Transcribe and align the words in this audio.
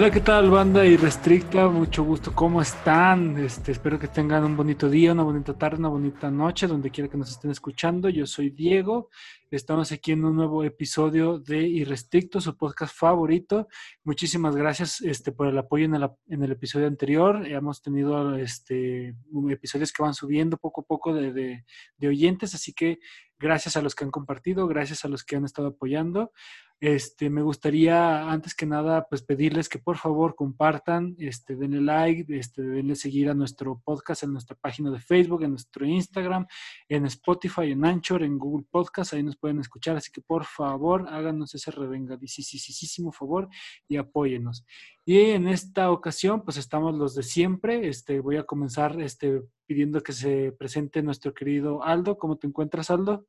Hola, 0.00 0.10
¿qué 0.10 0.22
tal, 0.22 0.48
banda 0.48 0.86
irrestricta? 0.86 1.68
Mucho 1.68 2.04
gusto, 2.04 2.34
¿cómo 2.34 2.62
están? 2.62 3.36
Este, 3.36 3.72
espero 3.72 3.98
que 3.98 4.08
tengan 4.08 4.44
un 4.44 4.56
bonito 4.56 4.88
día, 4.88 5.12
una 5.12 5.24
bonita 5.24 5.58
tarde, 5.58 5.76
una 5.76 5.90
bonita 5.90 6.30
noche, 6.30 6.66
donde 6.66 6.90
quiera 6.90 7.10
que 7.10 7.18
nos 7.18 7.32
estén 7.32 7.50
escuchando. 7.50 8.08
Yo 8.08 8.24
soy 8.24 8.48
Diego, 8.48 9.10
estamos 9.50 9.92
aquí 9.92 10.12
en 10.12 10.24
un 10.24 10.36
nuevo 10.36 10.64
episodio 10.64 11.38
de 11.38 11.58
Irrestricto, 11.68 12.40
su 12.40 12.56
podcast 12.56 12.96
favorito. 12.96 13.68
Muchísimas 14.02 14.56
gracias 14.56 15.02
este, 15.02 15.32
por 15.32 15.48
el 15.48 15.58
apoyo 15.58 15.84
en 15.84 15.94
el, 15.94 16.08
en 16.28 16.44
el 16.44 16.52
episodio 16.52 16.86
anterior. 16.86 17.46
Hemos 17.46 17.82
tenido 17.82 18.36
este, 18.36 19.14
episodios 19.50 19.92
que 19.92 20.02
van 20.02 20.14
subiendo 20.14 20.56
poco 20.56 20.80
a 20.80 20.84
poco 20.84 21.12
de, 21.12 21.30
de, 21.34 21.66
de 21.98 22.08
oyentes, 22.08 22.54
así 22.54 22.72
que 22.72 23.00
gracias 23.38 23.76
a 23.76 23.82
los 23.82 23.94
que 23.94 24.04
han 24.04 24.10
compartido, 24.10 24.66
gracias 24.66 25.04
a 25.04 25.08
los 25.08 25.24
que 25.24 25.36
han 25.36 25.44
estado 25.44 25.68
apoyando. 25.68 26.32
Este, 26.80 27.28
me 27.28 27.42
gustaría, 27.42 28.30
antes 28.30 28.54
que 28.54 28.64
nada, 28.64 29.06
pues 29.06 29.22
pedirles 29.22 29.68
que 29.68 29.78
por 29.78 29.98
favor 29.98 30.34
compartan, 30.34 31.14
este, 31.18 31.54
denle 31.54 31.82
like, 31.82 32.38
este, 32.38 32.62
denle 32.62 32.96
seguir 32.96 33.28
a 33.28 33.34
nuestro 33.34 33.82
podcast 33.84 34.22
en 34.22 34.32
nuestra 34.32 34.56
página 34.56 34.90
de 34.90 34.98
Facebook, 34.98 35.42
en 35.42 35.50
nuestro 35.50 35.84
Instagram, 35.84 36.46
en 36.88 37.04
Spotify, 37.04 37.72
en 37.72 37.84
Anchor, 37.84 38.22
en 38.22 38.38
Google 38.38 38.66
Podcast, 38.70 39.12
ahí 39.12 39.22
nos 39.22 39.36
pueden 39.36 39.60
escuchar, 39.60 39.98
así 39.98 40.10
que 40.10 40.22
por 40.22 40.46
favor 40.46 41.06
háganos 41.10 41.54
ese 41.54 41.70
revengadísimo 41.70 43.12
favor 43.12 43.50
y 43.86 43.98
apóyenos. 43.98 44.64
Y 45.04 45.18
en 45.32 45.48
esta 45.48 45.90
ocasión, 45.90 46.42
pues 46.44 46.56
estamos 46.56 46.94
los 46.94 47.14
de 47.14 47.24
siempre, 47.24 47.88
este, 47.88 48.20
voy 48.20 48.38
a 48.38 48.44
comenzar 48.44 48.98
este, 49.02 49.42
pidiendo 49.66 50.02
que 50.02 50.12
se 50.12 50.52
presente 50.52 51.02
nuestro 51.02 51.34
querido 51.34 51.82
Aldo. 51.84 52.16
¿Cómo 52.16 52.38
te 52.38 52.46
encuentras, 52.46 52.90
Aldo? 52.90 53.26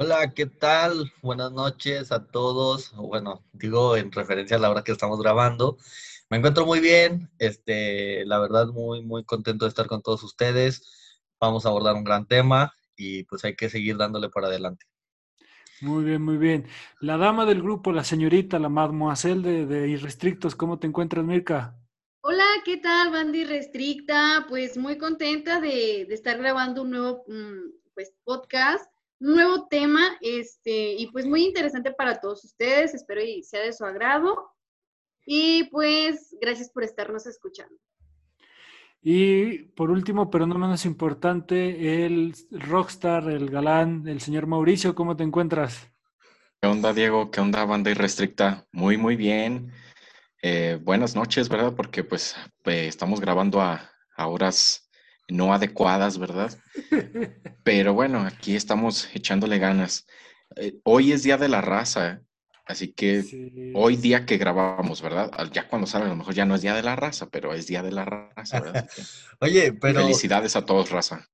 Hola, 0.00 0.32
¿qué 0.32 0.46
tal? 0.46 1.12
Buenas 1.22 1.50
noches 1.50 2.12
a 2.12 2.24
todos. 2.24 2.94
Bueno, 2.94 3.42
digo 3.52 3.96
en 3.96 4.12
referencia 4.12 4.56
a 4.56 4.60
la 4.60 4.70
hora 4.70 4.84
que 4.84 4.92
estamos 4.92 5.20
grabando. 5.20 5.76
Me 6.30 6.36
encuentro 6.36 6.64
muy 6.64 6.78
bien, 6.78 7.28
este, 7.40 8.24
la 8.24 8.38
verdad 8.38 8.68
muy, 8.68 9.02
muy 9.02 9.24
contento 9.24 9.64
de 9.64 9.70
estar 9.70 9.88
con 9.88 10.00
todos 10.00 10.22
ustedes. 10.22 11.18
Vamos 11.40 11.66
a 11.66 11.70
abordar 11.70 11.96
un 11.96 12.04
gran 12.04 12.28
tema 12.28 12.72
y 12.94 13.24
pues 13.24 13.44
hay 13.44 13.56
que 13.56 13.68
seguir 13.68 13.96
dándole 13.96 14.28
para 14.28 14.46
adelante. 14.46 14.86
Muy 15.80 16.04
bien, 16.04 16.22
muy 16.22 16.36
bien. 16.36 16.68
La 17.00 17.16
dama 17.16 17.44
del 17.44 17.60
grupo, 17.60 17.90
la 17.90 18.04
señorita, 18.04 18.60
la 18.60 18.68
mademoiselle 18.68 19.42
de, 19.42 19.66
de 19.66 19.88
Irrestrictos, 19.88 20.54
¿cómo 20.54 20.78
te 20.78 20.86
encuentras, 20.86 21.24
Mirka? 21.24 21.76
Hola, 22.20 22.46
¿qué 22.64 22.76
tal, 22.76 23.10
Bandy 23.10 23.42
Restricta? 23.42 24.46
Pues 24.48 24.76
muy 24.76 24.96
contenta 24.96 25.60
de, 25.60 26.06
de 26.08 26.14
estar 26.14 26.38
grabando 26.38 26.82
un 26.82 26.90
nuevo 26.90 27.24
mm, 27.26 27.94
pues, 27.94 28.14
podcast 28.22 28.88
nuevo 29.20 29.66
tema, 29.68 30.16
este, 30.20 30.92
y 30.94 31.10
pues 31.10 31.26
muy 31.26 31.44
interesante 31.44 31.92
para 31.92 32.20
todos 32.20 32.44
ustedes, 32.44 32.94
espero 32.94 33.20
y 33.22 33.42
sea 33.42 33.62
de 33.62 33.72
su 33.72 33.84
agrado. 33.84 34.52
Y 35.26 35.64
pues 35.64 36.36
gracias 36.40 36.70
por 36.70 36.84
estarnos 36.84 37.26
escuchando. 37.26 37.76
Y 39.02 39.58
por 39.74 39.90
último, 39.90 40.30
pero 40.30 40.46
no 40.46 40.58
menos 40.58 40.84
importante, 40.84 42.04
el 42.04 42.34
rockstar, 42.50 43.28
el 43.30 43.48
galán, 43.50 44.08
el 44.08 44.20
señor 44.20 44.46
Mauricio, 44.46 44.94
¿cómo 44.94 45.16
te 45.16 45.24
encuentras? 45.24 45.90
¿Qué 46.60 46.68
onda, 46.68 46.92
Diego? 46.92 47.30
¿Qué 47.30 47.40
onda, 47.40 47.64
banda 47.64 47.90
irrestricta? 47.90 48.66
Muy, 48.72 48.96
muy 48.96 49.14
bien. 49.16 49.72
Eh, 50.42 50.78
buenas 50.82 51.14
noches, 51.14 51.48
¿verdad? 51.48 51.74
Porque 51.76 52.02
pues 52.02 52.34
eh, 52.64 52.88
estamos 52.88 53.20
grabando 53.20 53.60
a, 53.60 53.90
a 54.16 54.26
horas 54.26 54.87
no 55.28 55.52
adecuadas, 55.52 56.18
¿verdad? 56.18 56.52
Pero 57.62 57.94
bueno, 57.94 58.20
aquí 58.20 58.56
estamos 58.56 59.08
echándole 59.14 59.58
ganas. 59.58 60.06
Eh, 60.56 60.80
hoy 60.84 61.12
es 61.12 61.22
Día 61.22 61.36
de 61.36 61.48
la 61.48 61.60
Raza, 61.60 62.22
así 62.64 62.92
que 62.92 63.72
hoy 63.74 63.96
día 63.96 64.24
que 64.24 64.38
grabamos, 64.38 65.02
¿verdad? 65.02 65.30
Ya 65.52 65.68
cuando 65.68 65.86
salga, 65.86 66.06
a 66.06 66.10
lo 66.10 66.16
mejor 66.16 66.34
ya 66.34 66.46
no 66.46 66.54
es 66.54 66.62
Día 66.62 66.74
de 66.74 66.82
la 66.82 66.96
Raza, 66.96 67.28
pero 67.30 67.52
es 67.52 67.66
Día 67.66 67.82
de 67.82 67.92
la 67.92 68.04
Raza, 68.04 68.60
¿verdad? 68.60 68.88
Oye, 69.40 69.72
pero... 69.74 70.00
Felicidades 70.00 70.56
a 70.56 70.64
todos, 70.64 70.90
raza. 70.90 71.28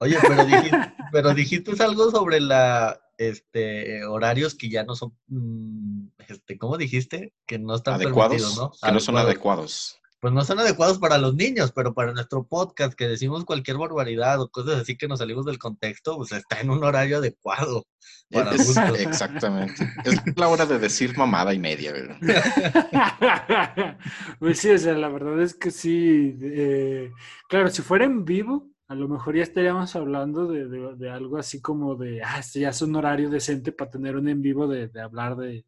Oye, 0.00 0.16
pero 0.20 0.44
dijiste, 0.44 0.94
pero 1.10 1.34
dijiste 1.34 1.82
algo 1.82 2.10
sobre 2.10 2.40
la, 2.40 3.00
este, 3.16 4.04
horarios 4.04 4.54
que 4.54 4.68
ya 4.68 4.84
no 4.84 4.94
son, 4.94 5.16
mm, 5.26 6.08
este, 6.28 6.58
¿cómo 6.58 6.76
dijiste? 6.76 7.32
Que 7.46 7.58
no 7.58 7.74
están 7.74 7.94
adecuados, 7.94 8.56
¿no? 8.56 8.72
Que 8.80 8.92
no 8.92 9.00
son 9.00 9.16
adecuados 9.16 9.98
pues 10.20 10.32
no 10.32 10.44
son 10.44 10.58
adecuados 10.58 10.98
para 10.98 11.18
los 11.18 11.34
niños, 11.34 11.72
pero 11.72 11.94
para 11.94 12.12
nuestro 12.12 12.44
podcast 12.46 12.94
que 12.94 13.06
decimos 13.06 13.44
cualquier 13.44 13.76
barbaridad 13.76 14.40
o 14.40 14.48
cosas 14.48 14.80
así 14.80 14.96
que 14.96 15.08
nos 15.08 15.20
salimos 15.20 15.46
del 15.46 15.58
contexto, 15.58 16.16
pues 16.16 16.32
está 16.32 16.60
en 16.60 16.70
un 16.70 16.82
horario 16.82 17.18
adecuado. 17.18 17.86
Para 18.30 18.52
exactamente. 18.54 19.90
Es 20.04 20.20
la 20.36 20.48
hora 20.48 20.66
de 20.66 20.78
decir 20.78 21.16
mamada 21.16 21.54
y 21.54 21.58
media, 21.58 21.92
¿verdad? 21.92 22.18
pues 24.38 24.58
sí, 24.58 24.70
o 24.70 24.78
sea, 24.78 24.94
la 24.94 25.08
verdad 25.08 25.40
es 25.40 25.54
que 25.54 25.70
sí. 25.70 26.36
Eh, 26.42 27.10
claro, 27.48 27.70
si 27.70 27.82
fuera 27.82 28.04
en 28.04 28.24
vivo, 28.24 28.68
a 28.88 28.94
lo 28.94 29.06
mejor 29.06 29.36
ya 29.36 29.42
estaríamos 29.42 29.94
hablando 29.96 30.46
de, 30.46 31.10
algo 31.10 31.36
así 31.36 31.60
como 31.60 31.94
de, 31.94 32.22
ah, 32.22 32.38
este 32.38 32.60
ya 32.60 32.70
es 32.70 32.80
un 32.80 32.96
horario 32.96 33.28
decente 33.28 33.70
para 33.70 33.90
tener 33.90 34.16
un 34.16 34.28
en 34.28 34.40
vivo 34.40 34.66
de, 34.66 34.90
hablar 35.00 35.36
de, 35.36 35.64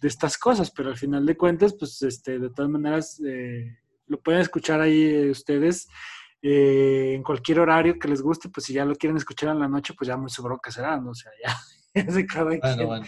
estas 0.00 0.38
cosas, 0.38 0.70
pero 0.70 0.88
al 0.88 0.96
final 0.96 1.26
de 1.26 1.36
cuentas, 1.36 1.74
pues 1.78 2.00
este, 2.00 2.38
de 2.38 2.48
todas 2.48 2.70
maneras, 2.70 3.20
eh, 3.24 3.76
lo 4.06 4.18
pueden 4.18 4.40
escuchar 4.40 4.80
ahí 4.80 5.02
eh, 5.02 5.30
ustedes 5.30 5.88
eh, 6.40 7.12
en 7.14 7.22
cualquier 7.22 7.60
horario 7.60 7.98
que 7.98 8.08
les 8.08 8.22
guste, 8.22 8.48
pues 8.48 8.64
si 8.64 8.72
ya 8.72 8.86
lo 8.86 8.94
quieren 8.94 9.18
escuchar 9.18 9.50
en 9.50 9.60
la 9.60 9.68
noche, 9.68 9.92
pues 9.96 10.08
ya 10.08 10.16
muy 10.16 10.30
seguro 10.30 10.58
que 10.58 10.72
será, 10.72 10.98
¿no? 10.98 11.10
O 11.10 11.14
sea, 11.14 11.30
ya, 11.44 11.54
es 11.92 12.14
de 12.14 12.26
cada 12.26 12.58
quien. 12.58 13.02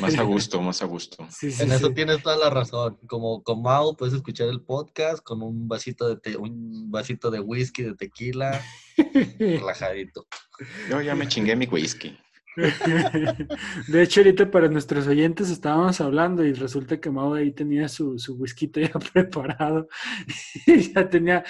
Más 0.00 0.16
a 0.18 0.22
gusto, 0.22 0.60
más 0.60 0.82
a 0.82 0.86
gusto. 0.86 1.26
en 1.42 1.72
eso 1.72 1.92
tienes 1.92 2.22
toda 2.22 2.36
la 2.36 2.50
razón. 2.50 2.98
Como 3.06 3.42
con 3.42 3.62
Mau 3.62 3.96
puedes 3.96 4.14
escuchar 4.14 4.48
el 4.48 4.60
podcast 4.60 5.22
con 5.22 5.42
un 5.42 5.68
vasito 5.68 6.14
de 6.14 6.36
un 6.36 6.90
vasito 6.90 7.30
de 7.30 7.40
whisky, 7.40 7.82
de 7.82 7.94
tequila, 7.94 8.60
relajadito. 9.38 10.26
Yo 10.88 11.00
ya 11.00 11.14
me 11.14 11.28
chingué 11.28 11.56
mi 11.56 11.66
whisky. 11.66 12.18
De 13.88 14.02
hecho, 14.02 14.20
ahorita 14.20 14.50
para 14.50 14.68
nuestros 14.68 15.06
oyentes 15.06 15.50
estábamos 15.50 16.00
hablando 16.00 16.44
y 16.44 16.52
resulta 16.52 17.00
que 17.00 17.10
Mau 17.10 17.34
ahí 17.34 17.52
tenía 17.52 17.88
su, 17.88 18.18
su 18.18 18.34
whisky 18.34 18.70
ya 18.74 18.90
preparado. 19.12 19.88
Y 20.66 20.92
ya 20.92 21.08
tenía, 21.08 21.44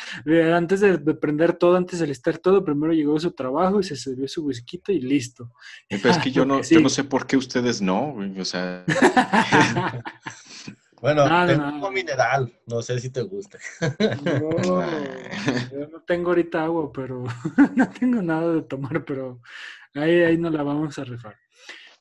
antes 0.54 0.80
de, 0.80 0.98
prender 1.14 1.54
todo, 1.54 1.76
antes 1.76 2.00
de 2.00 2.06
listar 2.06 2.38
todo, 2.38 2.64
primero 2.64 2.92
llegó 2.92 3.16
a 3.16 3.20
su 3.20 3.32
trabajo 3.32 3.80
y 3.80 3.84
se 3.84 3.96
sirvió 3.96 4.28
su 4.28 4.44
whisky 4.44 4.80
y 4.88 5.00
listo. 5.00 5.52
Pero 5.88 6.10
es 6.10 6.18
que 6.18 6.30
yo 6.30 6.44
no, 6.46 6.62
yo 6.62 6.80
no 6.80 6.88
sé 6.88 7.04
por 7.04 7.26
qué 7.26 7.36
ustedes 7.36 7.80
no, 7.80 8.16
o 8.38 8.44
sea... 8.44 8.84
Bueno, 11.00 11.24
tengo 11.46 11.90
mineral, 11.90 12.52
no 12.66 12.82
sé 12.82 13.00
si 13.00 13.08
te 13.08 13.22
gusta. 13.22 13.58
No, 14.22 14.82
yo 15.72 15.88
no 15.90 16.02
tengo 16.06 16.28
ahorita 16.28 16.62
agua, 16.62 16.92
pero 16.92 17.24
no 17.74 17.88
tengo 17.88 18.20
nada 18.20 18.52
de 18.52 18.62
tomar, 18.62 19.02
pero 19.06 19.40
Ahí, 19.94 20.20
ahí 20.22 20.38
nos 20.38 20.52
la 20.52 20.62
vamos 20.62 20.98
a 20.98 21.04
rifar. 21.04 21.36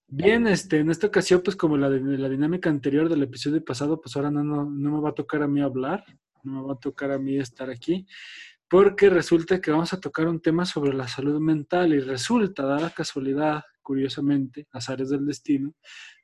Bien, 0.07 0.47
este, 0.47 0.79
en 0.79 0.89
esta 0.89 1.07
ocasión, 1.07 1.41
pues 1.43 1.55
como 1.55 1.77
la, 1.77 1.89
la 1.89 2.29
dinámica 2.29 2.69
anterior 2.69 3.09
del 3.09 3.23
episodio 3.23 3.63
pasado, 3.63 4.01
pues 4.01 4.15
ahora 4.15 4.31
no, 4.31 4.43
no, 4.43 4.69
no 4.69 4.91
me 4.91 5.01
va 5.01 5.09
a 5.09 5.15
tocar 5.15 5.43
a 5.43 5.47
mí 5.47 5.61
hablar, 5.61 6.03
no 6.43 6.61
me 6.61 6.67
va 6.67 6.73
a 6.73 6.79
tocar 6.79 7.11
a 7.11 7.19
mí 7.19 7.37
estar 7.37 7.69
aquí, 7.69 8.07
porque 8.69 9.09
resulta 9.09 9.59
que 9.59 9.71
vamos 9.71 9.93
a 9.93 9.99
tocar 9.99 10.27
un 10.27 10.39
tema 10.39 10.63
sobre 10.63 10.93
la 10.93 11.07
salud 11.07 11.39
mental 11.39 11.93
y 11.93 11.99
resulta, 11.99 12.63
da 12.63 12.79
la 12.79 12.91
casualidad, 12.91 13.63
curiosamente, 13.81 14.67
azares 14.71 15.09
del 15.09 15.25
destino, 15.25 15.73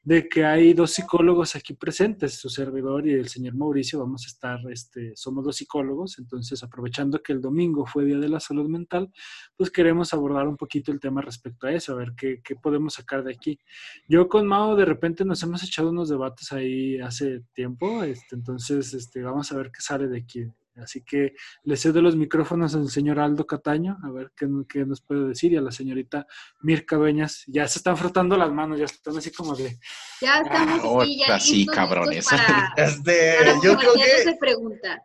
de 0.04 0.30
que 0.30 0.46
hay 0.46 0.76
dos 0.76 0.92
psicólogos 0.92 1.56
aquí 1.56 1.74
presentes, 1.74 2.36
su 2.36 2.48
servidor 2.48 3.08
y 3.08 3.14
el 3.14 3.28
señor 3.28 3.56
Mauricio, 3.56 3.98
vamos 3.98 4.26
a 4.26 4.28
estar, 4.28 4.60
este, 4.72 5.14
somos 5.16 5.44
dos 5.44 5.56
psicólogos, 5.56 6.20
entonces 6.20 6.62
aprovechando 6.62 7.24
que 7.24 7.34
el 7.34 7.42
domingo 7.42 7.88
fue 7.88 8.06
Día 8.06 8.20
de 8.20 8.30
la 8.30 8.40
Salud 8.40 8.70
Mental, 8.70 9.12
pues 9.58 9.72
queremos 9.72 10.14
abordar 10.14 10.48
un 10.48 10.58
poquito 10.58 10.92
el 10.92 11.00
tema 11.00 11.22
respecto 11.22 11.66
a 11.66 11.72
eso, 11.72 11.94
a 11.94 11.96
ver 11.96 12.14
qué, 12.16 12.40
podemos 12.62 12.94
sacar 12.94 13.24
de 13.24 13.34
aquí. 13.34 13.60
Yo 14.08 14.30
con 14.30 14.46
Mao 14.46 14.76
de 14.76 14.86
repente 14.86 15.26
nos 15.26 15.42
hemos 15.42 15.64
echado 15.64 15.90
unos 15.90 16.10
debates 16.10 16.52
ahí 16.52 17.00
hace 17.00 17.42
tiempo, 17.56 18.04
este, 18.04 18.36
entonces 18.36 18.94
este, 18.94 19.24
vamos 19.24 19.52
a 19.52 19.58
ver 19.58 19.72
qué 19.72 19.82
sale 19.82 20.08
de 20.08 20.20
aquí. 20.20 20.48
Así 20.78 21.04
que 21.04 21.34
le 21.64 21.78
cedo 21.78 22.02
los 22.02 22.16
micrófonos 22.16 22.76
al 22.76 22.90
señor 22.90 23.20
Aldo 23.20 23.46
Cataño, 23.48 23.98
a 24.04 24.12
ver 24.12 24.32
qué, 24.36 24.48
qué, 24.68 24.86
nos 24.86 25.02
puede 25.02 25.30
decir, 25.30 25.54
y 25.54 25.58
a 25.58 25.62
la 25.62 25.72
señorita 25.72 26.28
Mirka 26.62 26.98
Beñas. 26.98 27.44
Ya 27.48 27.68
se 27.68 27.80
están 27.80 27.98
frotando 27.98 28.36
las 28.36 28.52
manos, 28.52 28.80
ya 28.80 28.86
están 28.86 29.18
así 29.18 29.32
como 29.32 29.56
de... 29.56 29.78
Ya 30.22 30.42
estamos 30.42 31.06
ah, 31.30 31.40
sí, 31.40 31.66
cabrones. 31.66 32.28
este, 32.78 33.38
yo 33.64 33.78
creo 33.78 33.94
que... 33.94 34.38
pregunta. 34.40 35.04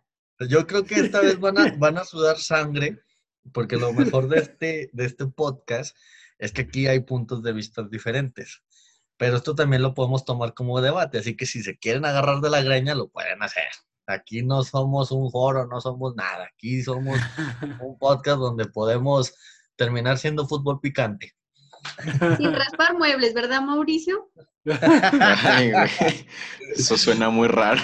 Yo 0.48 0.66
creo 0.66 0.84
que 0.84 0.96
esta 0.96 1.20
vez 1.20 1.38
van 1.38 1.58
a, 1.58 1.74
van 1.78 1.98
a 1.98 2.04
sudar 2.04 2.38
sangre, 2.38 2.98
porque 3.52 3.76
lo 3.76 3.92
mejor 3.92 4.28
de 4.28 4.38
este, 4.40 4.90
de 4.92 5.04
este 5.04 5.26
podcast 5.26 5.96
es 6.38 6.52
que 6.52 6.62
aquí 6.62 6.86
hay 6.86 7.00
puntos 7.00 7.42
de 7.42 7.52
vista 7.52 7.82
diferentes. 7.82 8.62
Pero 9.16 9.36
esto 9.36 9.54
también 9.54 9.82
lo 9.82 9.92
podemos 9.92 10.24
tomar 10.24 10.54
como 10.54 10.80
debate, 10.80 11.18
así 11.18 11.36
que 11.36 11.44
si 11.44 11.62
se 11.62 11.78
quieren 11.78 12.06
agarrar 12.06 12.40
de 12.40 12.48
la 12.48 12.62
greña, 12.62 12.94
lo 12.94 13.08
pueden 13.08 13.42
hacer. 13.42 13.68
Aquí 14.14 14.42
no 14.42 14.64
somos 14.64 15.10
un 15.10 15.30
foro, 15.30 15.66
no 15.66 15.80
somos 15.80 16.14
nada. 16.14 16.50
Aquí 16.52 16.82
somos 16.82 17.18
un 17.80 17.98
podcast 17.98 18.38
donde 18.38 18.66
podemos 18.66 19.34
terminar 19.76 20.18
siendo 20.18 20.46
fútbol 20.46 20.80
picante. 20.80 21.34
Sin 22.36 22.52
raspar 22.52 22.96
muebles, 22.96 23.34
¿verdad, 23.34 23.62
Mauricio? 23.62 24.30
Eso 26.76 26.98
suena 26.98 27.30
muy 27.30 27.48
raro. 27.48 27.80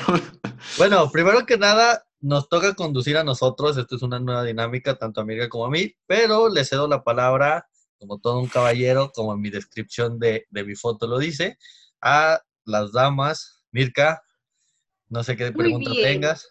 Bueno, 0.77 1.11
primero 1.11 1.47
que 1.47 1.57
nada, 1.57 2.07
nos 2.21 2.49
toca 2.49 2.75
conducir 2.75 3.17
a 3.17 3.25
nosotros. 3.25 3.77
Esto 3.77 3.97
es 3.97 4.03
una 4.03 4.19
nueva 4.19 4.45
dinámica, 4.45 4.97
tanto 4.97 5.21
a 5.21 5.25
Mirka 5.25 5.49
como 5.49 5.67
a 5.67 5.71
mí, 5.71 5.95
pero 6.07 6.49
le 6.49 6.65
cedo 6.65 6.89
la 6.89 7.03
palabra, 7.03 7.69
como 7.99 8.19
todo 8.19 8.39
un 8.39 8.49
caballero, 8.49 9.13
como 9.15 9.33
en 9.33 9.41
mi 9.41 9.51
descripción 9.51 10.19
de, 10.19 10.47
de 10.51 10.65
mi 10.65 10.75
foto 10.75 11.07
lo 11.07 11.19
dice, 11.19 11.59
a 12.01 12.41
las 12.65 12.93
damas. 12.93 13.65
Mirka, 13.73 14.23
no 15.09 15.23
sé 15.23 15.37
qué 15.37 15.53
pregunta 15.53 15.91
tengas. 15.93 16.49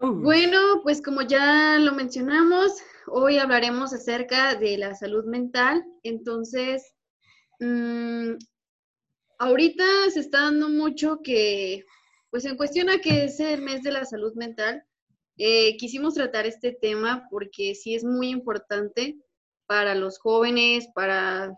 Bueno, 0.00 0.80
pues 0.82 1.02
como 1.02 1.22
ya 1.22 1.78
lo 1.78 1.92
mencionamos, 1.92 2.72
hoy 3.06 3.38
hablaremos 3.38 3.92
acerca 3.92 4.54
de 4.54 4.78
la 4.78 4.94
salud 4.94 5.24
mental. 5.24 5.84
Entonces, 6.02 6.94
mmm, 7.60 8.32
ahorita 9.38 9.84
se 10.12 10.20
está 10.20 10.42
dando 10.42 10.68
mucho 10.68 11.20
que, 11.22 11.84
pues 12.30 12.44
en 12.44 12.56
cuestión 12.56 12.90
a 12.90 12.98
que 12.98 13.24
es 13.24 13.40
el 13.40 13.62
mes 13.62 13.82
de 13.82 13.92
la 13.92 14.04
salud 14.04 14.34
mental, 14.34 14.84
eh, 15.36 15.76
quisimos 15.76 16.14
tratar 16.14 16.46
este 16.46 16.72
tema 16.72 17.26
porque 17.30 17.74
sí 17.74 17.94
es 17.94 18.04
muy 18.04 18.28
importante 18.28 19.16
para 19.66 19.94
los 19.94 20.18
jóvenes, 20.18 20.88
para 20.94 21.56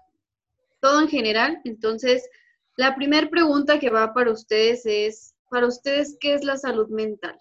todo 0.81 1.01
en 1.01 1.09
general. 1.09 1.61
Entonces, 1.65 2.29
la 2.77 2.95
primera 2.95 3.29
pregunta 3.29 3.79
que 3.79 3.91
va 3.91 4.15
para 4.15 4.33
ustedes 4.33 4.87
es, 4.87 5.36
para 5.51 5.67
ustedes, 5.67 6.17
¿qué 6.21 6.35
es 6.35 6.45
la 6.45 6.57
salud 6.57 6.89
mental? 6.89 7.41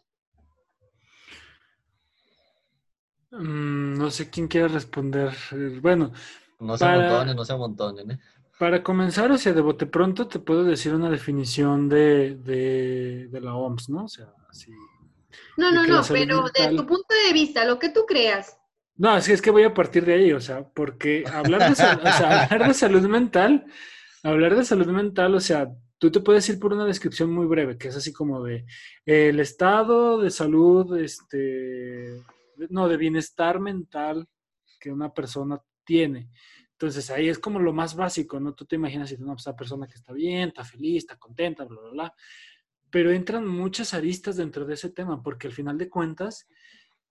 Mm, 3.32 3.98
no 3.98 4.12
sé 4.12 4.30
quién 4.30 4.48
quiere 4.48 4.68
responder. 4.70 5.34
Bueno. 5.82 6.12
No 6.60 6.78
se 6.78 6.86
amontonen, 6.86 7.36
no 7.36 7.46
se 7.46 7.54
amontonen. 7.54 8.12
¿eh? 8.12 8.20
Para 8.58 8.82
comenzar, 8.82 9.32
o 9.32 9.38
sea, 9.38 9.52
de 9.52 9.62
bote 9.62 9.86
pronto 9.86 10.28
te 10.28 10.40
puedo 10.40 10.64
decir 10.64 10.94
una 10.94 11.10
definición 11.10 11.90
de, 11.90 12.36
de, 12.36 13.42
la 13.42 13.56
OMS, 13.56 13.90
¿no? 13.90 14.06
O 14.06 14.08
sea, 14.08 14.28
así. 14.50 14.72
No, 15.58 15.72
no, 15.72 15.86
no, 15.86 16.02
pero 16.08 16.46
de 16.58 16.70
tu 16.70 16.86
punto 16.86 17.14
de 17.28 17.34
vista, 17.34 17.66
lo 17.66 17.78
que 17.78 17.90
tú 17.90 18.06
creas. 18.08 18.58
No, 18.98 19.12
así 19.12 19.34
es 19.34 19.42
que 19.42 19.52
voy 19.52 19.64
a 19.64 19.74
partir 19.74 20.06
de 20.06 20.14
ahí, 20.14 20.32
o 20.32 20.40
sea, 20.40 20.64
porque 20.64 21.26
hablar 21.32 21.76
de, 21.76 21.84
hablar 22.50 22.68
de 22.70 22.74
salud 22.74 23.06
mental, 23.08 23.66
hablar 24.24 24.56
de 24.56 24.64
salud 24.64 24.88
mental, 24.88 25.36
o 25.36 25.42
sea, 25.42 25.70
tú 25.98 26.12
te 26.12 26.20
puedes 26.20 26.48
ir 26.50 26.60
por 26.60 26.74
una 26.74 26.86
descripción 26.86 27.32
muy 27.32 27.46
breve, 27.46 27.78
que 27.78 27.88
es 27.88 27.96
así 27.96 28.12
como 28.12 28.44
de 28.44 28.66
el 29.06 29.40
estado 29.40 30.20
de 30.20 30.30
salud, 30.30 30.98
este, 30.98 32.22
no, 32.70 32.88
de 32.88 32.98
bienestar 32.98 33.60
mental 33.60 34.28
que 34.80 34.92
una 34.92 35.14
persona 35.14 35.62
tiene. 35.84 36.30
Entonces 36.72 37.10
ahí 37.10 37.30
es 37.30 37.40
como 37.40 37.60
lo 37.60 37.72
más 37.74 37.96
básico, 37.96 38.40
¿no? 38.40 38.54
Tú 38.54 38.66
te 38.66 38.76
imaginas 38.76 39.10
si 39.10 39.16
una 39.16 39.36
persona 39.58 39.88
que 39.88 39.96
está 39.96 40.12
bien, 40.12 40.50
está 40.50 40.66
feliz, 40.66 41.04
está 41.04 41.18
contenta, 41.18 41.64
bla, 41.64 41.80
bla, 41.80 41.92
bla. 41.92 42.14
Pero 42.90 43.12
entran 43.12 43.48
muchas 43.48 43.94
aristas 43.94 44.36
dentro 44.36 44.66
de 44.66 44.74
ese 44.74 44.90
tema, 44.90 45.24
porque 45.24 45.48
al 45.48 45.54
final 45.54 45.78
de 45.78 45.90
cuentas, 45.90 46.48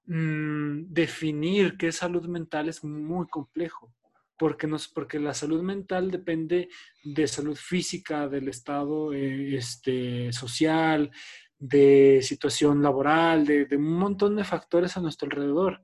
mm, 0.06 0.92
definir 0.92 1.76
qué 1.78 1.88
es 1.88 1.96
salud 1.96 2.26
mental 2.26 2.68
es 2.68 2.84
muy 2.84 3.26
complejo, 3.28 3.92
porque, 4.38 4.66
nos, 4.66 4.88
porque 4.88 5.18
la 5.18 5.34
salud 5.34 5.62
mental 5.62 6.10
depende 6.10 6.68
de 7.02 7.26
salud 7.28 7.56
física, 7.56 8.28
del 8.28 8.48
estado 8.48 9.12
eh, 9.12 9.56
este, 9.56 10.32
social, 10.32 11.10
de 11.58 12.20
situación 12.22 12.82
laboral, 12.82 13.46
de, 13.46 13.66
de 13.66 13.76
un 13.76 13.92
montón 13.98 14.36
de 14.36 14.44
factores 14.44 14.96
a 14.96 15.00
nuestro 15.00 15.26
alrededor 15.26 15.82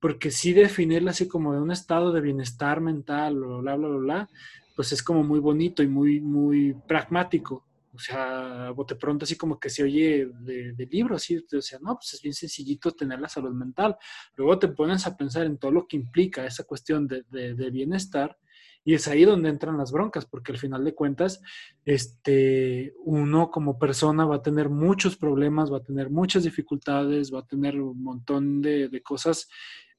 porque 0.00 0.30
sí 0.30 0.52
definirla 0.54 1.10
así 1.10 1.28
como 1.28 1.52
de 1.52 1.60
un 1.60 1.70
estado 1.70 2.10
de 2.10 2.22
bienestar 2.22 2.80
mental, 2.80 3.36
bla, 3.36 3.76
bla, 3.76 3.76
bla, 3.76 3.96
bla, 3.98 4.28
pues 4.74 4.92
es 4.92 5.02
como 5.02 5.22
muy 5.22 5.38
bonito 5.38 5.82
y 5.82 5.88
muy, 5.88 6.20
muy 6.20 6.74
pragmático. 6.88 7.66
O 7.92 7.98
sea, 7.98 8.70
bote 8.70 8.94
pronto 8.94 9.24
así 9.24 9.36
como 9.36 9.58
que 9.58 9.70
se 9.70 9.82
oye 9.82 10.28
de, 10.40 10.88
libro, 10.90 11.16
así, 11.16 11.44
o 11.52 11.60
sea, 11.60 11.78
no, 11.80 11.96
pues 11.96 12.14
es 12.14 12.22
bien 12.22 12.34
sencillito 12.34 12.92
tener 12.92 13.20
la 13.20 13.28
salud 13.28 13.52
mental. 13.52 13.96
Luego 14.36 14.58
te 14.58 14.68
pones 14.68 15.06
a 15.06 15.16
pensar 15.16 15.46
en 15.46 15.58
todo 15.58 15.72
lo 15.72 15.86
que 15.86 15.96
implica 15.96 16.46
esa 16.46 16.64
cuestión 16.64 17.08
de, 17.08 17.24
de 17.30 17.70
bienestar 17.70 18.38
y 18.82 18.94
es 18.94 19.08
ahí 19.08 19.24
donde 19.24 19.50
entran 19.50 19.76
las 19.76 19.92
broncas, 19.92 20.24
porque 20.24 20.52
al 20.52 20.58
final 20.58 20.84
de 20.84 20.94
cuentas, 20.94 21.42
este, 21.84 22.94
uno 23.04 23.50
como 23.50 23.78
persona 23.78 24.24
va 24.24 24.36
a 24.36 24.42
tener 24.42 24.70
muchos 24.70 25.16
problemas, 25.16 25.70
va 25.70 25.78
a 25.78 25.84
tener 25.84 26.08
muchas 26.08 26.44
dificultades, 26.44 27.32
va 27.32 27.40
a 27.40 27.46
tener 27.46 27.80
un 27.80 28.02
montón 28.02 28.62
de, 28.62 28.88
de 28.88 29.02
cosas 29.02 29.48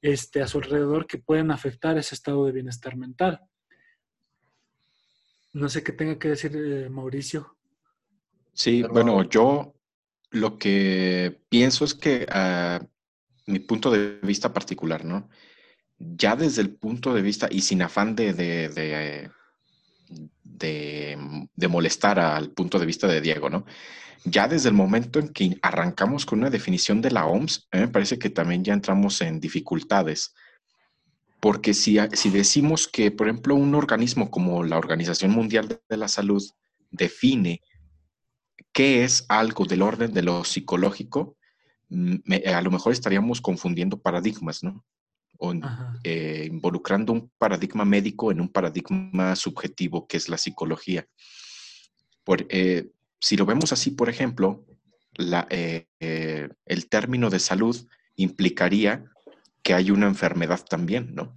este, 0.00 0.42
a 0.42 0.48
su 0.48 0.58
alrededor 0.58 1.06
que 1.06 1.18
pueden 1.18 1.52
afectar 1.52 1.96
ese 1.96 2.16
estado 2.16 2.44
de 2.44 2.52
bienestar 2.52 2.96
mental. 2.96 3.40
No 5.52 5.68
sé 5.68 5.84
qué 5.84 5.92
tenga 5.92 6.18
que 6.18 6.30
decir 6.30 6.52
eh, 6.56 6.88
Mauricio. 6.90 7.56
Sí, 8.52 8.82
bueno, 8.82 9.22
yo 9.28 9.74
lo 10.30 10.58
que 10.58 11.40
pienso 11.48 11.84
es 11.84 11.94
que 11.94 12.26
a 12.30 12.76
ah, 12.76 12.86
mi 13.46 13.58
punto 13.58 13.90
de 13.90 14.18
vista 14.22 14.52
particular, 14.52 15.04
¿no? 15.04 15.28
Ya 15.98 16.36
desde 16.36 16.62
el 16.62 16.74
punto 16.74 17.14
de 17.14 17.22
vista 17.22 17.48
y 17.50 17.62
sin 17.62 17.82
afán 17.82 18.14
de, 18.16 18.32
de, 18.32 19.30
de 20.44 21.68
molestar 21.68 22.18
al 22.18 22.50
punto 22.50 22.78
de 22.78 22.86
vista 22.86 23.06
de 23.06 23.20
Diego, 23.20 23.50
¿no? 23.50 23.64
ya 24.24 24.48
desde 24.48 24.68
el 24.68 24.74
momento 24.74 25.18
en 25.18 25.28
que 25.28 25.58
arrancamos 25.62 26.26
con 26.26 26.40
una 26.40 26.50
definición 26.50 27.00
de 27.00 27.10
la 27.10 27.26
OMS, 27.26 27.68
me 27.72 27.88
parece 27.88 28.18
que 28.18 28.30
también 28.30 28.64
ya 28.64 28.72
entramos 28.72 29.20
en 29.20 29.40
dificultades. 29.40 30.34
Porque 31.40 31.74
si, 31.74 31.98
si 32.12 32.30
decimos 32.30 32.86
que, 32.86 33.10
por 33.10 33.28
ejemplo, 33.28 33.56
un 33.56 33.74
organismo 33.74 34.30
como 34.30 34.62
la 34.62 34.78
Organización 34.78 35.32
Mundial 35.32 35.80
de 35.88 35.96
la 35.96 36.06
Salud 36.06 36.42
define 36.90 37.62
qué 38.72 39.04
es 39.04 39.24
algo 39.28 39.64
del 39.64 39.82
orden 39.82 40.12
de 40.12 40.22
lo 40.22 40.44
psicológico, 40.44 41.36
mm, 41.88 42.16
a 42.54 42.62
lo 42.62 42.70
mejor 42.70 42.92
estaríamos 42.92 43.40
confundiendo 43.40 44.00
paradigmas, 44.00 44.62
¿no? 44.62 44.84
O 45.38 45.52
eh, 46.04 46.48
involucrando 46.50 47.12
un 47.12 47.30
paradigma 47.36 47.84
médico 47.84 48.30
en 48.30 48.40
un 48.40 48.48
paradigma 48.48 49.34
subjetivo 49.34 50.06
que 50.06 50.16
es 50.16 50.28
la 50.28 50.38
psicología. 50.38 51.06
Por, 52.24 52.46
eh, 52.48 52.90
si 53.18 53.36
lo 53.36 53.44
vemos 53.44 53.72
así, 53.72 53.90
por 53.90 54.08
ejemplo, 54.08 54.64
eh, 55.50 55.86
eh, 56.00 56.48
el 56.64 56.88
término 56.88 57.28
de 57.28 57.38
salud 57.38 57.76
implicaría 58.16 59.04
que 59.62 59.74
hay 59.74 59.90
una 59.90 60.06
enfermedad 60.06 60.64
también, 60.64 61.14
¿no? 61.14 61.36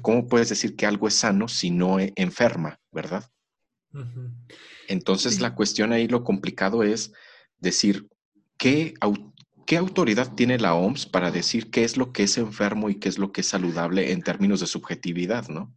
¿Cómo 0.00 0.26
puedes 0.26 0.48
decir 0.48 0.76
que 0.76 0.86
algo 0.86 1.06
es 1.06 1.14
sano 1.14 1.46
si 1.46 1.70
no 1.70 2.00
e, 2.00 2.12
enferma, 2.16 2.80
verdad? 2.90 3.30
Entonces 4.92 5.40
la 5.40 5.54
cuestión 5.54 5.92
ahí, 5.92 6.06
lo 6.06 6.24
complicado 6.24 6.82
es 6.82 7.12
decir, 7.58 8.08
¿qué, 8.58 8.94
¿qué 9.66 9.76
autoridad 9.76 10.34
tiene 10.34 10.58
la 10.58 10.74
OMS 10.74 11.06
para 11.06 11.30
decir 11.30 11.70
qué 11.70 11.84
es 11.84 11.96
lo 11.96 12.12
que 12.12 12.24
es 12.24 12.38
enfermo 12.38 12.90
y 12.90 12.96
qué 12.96 13.08
es 13.08 13.18
lo 13.18 13.32
que 13.32 13.40
es 13.40 13.48
saludable 13.48 14.12
en 14.12 14.22
términos 14.22 14.60
de 14.60 14.66
subjetividad, 14.66 15.48
¿no? 15.48 15.74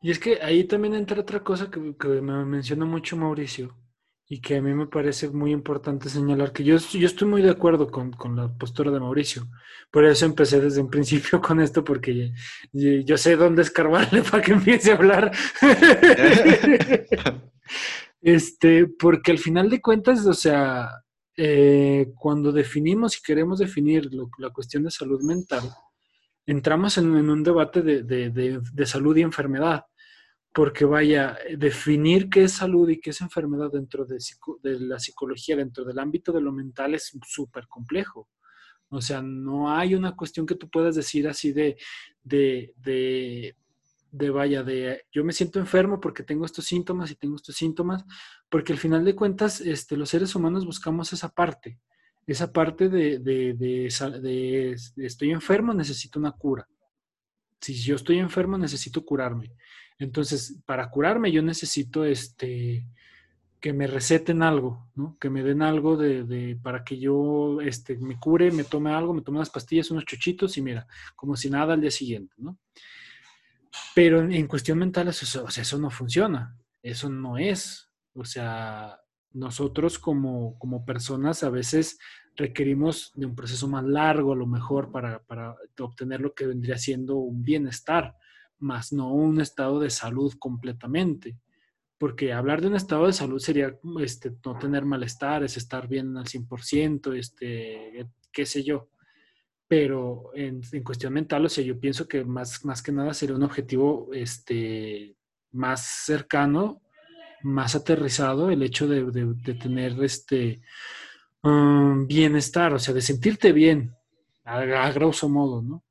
Y 0.00 0.10
es 0.10 0.18
que 0.18 0.42
ahí 0.42 0.64
también 0.64 0.94
entra 0.94 1.20
otra 1.20 1.42
cosa 1.42 1.70
que, 1.70 1.94
que 1.98 2.08
me 2.08 2.44
menciona 2.44 2.84
mucho 2.84 3.16
Mauricio, 3.16 3.74
y 4.26 4.40
que 4.40 4.56
a 4.56 4.62
mí 4.62 4.72
me 4.72 4.86
parece 4.86 5.28
muy 5.28 5.52
importante 5.52 6.08
señalar 6.08 6.52
que 6.52 6.64
yo, 6.64 6.76
yo 6.76 7.06
estoy 7.06 7.28
muy 7.28 7.42
de 7.42 7.50
acuerdo 7.50 7.90
con, 7.90 8.12
con, 8.12 8.34
la 8.36 8.48
postura 8.48 8.90
de 8.90 8.98
Mauricio. 8.98 9.46
Por 9.90 10.04
eso 10.06 10.24
empecé 10.24 10.60
desde 10.60 10.80
un 10.80 10.90
principio 10.90 11.40
con 11.42 11.60
esto, 11.60 11.84
porque 11.84 12.32
yo, 12.72 13.18
sé 13.18 13.36
dónde 13.36 13.62
escarbarle 13.62 14.22
para 14.30 14.42
que 14.42 14.52
empiece 14.52 14.92
a 14.92 14.94
hablar. 14.94 15.30
este, 18.24 18.86
porque 18.86 19.30
al 19.30 19.38
final 19.38 19.70
de 19.70 19.80
cuentas, 19.80 20.26
o 20.26 20.34
sea, 20.34 20.88
eh, 21.36 22.12
cuando 22.16 22.50
definimos 22.50 23.16
y 23.16 23.22
queremos 23.22 23.60
definir 23.60 24.10
la 24.38 24.50
cuestión 24.50 24.82
de 24.82 24.90
salud 24.90 25.22
mental, 25.22 25.62
entramos 26.46 26.98
en, 26.98 27.06
un 27.06 27.42
debate 27.44 27.82
de, 27.82 28.02
de, 28.02 28.60
de 28.60 28.86
salud 28.86 29.16
y 29.16 29.22
enfermedad 29.22 29.84
porque 30.54 30.84
vaya, 30.84 31.36
definir 31.58 32.30
qué 32.30 32.44
es 32.44 32.52
salud 32.52 32.88
y 32.88 33.00
qué 33.00 33.10
es 33.10 33.20
enfermedad 33.20 33.72
dentro 33.72 34.06
de, 34.06 34.18
la 34.62 35.00
psicología, 35.00 35.56
dentro 35.56 35.84
del 35.84 35.98
ámbito 35.98 36.30
de 36.30 36.40
lo 36.40 36.52
mental 36.52 36.94
es 36.94 37.12
súper 37.26 37.66
complejo. 37.66 38.28
O 38.88 39.00
sea, 39.00 39.20
no 39.20 39.76
hay 39.76 39.96
una 39.96 40.14
cuestión 40.14 40.46
que 40.46 40.54
tú 40.54 40.70
puedas 40.70 40.94
decir 40.94 41.26
así 41.26 41.52
de, 41.52 41.76
de, 42.22 43.56
de, 44.14 44.26
de, 44.26 44.30
vaya, 44.30 44.62
de 44.62 45.04
yo 45.12 45.24
me 45.24 45.32
siento 45.32 45.58
enfermo 45.58 46.00
porque 46.00 46.22
tengo 46.22 46.44
estos 46.44 46.64
síntomas 46.64 47.10
y 47.10 47.16
tengo 47.16 47.36
estos 47.36 47.56
síntomas, 47.56 48.04
porque 48.48 48.72
al 48.72 48.78
final 48.78 49.04
de 49.04 49.14
cuentas 49.14 49.60
este, 49.60 49.96
los 49.96 50.10
seres 50.10 50.34
humanos 50.34 50.64
buscamos 50.64 51.12
esa 51.12 51.28
parte, 51.28 51.78
esa 52.26 52.52
parte 52.52 52.88
de, 52.88 53.18
de 53.18 54.76
estoy 54.96 55.30
enfermo, 55.30 55.74
necesito 55.74 56.18
una 56.18 56.32
cura. 56.32 56.68
Si 57.60 57.74
yo 57.74 57.96
estoy 57.96 58.18
enfermo, 58.18 58.58
necesito 58.58 59.04
curarme. 59.04 59.52
Entonces, 59.98 60.60
para 60.66 60.90
curarme 60.90 61.32
yo 61.32 61.42
necesito 61.42 62.04
este 62.04 62.86
que 63.64 63.72
me 63.72 63.86
receten 63.86 64.42
algo, 64.42 64.90
¿no? 64.94 65.16
Que 65.18 65.30
me 65.30 65.42
den 65.42 65.62
algo 65.62 65.96
de, 65.96 66.58
para 66.62 66.84
que 66.84 66.98
yo 66.98 67.62
este, 67.62 67.96
me 67.96 68.18
cure, 68.18 68.50
me 68.50 68.64
tome 68.64 68.92
algo, 68.92 69.14
me 69.14 69.22
tome 69.22 69.38
unas 69.38 69.48
pastillas, 69.48 69.90
unos 69.90 70.04
chuchitos 70.04 70.58
y 70.58 70.60
mira, 70.60 70.86
como 71.16 71.34
si 71.34 71.48
nada 71.48 71.72
al 71.72 71.80
día 71.80 71.90
siguiente, 71.90 72.34
¿no? 72.36 72.58
Pero 73.94 74.22
en, 74.22 74.46
cuestión 74.46 74.78
mental, 74.78 75.08
eso, 75.08 75.46
eso 75.48 75.78
no 75.78 75.90
funciona. 75.90 76.56
Eso 76.82 77.08
no 77.08 77.38
es. 77.38 77.90
O 78.14 78.24
sea, 78.24 79.00
nosotros 79.32 79.98
como, 79.98 80.58
como 80.58 80.84
personas 80.84 81.42
a 81.42 81.50
veces 81.50 81.98
requerimos 82.36 83.12
de 83.14 83.26
un 83.26 83.34
proceso 83.34 83.68
más 83.68 83.84
largo, 83.84 84.32
a 84.32 84.36
lo 84.36 84.46
mejor, 84.46 84.90
para, 84.90 85.22
para 85.22 85.56
obtener 85.80 86.20
lo 86.20 86.34
que 86.34 86.46
vendría 86.46 86.78
siendo 86.78 87.16
un 87.16 87.42
bienestar, 87.42 88.16
más 88.58 88.92
no 88.92 89.12
un 89.12 89.40
estado 89.40 89.80
de 89.80 89.90
salud 89.90 90.34
completamente. 90.38 91.36
Porque 91.98 92.32
hablar 92.32 92.60
de 92.60 92.68
un 92.68 92.76
estado 92.76 93.06
de 93.06 93.12
salud 93.12 93.38
sería 93.38 93.78
este, 94.00 94.32
no 94.44 94.58
tener 94.58 94.84
malestar, 94.84 95.44
es 95.44 95.56
estar 95.56 95.88
bien 95.88 96.16
al 96.16 96.26
100%, 96.26 97.16
este, 97.16 98.08
qué 98.32 98.46
sé 98.46 98.64
yo. 98.64 98.88
Pero 99.76 100.30
en, 100.34 100.62
cuestión 100.84 101.12
mental, 101.12 101.46
o 101.46 101.48
sea, 101.48 101.64
yo 101.64 101.78
pienso 101.80 102.06
que 102.06 102.24
más, 102.24 102.64
más 102.64 102.82
que 102.82 102.92
nada 102.92 103.12
sería 103.14 103.36
un 103.36 103.42
objetivo 103.42 104.10
este, 104.12 105.16
más 105.52 106.04
cercano, 106.04 106.82
más 107.42 107.74
aterrizado, 107.74 108.50
el 108.50 108.62
hecho 108.62 108.86
de, 108.86 109.04
de 109.04 109.54
tener 109.54 110.02
este, 110.02 110.60
Um, 111.44 112.06
bienestar, 112.06 112.72
o 112.72 112.78
sea, 112.78 112.94
de 112.94 113.02
sentirte 113.02 113.52
bien, 113.52 113.94
a, 114.44 114.60
a, 114.60 114.92
grosso 114.92 115.28
modo, 115.28 115.60
¿no? 115.60 115.84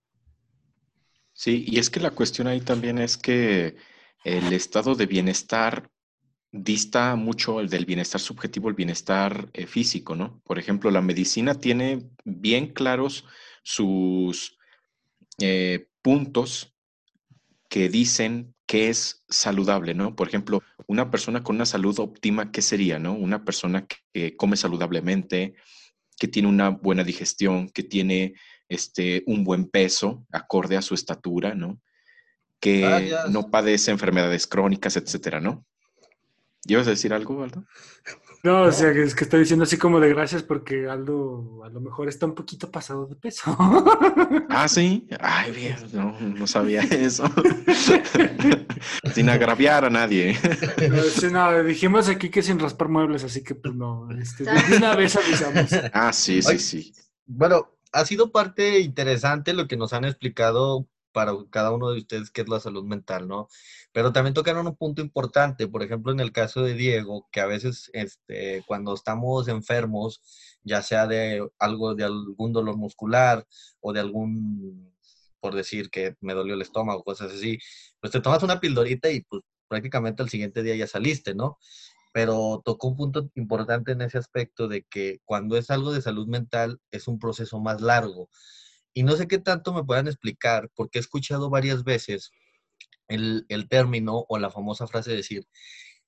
Sí, 1.32 1.64
y 1.68 1.78
es 1.78 1.92
que 1.92 2.00
la 2.00 2.10
cuestión 2.10 2.48
ahí 2.48 2.60
también 2.60 2.98
es 2.98 3.18
que 3.18 3.76
el 4.24 4.52
estado 4.52 4.96
de 4.96 5.06
bienestar 5.06 5.92
dista 6.52 7.16
mucho 7.16 7.60
el 7.60 7.70
del 7.70 7.86
bienestar 7.86 8.20
subjetivo, 8.20 8.68
el 8.68 8.74
bienestar 8.74 9.48
eh, 9.54 9.68
físico, 9.68 10.16
¿no? 10.16 10.42
Por 10.44 10.58
ejemplo, 10.58 10.90
la 10.90 11.02
medicina 11.02 11.54
tiene 11.54 12.10
bien 12.26 12.74
claros 12.74 13.24
sus 13.64 14.58
eh, 15.40 15.88
puntos 16.02 16.76
que 17.70 17.90
dicen 17.90 18.54
que 18.68 18.90
es 18.90 19.24
saludable, 19.30 19.94
¿no? 19.94 20.16
Por 20.16 20.28
ejemplo, 20.28 20.62
una 20.88 21.10
persona 21.10 21.44
con 21.44 21.56
una 21.56 21.66
salud 21.66 21.98
óptima, 22.00 22.52
¿qué 22.52 22.62
sería, 22.62 23.00
no? 23.00 23.14
Una 23.14 23.44
persona 23.44 23.88
que 23.88 24.36
come 24.36 24.58
saludablemente, 24.58 25.56
que 26.18 26.28
tiene 26.28 26.48
una 26.48 26.70
buena 26.70 27.04
digestión, 27.04 27.70
que 27.70 27.84
tiene 27.84 28.36
este, 28.70 29.24
un 29.28 29.44
buen 29.44 29.70
peso 29.70 30.26
acorde 30.32 30.78
a 30.78 30.82
su 30.82 30.94
estatura, 30.94 31.56
¿no? 31.56 31.82
Que 32.60 33.14
no 33.30 33.50
padece 33.52 33.92
enfermedades 33.92 34.48
crónicas, 34.48 34.96
etcétera, 34.96 35.40
¿no? 35.40 35.66
¿Ibas 36.66 36.88
a 36.88 36.92
decir 36.92 37.14
algo, 37.14 37.44
Aldo? 37.44 37.66
No, 38.44 38.64
o 38.64 38.72
sea, 38.74 38.92
es 38.92 39.16
que 39.16 39.24
estoy 39.24 39.40
diciendo 39.40 39.64
así 39.64 39.78
como 39.78 40.02
de 40.02 40.10
gracias 40.10 40.44
porque 40.44 40.90
Aldo 40.90 41.64
a 41.64 41.70
lo 41.70 41.80
mejor 41.80 42.10
está 42.10 42.26
un 42.26 42.36
poquito 42.36 42.70
pasado 42.70 43.06
de 43.06 43.16
peso. 43.16 43.56
Ah, 44.56 44.68
sí. 44.68 45.08
Ay, 45.20 45.52
bien, 45.52 45.76
no, 45.94 46.16
no 46.20 46.46
sabía 46.46 46.82
eso. 46.84 47.24
sin 49.14 49.30
agraviar 49.30 49.86
a 49.86 49.90
nadie. 49.90 50.38
Sí, 51.16 51.28
no, 51.32 51.64
dijimos 51.64 52.08
aquí 52.08 52.30
que 52.30 52.44
sin 52.44 52.60
raspar 52.60 52.88
muebles, 52.88 53.24
así 53.24 53.44
que 53.44 53.56
pues 53.56 53.74
no, 53.74 54.08
este, 54.12 54.44
de 54.44 54.52
una 54.78 54.96
vez 54.96 55.16
avisamos. 55.16 55.72
Ah, 55.92 56.14
sí, 56.14 56.42
sí, 56.44 56.60
sí. 56.60 56.94
Bueno, 57.26 57.72
ha 57.92 58.06
sido 58.06 58.32
parte 58.32 58.80
interesante 58.80 59.54
lo 59.54 59.68
que 59.68 59.78
nos 59.78 59.92
han 59.94 60.06
explicado 60.06 60.88
para 61.14 61.34
cada 61.52 61.72
uno 61.72 61.92
de 61.92 62.00
ustedes 62.00 62.32
qué 62.32 62.42
es 62.42 62.50
la 62.50 62.60
salud 62.60 62.84
mental, 62.84 63.28
¿no? 63.28 63.48
Pero 63.94 64.12
también 64.12 64.34
tocaron 64.34 64.68
un 64.68 64.76
punto 64.76 65.02
importante, 65.02 65.68
por 65.68 65.84
ejemplo, 65.84 66.12
en 66.12 66.20
el 66.20 66.32
caso 66.34 66.64
de 66.64 66.74
Diego, 66.74 67.28
que 67.32 67.42
a 67.42 67.46
veces 67.46 67.90
este, 67.94 68.64
cuando 68.68 68.94
estamos 68.94 69.48
enfermos, 69.48 70.22
ya 70.64 70.82
sea 70.82 71.08
de 71.08 71.48
algo, 71.60 71.96
de 71.96 72.06
algún 72.06 72.54
dolor 72.54 72.78
muscular 72.78 73.46
o 73.80 73.94
de 73.94 74.00
algún, 74.02 74.94
por 75.40 75.56
decir 75.56 75.90
que 75.90 76.16
me 76.22 76.34
dolió 76.34 76.56
el 76.56 76.62
estómago, 76.62 77.04
cosas 77.04 77.32
así, 77.34 77.60
pues 78.02 78.12
te 78.12 78.22
tomas 78.22 78.44
una 78.44 78.60
pildorita 78.60 79.10
y 79.12 79.22
pues 79.22 79.44
prácticamente 79.68 80.24
al 80.24 80.30
siguiente 80.30 80.64
día 80.64 80.76
ya 80.76 80.88
saliste, 80.88 81.36
¿no? 81.36 81.58
Pero 82.14 82.62
tocó 82.66 82.90
un 82.90 82.96
punto 82.98 83.30
importante 83.36 83.92
en 83.94 84.02
ese 84.02 84.18
aspecto 84.20 84.68
de 84.68 84.84
que 84.84 85.20
cuando 85.26 85.58
es 85.58 85.72
algo 85.72 85.92
de 85.92 86.02
salud 86.02 86.28
mental 86.28 86.80
es 86.92 87.08
un 87.08 87.20
proceso 87.20 87.60
más 87.60 87.82
largo 87.82 88.30
y 88.94 89.04
no 89.04 89.16
sé 89.16 89.28
qué 89.28 89.40
tanto 89.40 89.74
me 89.74 89.84
puedan 89.84 90.08
explicar, 90.08 90.70
porque 90.76 91.00
he 91.00 91.02
escuchado 91.02 91.50
varias 91.50 91.84
veces 91.84 92.32
el, 93.08 93.46
término 93.70 94.26
o 94.28 94.38
la 94.38 94.50
famosa 94.50 94.88
frase 94.88 95.12
de 95.12 95.18
decir 95.18 95.48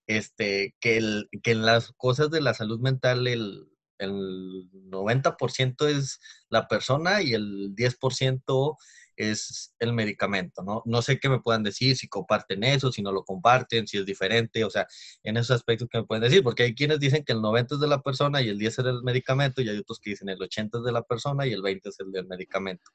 este, 0.07 0.75
que, 0.79 0.97
el, 0.97 1.29
que 1.43 1.51
en 1.51 1.65
las 1.65 1.91
cosas 1.93 2.29
de 2.29 2.41
la 2.41 2.53
salud 2.53 2.79
mental 2.79 3.27
el, 3.27 3.67
el 3.97 4.69
90% 4.71 5.87
es 5.87 6.19
la 6.49 6.67
persona 6.67 7.21
y 7.21 7.33
el 7.33 7.75
10% 7.75 8.77
es 9.15 9.73
el 9.79 9.93
medicamento, 9.93 10.63
¿no? 10.63 10.81
No 10.85 11.01
sé 11.01 11.19
qué 11.19 11.29
me 11.29 11.39
puedan 11.39 11.63
decir, 11.63 11.95
si 11.95 12.07
comparten 12.07 12.63
eso, 12.63 12.91
si 12.91 13.01
no 13.01 13.11
lo 13.11 13.23
comparten, 13.23 13.87
si 13.87 13.97
es 13.97 14.05
diferente, 14.05 14.63
o 14.63 14.69
sea, 14.69 14.87
en 15.23 15.37
esos 15.37 15.51
aspectos 15.51 15.87
que 15.89 15.99
me 15.99 16.05
pueden 16.05 16.23
decir, 16.23 16.43
porque 16.43 16.63
hay 16.63 16.75
quienes 16.75 16.99
dicen 16.99 17.23
que 17.23 17.33
el 17.33 17.41
90 17.41 17.75
es 17.75 17.81
de 17.81 17.87
la 17.87 18.01
persona 18.01 18.41
y 18.41 18.49
el 18.49 18.57
10 18.57 18.79
es 18.79 18.85
del 18.85 19.03
medicamento, 19.03 19.61
y 19.61 19.69
hay 19.69 19.77
otros 19.77 19.99
que 19.99 20.11
dicen 20.11 20.29
el 20.29 20.41
80 20.41 20.79
es 20.79 20.83
de 20.83 20.91
la 20.91 21.03
persona 21.03 21.45
y 21.45 21.53
el 21.53 21.61
20 21.61 21.89
es 21.89 21.99
el 21.99 22.11
del 22.11 22.27
medicamento. 22.27 22.91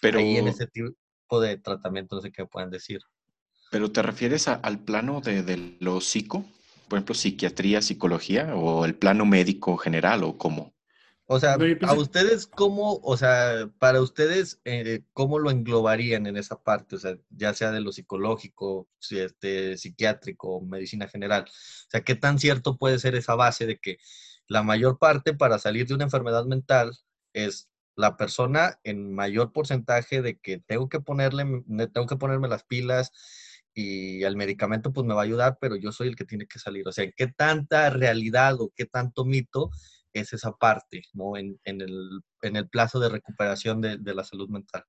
Pero 0.00 0.18
ahí 0.18 0.36
en 0.36 0.48
ese 0.48 0.66
tipo 0.66 1.40
de 1.40 1.56
tratamiento 1.58 2.16
no 2.16 2.22
sé 2.22 2.32
qué 2.32 2.42
me 2.42 2.48
pueden 2.48 2.70
decir. 2.70 3.00
¿Pero 3.70 3.92
te 3.92 4.02
refieres 4.02 4.48
al 4.48 4.80
plano 4.80 5.20
de, 5.20 5.42
de 5.42 5.76
lo 5.78 6.00
psico? 6.00 6.44
Por 6.88 6.98
ejemplo, 6.98 7.14
psiquiatría, 7.14 7.82
psicología, 7.82 8.54
o 8.56 8.84
el 8.84 8.96
plano 8.96 9.24
médico 9.24 9.76
general, 9.76 10.24
o 10.24 10.36
cómo? 10.36 10.74
O 11.32 11.38
sea, 11.38 11.56
a 11.82 11.92
ustedes 11.94 12.48
cómo, 12.48 12.98
o 13.04 13.16
sea, 13.16 13.70
para 13.78 14.00
ustedes, 14.00 14.60
eh, 14.64 15.04
¿cómo 15.12 15.38
lo 15.38 15.52
englobarían 15.52 16.26
en 16.26 16.36
esa 16.36 16.60
parte? 16.60 16.96
O 16.96 16.98
sea, 16.98 17.16
ya 17.30 17.54
sea 17.54 17.70
de 17.70 17.80
lo 17.80 17.92
psicológico, 17.92 18.88
este, 19.10 19.76
psiquiátrico, 19.76 20.60
medicina 20.60 21.06
general. 21.06 21.44
O 21.44 21.90
sea, 21.90 22.00
¿qué 22.00 22.16
tan 22.16 22.40
cierto 22.40 22.78
puede 22.78 22.98
ser 22.98 23.14
esa 23.14 23.36
base 23.36 23.66
de 23.66 23.78
que 23.78 23.98
la 24.48 24.64
mayor 24.64 24.98
parte 24.98 25.32
para 25.32 25.60
salir 25.60 25.86
de 25.86 25.94
una 25.94 26.02
enfermedad 26.02 26.46
mental 26.46 26.98
es 27.32 27.70
la 27.94 28.16
persona 28.16 28.80
en 28.82 29.14
mayor 29.14 29.52
porcentaje 29.52 30.22
de 30.22 30.36
que 30.36 30.58
tengo 30.58 30.88
que 30.88 30.98
ponerle, 30.98 31.44
tengo 31.94 32.08
que 32.08 32.16
ponerme 32.16 32.48
las 32.48 32.64
pilas 32.64 33.12
y 33.72 34.24
el 34.24 34.36
medicamento 34.36 34.92
pues 34.92 35.06
me 35.06 35.14
va 35.14 35.20
a 35.20 35.24
ayudar, 35.26 35.58
pero 35.60 35.76
yo 35.76 35.92
soy 35.92 36.08
el 36.08 36.16
que 36.16 36.24
tiene 36.24 36.48
que 36.48 36.58
salir. 36.58 36.88
O 36.88 36.92
sea, 36.92 37.08
¿qué 37.16 37.28
tanta 37.28 37.88
realidad 37.88 38.60
o 38.60 38.72
qué 38.74 38.84
tanto 38.84 39.24
mito 39.24 39.70
es 40.12 40.32
esa 40.32 40.52
parte, 40.52 41.02
¿no? 41.12 41.36
En, 41.36 41.58
el, 41.64 42.20
en 42.42 42.56
el, 42.56 42.68
plazo 42.68 42.98
de 43.00 43.08
recuperación 43.08 43.80
de, 43.80 44.14
la 44.14 44.24
salud 44.24 44.48
mental. 44.48 44.84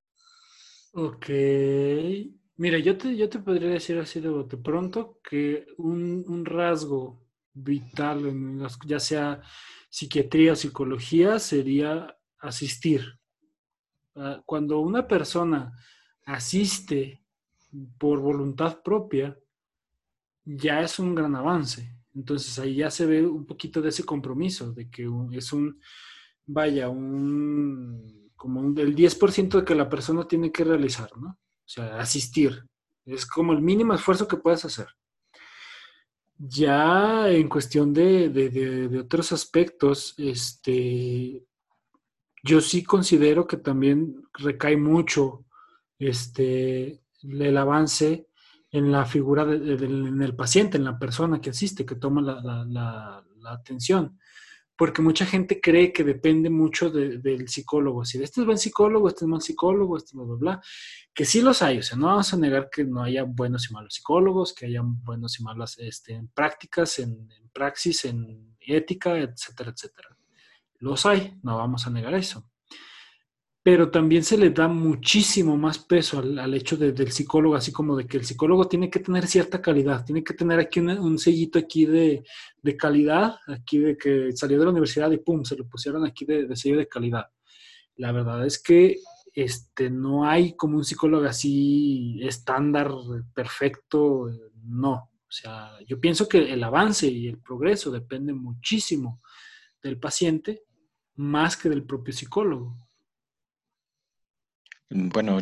Ok. 0.93 1.27
Mira, 2.57 2.79
yo 2.79 2.97
te, 2.97 3.15
yo 3.15 3.29
te 3.29 3.39
podría 3.39 3.69
decir 3.69 3.97
así 3.97 4.19
de 4.19 4.29
bote 4.29 4.57
pronto 4.57 5.19
que 5.23 5.65
un, 5.77 6.45
rasgo 6.45 7.25
vital, 7.53 8.27
en 8.27 8.67
ya 8.85 8.99
sea 8.99 9.41
psiquiatría 9.89 10.53
o 10.53 10.55
psicología, 10.55 11.39
sería 11.39 12.17
asistir. 12.39 13.19
Ah, 14.15 14.41
cuando 14.45 14.79
una 14.79 15.07
persona 15.07 15.71
asiste 16.25 17.23
por 17.97 18.19
voluntad 18.19 18.81
propia, 18.83 19.37
ya 20.43 20.81
es 20.81 20.99
un 20.99 21.15
gran 21.15 21.35
avance. 21.35 22.00
Entonces 22.15 22.57
ahí 22.59 22.75
ya 22.75 22.91
se 22.91 23.05
ve 23.05 23.25
un 23.25 23.45
poquito 23.45 23.81
de 23.81 23.89
ese 23.89 24.03
compromiso, 24.03 24.71
de 24.73 24.89
que 24.89 25.09
es 25.31 25.53
un, 25.53 25.79
vaya, 26.45 26.89
un, 26.89 28.31
como 28.35 28.59
un, 28.59 28.77
el 28.77 28.95
10% 28.95 29.59
de 29.59 29.65
que 29.65 29.75
la 29.75 29.89
persona 29.89 30.27
tiene 30.27 30.51
que 30.51 30.63
realizar, 30.63 31.09
¿no? 31.17 31.29
O 31.29 31.67
sea, 31.73 31.99
asistir. 31.99 32.65
Es 33.05 33.25
como 33.25 33.53
el 33.53 33.61
mínimo 33.61 33.93
esfuerzo 33.93 34.27
que 34.27 34.37
puedes 34.37 34.65
hacer. 34.65 34.87
Ya 36.37 37.29
en 37.29 37.47
cuestión 37.47 37.93
de, 37.93 38.29
de 38.29 38.99
otros 38.99 39.31
aspectos, 39.31 40.15
este, 40.17 41.45
yo 42.43 42.61
sí 42.61 42.83
considero 42.83 43.47
que 43.47 43.57
también 43.57 44.23
recae 44.33 44.75
mucho 44.75 45.45
este, 45.99 47.03
el 47.21 47.57
avance 47.57 48.27
en 48.71 48.91
la 48.91 49.05
figura 49.05 49.45
del 49.45 50.35
paciente, 50.35 50.77
en 50.77 50.85
la 50.85 50.97
persona 50.97 51.41
que 51.41 51.49
asiste, 51.49 51.85
que 51.85 51.95
toma 51.95 52.21
la, 52.21 53.23
atención. 53.45 54.17
Porque 54.77 55.01
mucha 55.01 55.25
gente 55.25 55.59
cree 55.61 55.91
que 55.91 56.03
depende 56.03 56.49
mucho 56.49 56.89
del 56.89 57.47
psicólogo. 57.49 58.05
Si 58.05 58.21
este 58.21 58.41
es 58.41 58.45
buen 58.45 58.57
psicólogo, 58.57 59.09
este 59.09 59.25
es 59.25 59.29
mal 59.29 59.41
psicólogo, 59.41 59.97
este 59.97 60.15
bla, 60.15 60.25
bla, 60.25 60.35
bla. 60.35 60.61
Que 61.13 61.25
sí 61.25 61.41
los 61.41 61.61
hay. 61.61 61.79
O 61.79 61.83
sea, 61.83 61.97
no 61.97 62.07
vamos 62.07 62.33
a 62.33 62.37
negar 62.37 62.69
que 62.71 62.83
no 62.83 63.03
haya 63.03 63.23
buenos 63.23 63.69
y 63.69 63.73
malos 63.73 63.93
psicólogos, 63.95 64.53
que 64.53 64.65
haya 64.67 64.81
buenos 64.83 65.39
y 65.39 65.43
malas 65.43 65.77
este, 65.77 66.23
prácticas, 66.33 66.97
en, 66.99 67.11
en 67.11 67.49
praxis, 67.53 68.05
en 68.05 68.55
ética, 68.59 69.19
etcétera, 69.19 69.71
etcétera. 69.71 70.17
Los 70.79 71.05
hay, 71.05 71.37
no 71.43 71.57
vamos 71.57 71.85
a 71.85 71.91
negar 71.91 72.15
eso 72.15 72.50
pero 73.63 73.91
también 73.91 74.23
se 74.23 74.37
le 74.37 74.49
da 74.49 74.67
muchísimo 74.67 75.55
más 75.55 75.77
peso 75.77 76.19
al, 76.19 76.53
hecho 76.55 76.77
del 76.77 77.11
psicólogo, 77.11 77.55
así 77.55 77.71
como 77.71 77.95
de 77.95 78.07
que 78.07 78.17
el 78.17 78.25
psicólogo 78.25 78.67
tiene 78.67 78.89
que 78.89 78.99
tener 78.99 79.27
cierta 79.27 79.61
calidad, 79.61 80.03
tiene 80.03 80.23
que 80.23 80.33
tener 80.33 80.59
aquí 80.59 80.79
un, 80.79 81.19
sellito 81.19 81.59
aquí 81.59 81.85
de, 81.85 82.23
calidad, 82.77 83.35
aquí 83.47 83.77
de 83.77 83.97
que 83.97 84.31
salió 84.31 84.57
de 84.57 84.65
la 84.65 84.71
universidad 84.71 85.11
y 85.11 85.17
pum, 85.17 85.43
se 85.43 85.55
lo 85.55 85.67
pusieron 85.67 86.03
aquí 86.05 86.25
de, 86.25 86.55
sello 86.55 86.77
de 86.77 86.87
calidad. 86.87 87.27
La 87.97 88.11
verdad 88.11 88.43
es 88.47 88.61
que 88.61 88.97
este, 89.33 89.91
no 89.91 90.25
hay 90.27 90.55
como 90.55 90.77
un 90.77 90.83
psicólogo 90.83 91.25
así 91.25 92.19
estándar, 92.23 92.91
perfecto, 93.35 94.27
no. 94.63 94.93
O 94.93 95.31
sea, 95.33 95.71
yo 95.85 95.99
pienso 95.99 96.27
que 96.27 96.51
el 96.51 96.63
avance 96.63 97.07
y 97.07 97.27
el 97.27 97.37
progreso 97.37 97.91
depende 97.91 98.33
muchísimo 98.33 99.21
del 99.83 99.99
paciente 99.99 100.63
más 101.15 101.55
que 101.55 101.69
del 101.69 101.83
propio 101.83 102.11
psicólogo. 102.11 102.75
Bueno, 104.91 105.39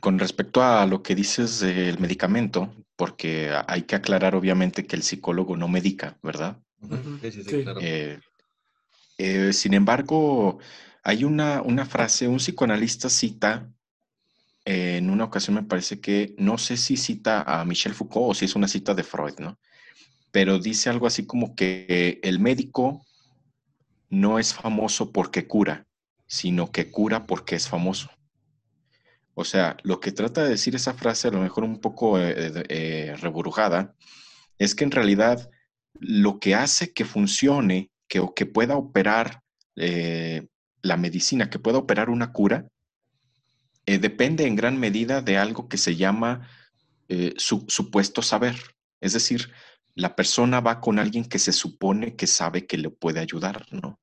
con 0.00 0.18
respecto 0.18 0.62
a 0.62 0.86
lo 0.86 1.02
que 1.02 1.14
dices 1.14 1.60
del 1.60 1.98
medicamento, 1.98 2.74
porque 2.96 3.52
hay 3.68 3.82
que 3.82 3.96
aclarar 3.96 4.34
obviamente 4.34 4.86
que 4.86 4.96
el 4.96 5.02
psicólogo 5.02 5.56
no 5.56 5.68
medica, 5.68 6.18
¿verdad? 6.22 6.58
Sí, 7.20 7.30
sí, 7.30 7.42
sí, 7.44 7.62
claro. 7.62 7.80
Eh, 7.82 8.18
eh, 9.18 9.52
sin 9.52 9.74
embargo, 9.74 10.58
hay 11.02 11.24
una, 11.24 11.62
frase, 11.86 12.26
un 12.26 12.38
psicoanalista 12.38 13.08
cita, 13.08 13.70
eh, 14.64 14.96
en 14.96 15.10
una 15.10 15.24
ocasión 15.24 15.54
me 15.56 15.62
parece 15.62 16.00
que, 16.00 16.34
no 16.38 16.58
sé 16.58 16.76
si 16.76 16.96
cita 16.96 17.42
a 17.42 17.64
Michel 17.64 17.94
Foucault 17.94 18.30
o 18.30 18.34
si 18.34 18.46
es 18.46 18.56
una 18.56 18.68
cita 18.68 18.94
de 18.94 19.04
Freud, 19.04 19.34
¿no? 19.38 19.58
Pero 20.32 20.58
dice 20.58 20.90
algo 20.90 21.06
así 21.06 21.24
como 21.24 21.54
que 21.54 22.18
el 22.22 22.40
médico 22.40 23.06
no 24.10 24.38
es 24.38 24.52
famoso 24.52 25.12
porque 25.12 25.46
cura, 25.46 25.86
sino 26.26 26.70
que 26.72 26.90
cura 26.90 27.26
porque 27.26 27.54
es 27.54 27.68
famoso. 27.68 28.10
O 29.38 29.44
sea, 29.44 29.76
lo 29.82 30.00
que 30.00 30.12
trata 30.12 30.42
de 30.42 30.50
decir 30.50 30.74
esa 30.74 30.94
frase, 30.94 31.28
a 31.28 31.30
lo 31.30 31.40
mejor 31.40 31.64
un 31.64 31.80
poco 31.80 32.18
eh, 32.18 33.14
reburujada, 33.20 33.94
es 34.58 34.74
que 34.74 34.84
en 34.84 34.90
realidad 34.90 35.50
lo 36.00 36.40
que 36.40 36.54
hace 36.54 36.92
que 36.94 37.04
funcione, 37.04 37.90
que, 38.08 38.20
o 38.20 38.34
que 38.34 38.46
pueda 38.46 38.76
operar 38.76 39.42
eh, 39.76 40.48
la 40.80 40.96
medicina, 40.96 41.50
que 41.50 41.58
pueda 41.58 41.78
operar 41.78 42.08
una 42.08 42.32
cura, 42.32 42.68
eh, 43.84 43.98
depende 43.98 44.46
en 44.46 44.56
gran 44.56 44.78
medida 44.78 45.20
de 45.20 45.38
algo 45.38 45.68
que 45.68 45.76
se 45.76 45.96
llama 45.96 46.48
eh, 47.08 47.34
su, 47.36 47.64
supuesto 47.68 48.22
saber. 48.22 48.56
Es 49.00 49.12
decir, 49.12 49.52
la 49.94 50.16
persona 50.16 50.60
va 50.60 50.80
con 50.80 50.98
alguien 50.98 51.24
que 51.24 51.38
se 51.38 51.52
supone 51.52 52.16
que 52.16 52.26
sabe 52.26 52.66
que 52.66 52.78
le 52.78 52.90
puede 52.90 53.20
ayudar, 53.20 53.66
¿no? 53.70 54.00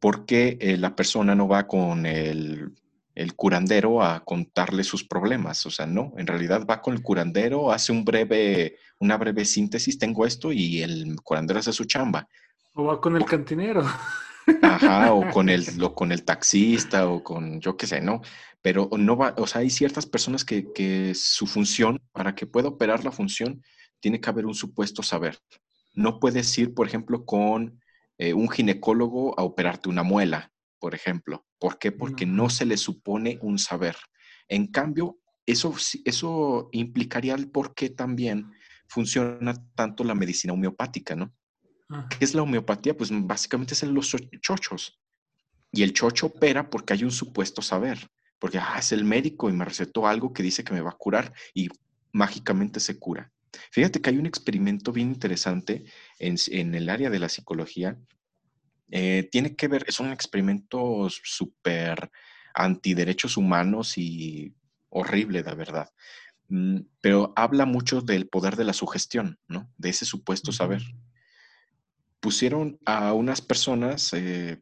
Porque 0.00 0.58
eh, 0.60 0.76
la 0.76 0.96
persona 0.96 1.34
no 1.34 1.46
va 1.46 1.68
con 1.68 2.06
el, 2.06 2.74
el, 3.18 3.34
curandero 3.34 4.02
a 4.02 4.24
contarle 4.24 4.84
sus 4.84 5.04
problemas, 5.04 5.64
o 5.66 5.70
sea, 5.70 5.86
no, 5.86 6.12
en 6.16 6.26
realidad 6.26 6.66
va 6.68 6.80
con 6.80 6.94
el 6.94 7.02
curandero, 7.02 7.72
hace 7.72 7.92
un 7.92 8.04
breve, 8.04 8.76
una 8.98 9.16
breve 9.16 9.44
síntesis, 9.44 9.98
tengo 9.98 10.26
esto 10.26 10.52
y 10.52 10.82
el 10.82 11.16
curandero 11.22 11.60
hace 11.60 11.72
su 11.72 11.84
chamba. 11.84 12.28
O 12.74 12.84
va 12.84 13.00
con 13.00 13.16
el 13.16 13.24
cantinero. 13.24 13.84
Ajá, 14.62 15.12
o 15.12 15.28
con 15.30 15.48
el, 15.48 15.64
con 15.94 16.12
el 16.12 16.24
taxista, 16.24 17.08
o 17.08 17.22
con 17.22 17.60
yo 17.60 17.76
qué 17.76 17.86
sé, 17.86 18.00
¿no? 18.00 18.22
Pero 18.62 18.88
no 18.96 19.16
va, 19.16 19.34
o 19.36 19.46
sea, 19.46 19.60
hay 19.60 19.70
ciertas 19.70 20.06
personas 20.06 20.44
que, 20.44 21.12
su 21.14 21.46
función, 21.46 22.00
para 22.12 22.34
que 22.34 22.46
pueda 22.46 22.68
operar 22.68 23.04
la 23.04 23.12
función, 23.12 23.62
tiene 24.00 24.20
que 24.20 24.30
haber 24.30 24.46
un 24.46 24.54
supuesto 24.54 25.02
saber. 25.02 25.38
No 25.94 26.20
puedes 26.20 26.56
ir, 26.58 26.74
por 26.74 26.86
ejemplo, 26.86 27.24
con 27.24 27.80
eh, 28.18 28.34
un 28.34 28.48
ginecólogo 28.48 29.38
a 29.38 29.42
operarte 29.42 29.88
una 29.88 30.02
muela, 30.02 30.52
por 30.78 30.94
ejemplo. 30.94 31.46
¿Por 31.58 31.78
qué? 31.78 31.92
Porque 31.92 32.26
no 32.26 32.50
se 32.50 32.64
le 32.64 32.76
supone 32.76 33.38
un 33.42 33.58
saber. 33.58 33.96
En 34.48 34.66
cambio, 34.68 35.18
eso, 35.46 35.74
eso 36.04 36.68
implicaría 36.72 37.34
el 37.34 37.50
por 37.50 37.74
qué 37.74 37.90
también 37.90 38.50
funciona 38.88 39.54
tanto 39.74 40.04
la 40.04 40.14
medicina 40.14 40.52
homeopática, 40.52 41.14
¿no? 41.14 41.34
¿Qué 42.10 42.24
es 42.24 42.34
la 42.34 42.42
homeopatía? 42.42 42.96
Pues 42.96 43.10
básicamente 43.12 43.74
es 43.74 43.82
en 43.82 43.94
los 43.94 44.14
chochos. 44.42 45.00
Y 45.72 45.82
el 45.82 45.92
chocho 45.92 46.26
opera 46.26 46.68
porque 46.68 46.92
hay 46.92 47.04
un 47.04 47.10
supuesto 47.10 47.62
saber. 47.62 48.10
Porque 48.38 48.58
ah, 48.58 48.76
es 48.78 48.92
el 48.92 49.04
médico 49.04 49.48
y 49.48 49.52
me 49.52 49.64
recetó 49.64 50.06
algo 50.06 50.32
que 50.32 50.42
dice 50.42 50.64
que 50.64 50.74
me 50.74 50.80
va 50.80 50.90
a 50.90 50.96
curar 50.96 51.32
y 51.54 51.68
mágicamente 52.12 52.78
se 52.78 52.98
cura. 52.98 53.32
Fíjate 53.72 54.00
que 54.00 54.10
hay 54.10 54.18
un 54.18 54.26
experimento 54.26 54.92
bien 54.92 55.08
interesante 55.08 55.84
en, 56.18 56.74
el 56.74 56.88
área 56.88 57.10
de 57.10 57.18
la 57.18 57.28
psicología. 57.28 57.98
Eh, 58.90 59.28
tiene 59.30 59.54
que 59.54 59.68
ver, 59.68 59.84
es 59.86 60.00
un 60.00 60.10
experimento 60.10 61.08
súper 61.10 62.10
antiderechos 62.54 63.36
humanos 63.36 63.98
y 63.98 64.54
horrible, 64.88 65.42
de 65.42 65.54
verdad. 65.54 65.90
Mm, 66.48 66.80
pero 67.00 67.32
habla 67.36 67.66
mucho 67.66 68.00
del 68.00 68.28
poder 68.28 68.56
de 68.56 68.64
la 68.64 68.72
sugestión, 68.72 69.38
¿no? 69.48 69.70
De 69.76 69.90
ese 69.90 70.04
supuesto 70.04 70.52
saber 70.52 70.82
pusieron 72.20 72.78
a 72.84 73.12
unas 73.12 73.40
personas 73.40 74.12
eh, 74.12 74.60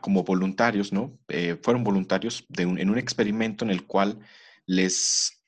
como 0.00 0.24
voluntarios, 0.24 0.92
¿no? 0.92 1.18
Eh, 1.28 1.58
fueron 1.62 1.84
voluntarios 1.84 2.44
en 2.56 2.90
un 2.90 2.98
experimento 2.98 3.64
en 3.64 3.70
el 3.70 3.86
cual 3.86 4.18
les 4.66 5.42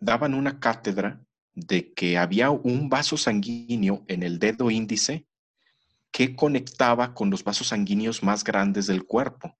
daban 0.00 0.34
una 0.34 0.58
cátedra 0.58 1.20
de 1.54 1.92
que 1.94 2.18
había 2.18 2.50
un 2.50 2.88
vaso 2.88 3.16
sanguíneo 3.16 4.04
en 4.08 4.22
el 4.22 4.38
dedo 4.38 4.70
índice 4.70 5.25
que 6.16 6.34
conectaba 6.34 7.12
con 7.12 7.28
los 7.28 7.44
vasos 7.44 7.66
sanguíneos 7.66 8.22
más 8.22 8.42
grandes 8.42 8.86
del 8.86 9.04
cuerpo 9.04 9.54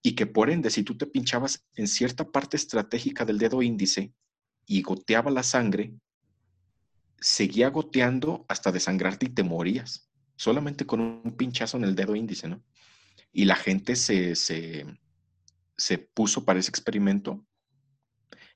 y 0.00 0.14
que 0.14 0.24
por 0.24 0.48
ende 0.48 0.70
si 0.70 0.84
tú 0.84 0.96
te 0.96 1.04
pinchabas 1.04 1.66
en 1.74 1.86
cierta 1.86 2.24
parte 2.30 2.56
estratégica 2.56 3.26
del 3.26 3.36
dedo 3.36 3.60
índice 3.60 4.14
y 4.64 4.80
goteaba 4.80 5.30
la 5.30 5.42
sangre, 5.42 5.92
seguía 7.20 7.68
goteando 7.68 8.46
hasta 8.48 8.72
desangrarte 8.72 9.26
y 9.26 9.28
te 9.34 9.42
morías, 9.42 10.08
solamente 10.34 10.86
con 10.86 11.00
un 11.00 11.36
pinchazo 11.36 11.76
en 11.76 11.84
el 11.84 11.94
dedo 11.94 12.16
índice, 12.16 12.48
¿no? 12.48 12.64
Y 13.30 13.44
la 13.44 13.56
gente 13.56 13.94
se, 13.94 14.34
se, 14.34 14.86
puso 16.14 16.46
para 16.46 16.58
ese 16.58 16.70
experimento 16.70 17.44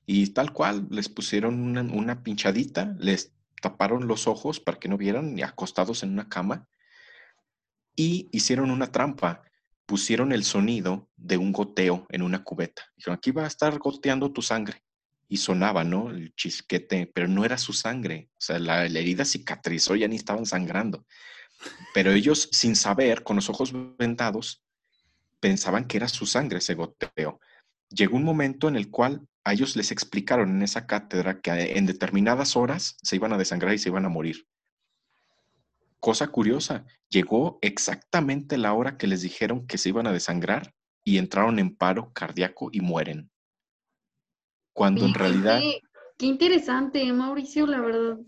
y 0.07 0.25
tal 0.29 0.53
cual, 0.53 0.87
les 0.89 1.07
pusieron 1.07 1.59
una, 1.59 1.83
una, 1.83 2.23
pinchadita, 2.23 2.95
les 2.97 3.31
taparon 3.61 4.07
los 4.07 4.25
ojos 4.25 4.59
para 4.59 4.79
que 4.79 4.89
no 4.89 4.97
vieran, 4.97 5.35
ni 5.35 5.43
acostados 5.43 6.01
en 6.01 6.13
una 6.13 6.29
cama, 6.29 6.67
y 7.97 8.29
hicieron 8.31 8.71
una 8.71 8.89
trampa. 8.93 9.43
Pusieron 9.85 10.31
el 10.31 10.43
sonido 10.43 11.09
de 11.17 11.37
un 11.37 11.51
goteo 11.51 12.05
en 12.09 12.21
una 12.21 12.43
cubeta. 12.43 12.83
Dijeron, 12.95 13.17
aquí 13.17 13.31
va 13.31 13.43
a 13.43 13.47
estar 13.47 13.77
goteando 13.77 14.31
tu 14.31 14.41
sangre 14.41 14.83
y 15.27 15.37
sonaba, 15.37 15.83
¿no? 15.83 16.11
El 16.11 16.33
chisquete, 16.35 17.11
pero 17.13 17.27
no 17.27 17.43
era 17.43 17.57
su 17.57 17.73
sangre. 17.73 18.29
O 18.33 18.41
sea, 18.41 18.59
la, 18.59 18.85
herida 18.85 19.25
cicatrizó, 19.25 19.95
ya 19.95 20.07
ni 20.07 20.15
estaban 20.15 20.45
sangrando. 20.45 21.05
Pero 21.93 22.11
ellos, 22.11 22.49
sin 22.51 22.75
saber, 22.75 23.23
con 23.23 23.37
los 23.37 23.49
ojos 23.49 23.73
vendados, 23.97 24.63
pensaban 25.39 25.85
que 25.85 25.97
era 25.97 26.07
su 26.07 26.25
sangre 26.25 26.59
ese 26.59 26.75
goteo. 26.75 27.39
Llegó 27.89 28.17
un 28.17 28.23
momento 28.23 28.67
en 28.67 28.75
el 28.75 28.89
cual 28.89 29.27
a 29.43 29.53
ellos 29.53 29.75
les 29.75 29.91
explicaron 29.91 30.49
en 30.49 30.61
esa 30.61 30.85
cátedra 30.85 31.39
que 31.39 31.77
en 31.77 31.85
determinadas 31.85 32.55
horas 32.55 32.97
se 33.01 33.15
iban 33.15 33.33
a 33.33 33.37
desangrar 33.37 33.73
y 33.73 33.79
se 33.79 33.89
iban 33.89 34.05
a 34.05 34.09
morir. 34.09 34.45
Cosa 35.99 36.27
curiosa, 36.27 36.85
llegó 37.09 37.59
exactamente 37.61 38.57
la 38.57 38.73
hora 38.73 38.97
que 38.97 39.07
les 39.07 39.21
dijeron 39.21 39.65
que 39.67 39.77
se 39.77 39.89
iban 39.89 40.07
a 40.07 40.13
desangrar 40.13 40.73
y 41.03 41.17
entraron 41.17 41.59
en 41.59 41.75
paro 41.75 42.11
cardíaco 42.13 42.69
y 42.71 42.81
mueren 42.81 43.31
cuando 44.77 45.05
en 45.05 45.15
realidad... 45.15 45.59
Qué, 46.19 46.27
interesante, 46.27 47.11
Mauricio, 47.11 47.65
la 47.65 47.81
verdad. 47.81 48.19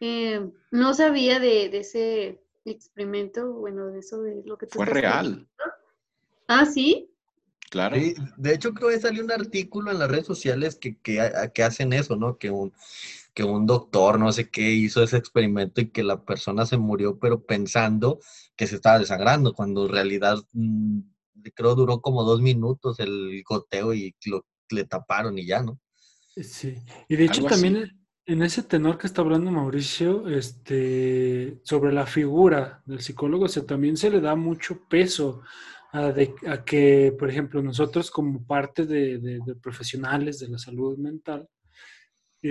Eh, 0.00 0.46
no 0.70 0.92
sabía 0.92 1.40
de, 1.40 1.74
ese 1.78 2.42
experimento, 2.66 3.54
bueno, 3.54 3.86
de 3.86 4.00
eso 4.00 4.20
de 4.20 4.42
lo 4.44 4.58
que 4.58 4.66
tú 4.66 4.76
Fue 4.76 4.84
real. 4.84 5.48
Ah, 6.46 6.66
sí. 6.66 7.10
Claro. 7.70 7.96
de 8.36 8.52
hecho, 8.54 8.74
creo 8.74 8.90
que 8.90 9.00
salió 9.00 9.24
un 9.24 9.32
artículo 9.32 9.90
en 9.90 9.98
las 9.98 10.10
redes 10.10 10.26
sociales 10.26 10.76
que, 10.76 10.94
que, 10.98 11.62
hacen 11.62 11.94
eso, 11.94 12.16
¿no? 12.16 12.36
Que 12.36 12.50
un, 12.50 12.74
que 13.34 13.44
un 13.44 13.66
doctor, 13.66 14.18
no 14.18 14.32
sé 14.32 14.48
qué, 14.48 14.72
hizo 14.72 15.02
ese 15.02 15.16
experimento 15.16 15.80
y 15.80 15.90
que 15.90 16.02
la 16.02 16.24
persona 16.24 16.66
se 16.66 16.76
murió, 16.76 17.18
pero 17.18 17.44
pensando 17.44 18.20
que 18.56 18.66
se 18.66 18.76
estaba 18.76 18.98
desangrando, 18.98 19.52
cuando 19.54 19.86
en 19.86 19.92
realidad 19.92 20.38
mm, 20.52 21.00
creo 21.54 21.74
duró 21.74 22.00
como 22.00 22.22
dos 22.22 22.40
minutos 22.40 23.00
el 23.00 23.42
goteo 23.44 23.92
y 23.92 24.14
lo, 24.26 24.46
le 24.70 24.84
taparon 24.84 25.38
y 25.38 25.46
ya, 25.46 25.62
¿no? 25.62 25.80
Sí, 26.36 26.76
y 27.08 27.16
de 27.16 27.24
hecho 27.24 27.44
también 27.44 28.04
en 28.26 28.42
ese 28.42 28.62
tenor 28.62 28.98
que 28.98 29.06
está 29.06 29.20
hablando 29.20 29.50
Mauricio, 29.50 30.28
este, 30.28 31.60
sobre 31.62 31.92
la 31.92 32.06
figura 32.06 32.82
del 32.86 33.00
psicólogo, 33.00 33.44
o 33.44 33.48
sea, 33.48 33.64
también 33.64 33.96
se 33.96 34.10
le 34.10 34.20
da 34.20 34.34
mucho 34.34 34.80
peso 34.88 35.42
a, 35.92 36.12
que, 36.64 37.14
por 37.18 37.30
ejemplo, 37.30 37.62
nosotros 37.62 38.10
como 38.10 38.44
parte 38.44 38.86
de, 38.86 39.40
profesionales 39.62 40.40
de 40.40 40.48
la 40.48 40.58
salud 40.58 40.96
mental, 40.98 41.48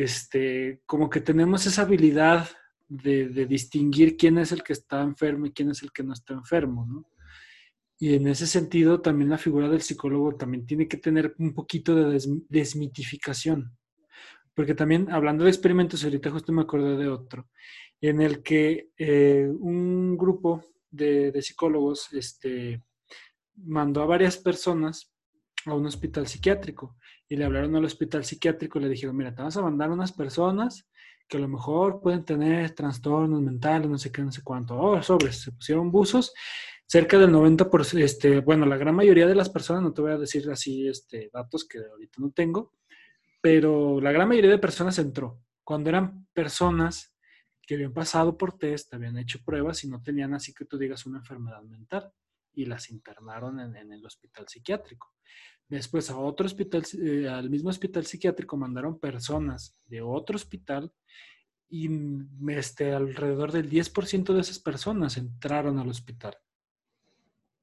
este, 0.02 0.82
como 0.88 1.08
que 1.08 1.22
tenemos 1.22 1.68
esa 1.68 1.84
habilidad 1.84 2.50
de, 2.88 3.46
distinguir 3.46 4.18
quién 4.18 4.40
es 4.40 4.52
el 4.52 4.64
que 4.64 4.74
está 4.74 5.02
enfermo 5.02 5.46
y 5.46 5.52
quién 5.52 5.70
es 5.70 5.84
el 5.84 5.92
que 5.92 6.04
no 6.04 6.14
está 6.14 6.34
enfermo. 6.34 7.08
Y 8.00 8.16
en 8.16 8.28
ese 8.28 8.48
sentido, 8.48 9.02
también 9.02 9.30
la 9.30 9.38
figura 9.38 9.70
del 9.70 9.84
psicólogo 9.84 10.36
también 10.36 10.66
tiene 10.66 10.88
que 10.88 10.98
tener 10.98 11.36
un 11.38 11.54
poquito 11.54 11.96
de 11.96 12.20
desmitificación. 12.50 13.78
Porque 14.56 14.74
también, 14.74 15.12
hablando 15.12 15.44
de 15.44 15.52
experimentos, 15.52 16.04
ahorita 16.04 16.32
justo 16.32 16.52
me 16.52 16.64
acordé 16.64 16.98
de 16.98 17.08
otro, 17.08 17.48
en 18.02 18.20
el 18.20 18.42
que 18.42 18.90
eh, 18.98 19.48
un 19.48 20.18
grupo 20.18 20.64
de, 20.90 21.40
psicólogos 21.40 22.12
este, 22.14 22.84
mandó 23.56 24.02
a 24.02 24.08
varias 24.08 24.38
personas 24.38 25.13
a 25.66 25.74
un 25.74 25.86
hospital 25.86 26.28
psiquiátrico. 26.28 26.98
Y 27.28 27.36
le 27.36 27.46
hablaron 27.46 27.76
al 27.76 27.86
hospital 27.86 28.24
psiquiátrico 28.26 28.80
y 28.80 28.84
le 28.84 28.90
dijeron, 28.90 29.16
mira, 29.16 29.34
te 29.34 29.42
vas 29.42 29.58
a 29.58 29.62
mandar 29.62 29.92
unas 29.92 30.12
personas 30.12 30.90
que 31.28 31.38
a 31.38 31.40
lo 31.40 31.48
mejor 31.48 32.02
pueden 32.02 32.26
tener 32.26 32.72
trastornos 32.72 33.42
mentales, 33.42 33.90
no 33.90 33.98
sé 33.98 34.12
qué, 34.12 34.22
no 34.22 34.32
sé 34.32 34.44
cuánto. 34.44 34.78
Oh, 34.78 35.02
sobres, 35.02 35.42
se 35.42 35.52
pusieron 35.52 35.92
buzos. 35.92 36.34
Cerca 36.86 37.18
del 37.18 37.32
90%, 37.32 38.04
este, 38.04 38.42
bueno, 38.42 38.66
la 38.66 38.78
gran 38.78 38.94
mayoría 38.94 39.26
de 39.26 39.36
las 39.36 39.50
personas, 39.50 39.82
no 39.84 39.94
te 39.94 40.02
voy 40.02 40.12
a 40.12 40.18
decir 40.18 40.50
así 40.52 40.88
este, 40.88 41.30
datos 41.34 41.68
que 41.68 41.80
ahorita 41.80 42.20
no 42.20 42.32
tengo, 42.32 42.74
pero 43.42 44.00
la 44.02 44.12
gran 44.12 44.28
mayoría 44.28 44.52
de 44.52 44.60
personas 44.60 45.00
entró. 45.00 45.42
Cuando 45.64 45.90
eran 45.90 46.28
personas 46.34 47.16
que 47.66 47.76
habían 47.76 47.94
pasado 47.94 48.38
por 48.38 48.58
test, 48.58 48.94
habían 48.94 49.18
hecho 49.18 49.40
pruebas 49.44 49.84
y 49.86 49.88
no 49.88 50.04
tenían 50.04 50.34
así 50.34 50.54
que 50.54 50.66
tú 50.66 50.78
digas 50.78 51.06
una 51.06 51.20
enfermedad 51.20 51.64
mental 51.64 52.12
y 52.56 52.66
las 52.66 52.90
internaron 52.90 53.60
en, 53.60 53.92
el 53.92 54.06
hospital 54.06 54.48
psiquiátrico. 54.48 55.14
Después 55.68 56.10
a 56.10 56.18
otro 56.18 56.46
hospital, 56.46 56.84
eh, 57.02 57.28
al 57.28 57.50
mismo 57.50 57.70
hospital 57.70 58.06
psiquiátrico 58.06 58.58
mandaron 58.58 59.00
personas 59.00 59.76
de 59.86 60.02
otro 60.02 60.36
hospital 60.36 60.92
y 61.70 61.90
este, 62.50 62.94
alrededor 62.94 63.52
del 63.52 63.70
10% 63.70 64.34
de 64.34 64.42
esas 64.42 64.60
personas 64.60 65.18
entraron 65.18 65.80
al 65.80 65.90
hospital. 65.90 66.38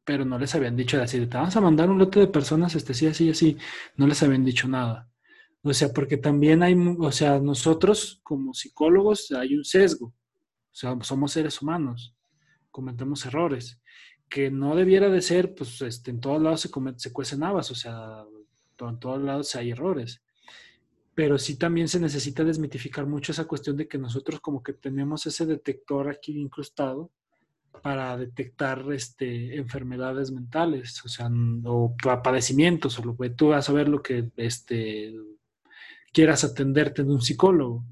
Pero 0.05 0.25
no 0.25 0.39
les 0.39 0.55
habían 0.55 0.77
dicho 0.77 1.01
así, 1.01 1.25
te 1.27 1.37
vamos 1.37 1.55
a 1.55 1.61
mandar 1.61 1.89
un 1.91 1.99
lote 1.99 2.19
de 2.19 2.27
personas, 2.27 2.75
este, 2.75 2.95
sí, 2.95 3.07
así, 3.07 3.31
así. 3.31 3.57
No 3.97 4.07
les 4.07 4.23
habían 4.23 4.45
dicho 4.45 4.67
nada. 4.67 5.09
O 5.63 5.73
sea, 5.73 5.93
porque 5.93 6.17
también 6.17 6.63
hay, 6.63 6.75
o 6.75 7.13
sea, 7.13 7.39
nosotros 7.39 8.21
como 8.25 8.55
psicólogos 8.55 9.31
hay 9.31 9.55
un 9.55 9.65
sesgo. 9.65 10.07
O 10.07 10.75
sea, 10.75 10.97
somos 11.03 11.33
seres 11.33 11.61
humanos, 11.61 12.17
cometemos 12.71 13.25
errores 13.27 13.81
que 14.31 14.51
no 14.51 14.77
debiera 14.77 15.11
de 15.11 15.21
ser, 15.21 15.55
pues 15.55 15.83
este, 15.83 16.13
en 16.13 16.21
todos 16.21 16.41
lados 16.41 16.61
se, 16.61 16.71
se 16.97 17.13
cuecen 17.13 17.43
habas, 17.43 17.71
o 17.71 17.75
sea, 17.75 18.25
en 18.79 18.99
todos 18.99 19.21
lados 19.21 19.55
hay 19.57 19.73
errores. 19.73 20.23
Pero 21.15 21.37
sí 21.37 21.59
también 21.59 21.89
se 21.89 22.01
necesita 22.01 22.45
desmitificar 22.45 23.07
mucho 23.07 23.33
esa 23.33 23.47
cuestión 23.47 23.77
de 23.77 23.89
que 23.89 23.99
nosotros 23.99 24.41
como 24.41 24.63
que 24.63 24.73
tenemos 24.73 25.27
ese 25.27 25.45
detector 25.45 26.09
aquí 26.09 26.39
incrustado 26.39 27.11
para 27.83 28.17
detectar 28.17 28.85
este, 28.93 29.57
enfermedades 29.57 30.31
mentales, 30.31 31.05
o 31.05 31.09
sea, 31.09 31.29
o 31.65 31.97
padecimientos, 32.23 32.99
o 32.99 33.05
lo 33.05 33.17
que 33.17 33.31
tú 33.31 33.49
vas 33.49 33.69
a 33.69 33.73
ver 33.73 33.89
lo 33.89 34.03
que 34.03 34.31
este, 34.37 35.15
quieras 36.13 36.45
atenderte 36.45 37.03
de 37.03 37.11
un 37.11 37.21
psicólogo. 37.21 37.85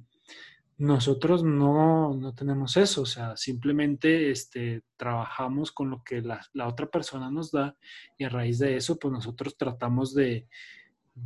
Nosotros 0.79 1.43
no, 1.43 2.33
tenemos 2.37 2.77
eso, 2.77 3.03
o 3.03 3.07
sea, 3.07 3.37
simplemente 3.37 4.31
este, 4.31 4.83
trabajamos 4.97 5.73
con 5.73 5.91
lo 5.91 6.05
que 6.05 6.23
la, 6.23 6.41
otra 6.64 6.88
persona 6.88 7.29
nos 7.33 7.51
da 7.51 7.77
y 8.17 8.23
a 8.23 8.29
raíz 8.29 8.61
de 8.61 8.77
eso, 8.77 8.97
pues 8.97 9.11
nosotros 9.11 9.57
tratamos 9.57 10.14
de, 10.14 10.47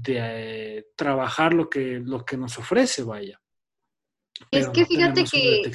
eh, 0.06 0.86
trabajar 0.96 1.52
lo 1.52 1.68
que, 1.68 2.00
lo 2.02 2.24
que 2.24 2.38
nos 2.38 2.58
ofrece, 2.58 3.02
vaya. 3.02 3.38
es 4.50 4.70
que 4.70 4.86
fíjate 4.86 5.24
que, 5.24 5.70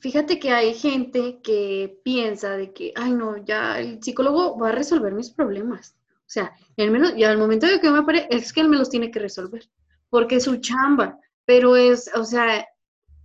fíjate 0.00 0.40
que 0.40 0.50
hay 0.50 0.74
gente 0.74 1.40
que 1.40 2.00
piensa 2.02 2.56
de 2.56 2.72
que, 2.72 2.92
ay 2.96 3.12
no, 3.12 3.36
ya 3.36 3.78
el 3.78 4.02
psicólogo 4.02 4.58
va 4.58 4.70
a 4.70 4.72
resolver 4.72 5.14
mis 5.14 5.30
problemas. 5.30 5.94
O 6.22 6.30
sea, 6.32 6.52
el 6.76 6.90
menos, 6.90 7.14
ya 7.16 7.30
al 7.30 7.38
momento 7.38 7.68
de 7.68 7.78
que 7.78 7.90
me 7.92 7.98
aparece, 7.98 8.26
es 8.30 8.52
que 8.52 8.60
él 8.62 8.68
me 8.68 8.78
los 8.78 8.90
tiene 8.90 9.12
que 9.12 9.20
resolver, 9.20 9.68
porque 10.10 10.36
es 10.36 10.44
su 10.44 10.56
chamba. 10.56 11.16
Pero 11.44 11.76
es, 11.76 12.10
o 12.14 12.24
sea, 12.24 12.66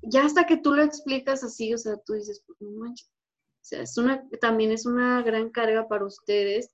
ya 0.01 0.25
hasta 0.25 0.45
que 0.45 0.57
tú 0.57 0.73
lo 0.73 0.83
explicas 0.83 1.43
así, 1.43 1.73
o 1.73 1.77
sea, 1.77 1.97
tú 1.97 2.13
dices, 2.13 2.43
pues 2.45 2.59
no 2.61 2.71
manches. 2.71 3.09
O 3.09 3.65
sea, 3.67 3.81
es 3.81 3.97
una, 3.97 4.23
también 4.39 4.71
es 4.71 4.85
una 4.85 5.21
gran 5.23 5.49
carga 5.49 5.87
para 5.87 6.05
ustedes. 6.05 6.71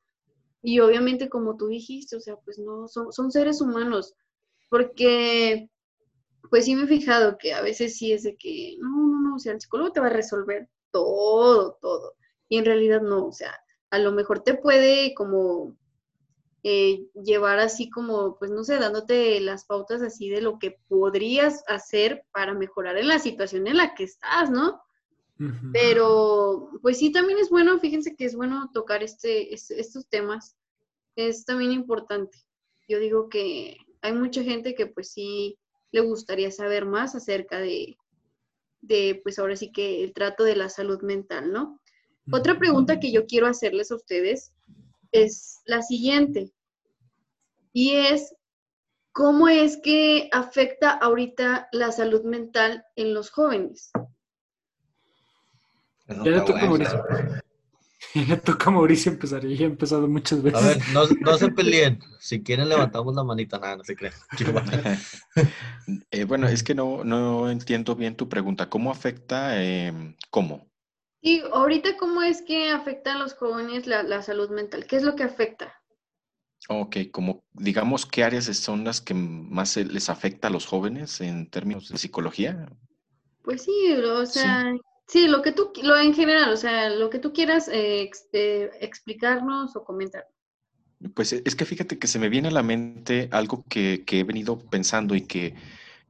Y 0.62 0.80
obviamente, 0.80 1.30
como 1.30 1.58
tú 1.58 1.68
dijiste, 1.68 2.16
o 2.16 2.22
sea, 2.22 2.36
pues 2.38 2.60
no, 2.60 2.88
son, 2.88 3.12
son 3.12 3.32
seres 3.32 3.62
humanos. 3.62 4.14
Porque, 4.70 5.70
pues 6.50 6.66
sí 6.66 6.76
me 6.76 6.84
he 6.84 6.88
fijado 6.88 7.38
que 7.38 7.54
a 7.54 7.62
veces 7.62 7.98
sí 7.98 8.14
es 8.14 8.24
de 8.24 8.36
que, 8.36 8.76
no, 8.80 9.08
no, 9.08 9.22
no, 9.22 9.36
o 9.36 9.40
sea, 9.40 9.54
el 9.54 9.62
psicólogo 9.62 9.92
te 9.92 10.00
va 10.00 10.08
a 10.08 10.12
resolver 10.12 10.70
todo, 10.92 11.78
todo. 11.82 12.16
Y 12.50 12.58
en 12.58 12.66
realidad 12.66 13.02
no, 13.02 13.28
o 13.28 13.32
sea, 13.32 13.54
a 13.90 14.00
lo 14.00 14.12
mejor 14.12 14.42
te 14.42 14.56
puede 14.56 15.14
como 15.16 15.76
eh, 16.66 17.08
llevar 17.14 17.60
así 17.60 17.90
como, 17.90 18.38
pues 18.40 18.50
no 18.50 18.64
sé, 18.64 18.78
dándote 18.78 19.42
las 19.42 19.66
pautas 19.66 20.02
así 20.02 20.30
de 20.30 20.42
lo 20.42 20.60
que 20.60 20.78
podrías 20.88 21.62
hacer 21.68 22.26
para 22.32 22.54
mejorar 22.54 22.98
en 22.98 23.10
la 23.10 23.20
situación 23.20 23.68
en 23.68 23.78
la 23.78 23.94
que 23.94 24.06
estás, 24.06 24.50
¿no? 24.50 24.82
Pero, 25.74 26.70
pues 26.82 27.00
sí, 27.00 27.12
también 27.12 27.38
es 27.38 27.50
bueno, 27.50 27.78
fíjense 27.80 28.16
que 28.16 28.24
es 28.24 28.34
bueno 28.34 28.70
tocar 28.74 29.04
este, 29.04 29.54
estos 29.54 30.08
temas, 30.08 30.56
es 31.18 31.44
también 31.44 31.74
importante. 31.74 32.38
Yo 32.88 32.98
digo 33.00 33.28
que 33.28 33.76
hay 34.02 34.14
mucha 34.14 34.42
gente 34.42 34.74
que 34.74 34.88
pues 34.88 35.12
sí 35.12 35.58
le 35.92 36.00
gustaría 36.00 36.50
saber 36.50 36.86
más 36.86 37.14
acerca 37.14 37.60
de, 37.60 37.98
de 38.80 39.20
pues 39.22 39.38
ahora 39.38 39.58
sí 39.58 39.72
que 39.72 40.02
el 40.04 40.14
trato 40.14 40.46
de 40.46 40.56
la 40.56 40.70
salud 40.70 41.02
mental, 41.02 41.52
¿no? 41.52 41.82
Otra 42.32 42.58
pregunta 42.58 43.02
que 43.02 43.12
yo 43.12 43.26
quiero 43.26 43.48
hacerles 43.48 43.92
a 43.92 43.96
ustedes 43.96 44.54
es 45.14 45.62
la 45.66 45.82
siguiente. 45.82 46.52
Y 47.72 47.96
es, 47.96 48.36
¿cómo 49.14 49.48
es 49.48 49.78
que 49.78 50.30
afecta 50.34 50.92
ahorita 50.92 51.70
la 51.72 51.92
salud 51.92 52.24
mental 52.24 52.86
en 52.96 53.14
los 53.14 53.30
jóvenes? 53.30 53.92
Ya 56.08 56.32
le 56.32 56.42
toca 56.42 56.62
a 56.62 56.66
Mauricio. 56.66 57.04
Ya 58.16 58.36
le 58.36 58.38
toca 58.38 58.70
a 58.70 58.74
Mauricio 58.74 59.12
empezar. 59.12 59.42
Ya 59.48 59.64
he 59.64 59.68
empezado 59.68 60.08
muchas 60.08 60.44
veces. 60.44 60.62
A 60.62 60.68
ver, 60.68 60.78
no, 61.22 61.38
se 61.38 61.48
peleen. 61.56 62.00
Si 62.20 62.44
quieren, 62.44 62.70
levantamos 62.70 63.16
la 63.16 63.24
manita. 63.24 63.58
Nada, 63.58 63.78
no 63.78 63.84
se 63.84 63.96
crean. 63.96 64.14
Eh, 66.12 66.26
bueno, 66.26 66.48
es 66.48 66.64
que 66.64 66.76
no, 66.76 67.04
no 67.04 67.50
entiendo 67.50 67.96
bien 67.96 68.16
tu 68.16 68.30
pregunta. 68.30 68.70
¿Cómo 68.70 68.92
afecta? 68.92 69.62
Em, 69.62 70.16
¿Cómo? 70.30 70.73
Y 71.26 71.40
ahorita, 71.54 71.96
¿cómo 71.96 72.22
es 72.22 72.42
que 72.42 72.70
afecta 72.70 73.14
a 73.14 73.18
los 73.18 73.34
jóvenes 73.34 73.88
la, 73.88 74.22
salud 74.22 74.50
mental? 74.50 74.86
¿Qué 74.86 74.98
es 74.98 75.04
lo 75.04 75.16
que 75.16 75.24
afecta? 75.24 75.74
Ok, 76.68 76.98
como 77.12 77.46
digamos, 77.54 78.06
¿qué 78.06 78.26
áreas 78.26 78.46
son 78.58 78.84
las 78.84 79.00
que 79.00 79.14
más 79.14 79.78
les 79.78 80.10
afecta 80.10 80.50
a 80.50 80.52
los 80.52 80.66
jóvenes 80.66 81.22
en 81.22 81.50
términos 81.50 81.88
de 81.88 81.98
psicología? 81.98 82.68
Pues 83.42 83.64
sí, 83.64 83.94
o 83.94 84.26
sea, 84.26 84.74
sí, 85.08 85.30
lo 85.30 85.42
que 85.42 85.54
tú, 85.54 85.72
lo 85.82 85.98
en 85.98 86.14
general, 86.14 86.52
o 86.52 86.58
sea, 86.58 86.90
lo 86.90 87.10
que 87.10 87.20
tú 87.20 87.32
quieras 87.32 87.70
eh, 87.70 88.12
eh, 88.34 88.72
explicarnos 88.82 89.78
o 89.78 89.86
comentar. 89.86 90.28
Pues 91.16 91.32
es 91.32 91.56
que 91.56 91.64
fíjate 91.64 91.98
que 92.00 92.08
se 92.08 92.20
me 92.20 92.28
viene 92.28 92.50
a 92.50 92.52
la 92.52 92.64
mente 92.64 93.30
algo 93.32 93.64
que, 93.70 94.04
que 94.06 94.20
he 94.20 94.24
venido 94.26 94.60
pensando 94.60 95.16
y 95.16 95.22
que 95.22 95.56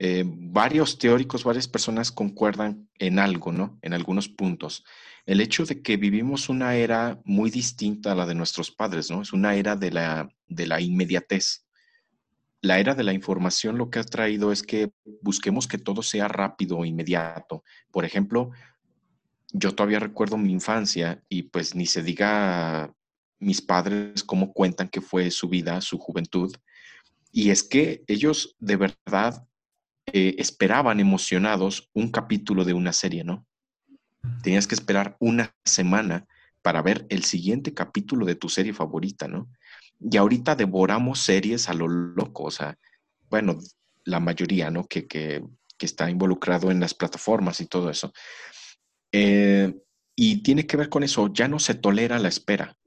eh, 0.05 0.25
varios 0.27 0.97
teóricos, 0.97 1.45
varias 1.45 1.69
personas 1.69 2.11
concuerdan 2.11 2.89
en 2.99 3.19
algo, 3.19 3.53
¿no? 3.53 3.79
En 3.81 3.93
algunos 3.93 4.27
puntos. 4.27 4.83
El 5.25 5.39
hecho 5.39 5.63
de 5.63 5.81
que 5.81 5.95
vivimos 5.95 6.49
una 6.49 6.75
era 6.75 7.21
muy 7.23 7.49
distinta 7.49 8.11
a 8.11 8.15
la 8.15 8.25
de 8.25 8.35
nuestros 8.35 8.69
padres, 8.69 9.09
¿no? 9.09 9.21
Es 9.21 9.31
una 9.31 9.55
era 9.55 9.77
de 9.77 9.91
la, 9.91 10.27
de 10.49 10.67
la 10.67 10.81
inmediatez. 10.81 11.65
La 12.59 12.79
era 12.79 12.95
de 12.95 13.03
la 13.03 13.13
información 13.13 13.77
lo 13.77 13.89
que 13.89 13.99
ha 13.99 14.03
traído 14.03 14.51
es 14.51 14.61
que 14.61 14.91
busquemos 15.21 15.69
que 15.69 15.77
todo 15.77 16.03
sea 16.03 16.27
rápido, 16.27 16.83
inmediato. 16.83 17.63
Por 17.89 18.03
ejemplo, 18.03 18.51
yo 19.53 19.73
todavía 19.73 20.01
recuerdo 20.01 20.37
mi 20.37 20.51
infancia 20.51 21.23
y 21.29 21.43
pues 21.43 21.75
ni 21.75 21.85
se 21.85 22.03
diga 22.03 22.93
mis 23.39 23.61
padres 23.61 24.21
cómo 24.21 24.51
cuentan 24.51 24.89
que 24.89 24.99
fue 24.99 25.31
su 25.31 25.47
vida, 25.47 25.79
su 25.79 25.97
juventud. 25.97 26.53
Y 27.31 27.51
es 27.51 27.63
que 27.63 28.03
ellos 28.07 28.57
de 28.59 28.75
verdad 28.75 29.47
eh, 30.05 30.35
esperaban 30.37 30.99
emocionados 30.99 31.89
un 31.93 32.11
capítulo 32.11 32.65
de 32.65 32.73
una 32.73 32.93
serie, 32.93 33.23
¿no? 33.23 33.45
Tenías 34.41 34.67
que 34.67 34.75
esperar 34.75 35.15
una 35.19 35.55
semana 35.63 36.27
para 36.61 36.81
ver 36.81 37.05
el 37.09 37.23
siguiente 37.23 37.73
capítulo 37.73 38.25
de 38.25 38.35
tu 38.35 38.49
serie 38.49 38.73
favorita, 38.73 39.27
¿no? 39.27 39.49
Y 39.99 40.17
ahorita 40.17 40.55
devoramos 40.55 41.19
series 41.19 41.69
a 41.69 41.73
lo 41.73 41.87
loco, 41.87 42.43
o 42.43 42.51
sea, 42.51 42.77
bueno, 43.29 43.59
la 44.03 44.19
mayoría, 44.19 44.69
¿no? 44.71 44.85
Que, 44.87 45.07
que, 45.07 45.43
está 45.79 46.09
involucrado 46.09 46.71
en 46.71 46.79
las 46.79 46.93
plataformas 46.93 47.59
y 47.59 47.65
todo 47.65 47.89
eso. 47.89 48.13
Eh, 49.11 49.75
y 50.15 50.37
tiene 50.41 50.65
que 50.65 50.77
ver 50.77 50.87
con 50.87 51.03
eso, 51.03 51.27
ya 51.33 51.49
no 51.49 51.59
se 51.59 51.73
tolera 51.73 52.19
la 52.19 52.29
espera. 52.29 52.77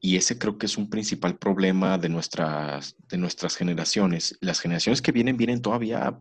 Y 0.00 0.16
ese 0.16 0.38
creo 0.38 0.56
que 0.56 0.66
es 0.66 0.78
un 0.78 0.88
principal 0.88 1.38
problema 1.38 1.98
de 1.98 2.08
nuestras, 2.08 2.96
de 3.08 3.18
nuestras 3.18 3.56
generaciones. 3.56 4.38
Las 4.40 4.60
generaciones 4.60 5.02
que 5.02 5.12
vienen 5.12 5.36
vienen 5.36 5.60
todavía 5.60 6.18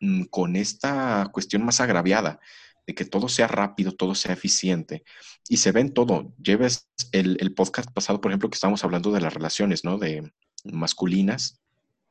mm, 0.00 0.24
con 0.24 0.56
esta 0.56 1.28
cuestión 1.32 1.64
más 1.64 1.80
agraviada, 1.80 2.40
de 2.86 2.94
que 2.94 3.04
todo 3.04 3.28
sea 3.28 3.46
rápido, 3.46 3.92
todo 3.92 4.14
sea 4.14 4.32
eficiente. 4.32 5.04
Y 5.48 5.58
se 5.58 5.72
ve 5.72 5.84
todo. 5.90 6.34
Lleves 6.42 6.88
el, 7.12 7.36
el 7.40 7.54
podcast 7.54 7.90
pasado, 7.92 8.20
por 8.20 8.30
ejemplo, 8.30 8.48
que 8.48 8.54
estábamos 8.56 8.84
hablando 8.84 9.12
de 9.12 9.20
las 9.20 9.34
relaciones, 9.34 9.84
¿no? 9.84 9.98
De 9.98 10.32
masculinas 10.64 11.60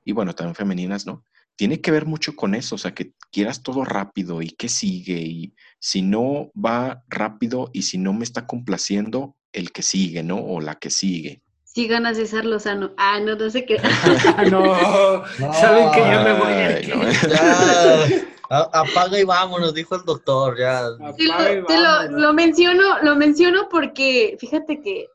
y 0.06 0.12
bueno, 0.12 0.36
también 0.36 0.56
femeninas, 0.56 1.06
¿no? 1.06 1.24
Tiene 1.56 1.82
que 1.82 1.92
ver 1.92 2.06
mucho 2.06 2.36
con 2.36 2.56
eso, 2.56 2.76
o 2.76 2.78
sea, 2.78 2.94
que 2.94 3.14
quieras 3.32 3.62
todo 3.62 3.86
rápido 3.86 4.42
y 4.42 4.50
que 4.50 4.70
sigue 4.70 5.22
y 5.22 5.56
si 5.80 6.02
no 6.02 6.52
va 6.54 7.04
rápido 7.08 7.70
y 7.74 7.84
si 7.84 7.98
no 7.98 8.14
me 8.14 8.24
está 8.24 8.48
complaciendo, 8.48 9.38
el 9.54 9.72
que 9.72 9.84
sigue, 9.84 10.24
¿no? 10.24 10.38
O 10.38 10.60
la 10.60 10.76
que 10.76 10.89
sigue. 10.89 11.42
Sigan 11.63 12.06
a 12.06 12.13
César 12.13 12.46
Lozano. 12.46 12.92
Ah, 12.98 13.20
no, 13.20 13.36
no 13.36 13.50
sé 13.50 13.66
qué. 13.66 13.78
no, 14.52 15.24
saben 15.54 15.92
que 15.92 16.00
yo 16.00 16.24
me 16.24 16.34
voy 16.34 16.54
a 16.54 16.80
ir. 16.80 18.28
apaga 18.50 19.20
y 19.20 19.24
vámonos, 19.24 19.74
dijo 19.74 19.96
el 19.96 20.04
doctor, 20.04 20.58
ya. 20.60 20.84
lo, 20.89 22.12
lo, 22.12 22.34
menciono, 22.34 23.02
lo 23.02 23.16
menciono 23.16 23.70
porque 23.70 24.38
fíjate 24.39 24.82
que, 24.82 25.08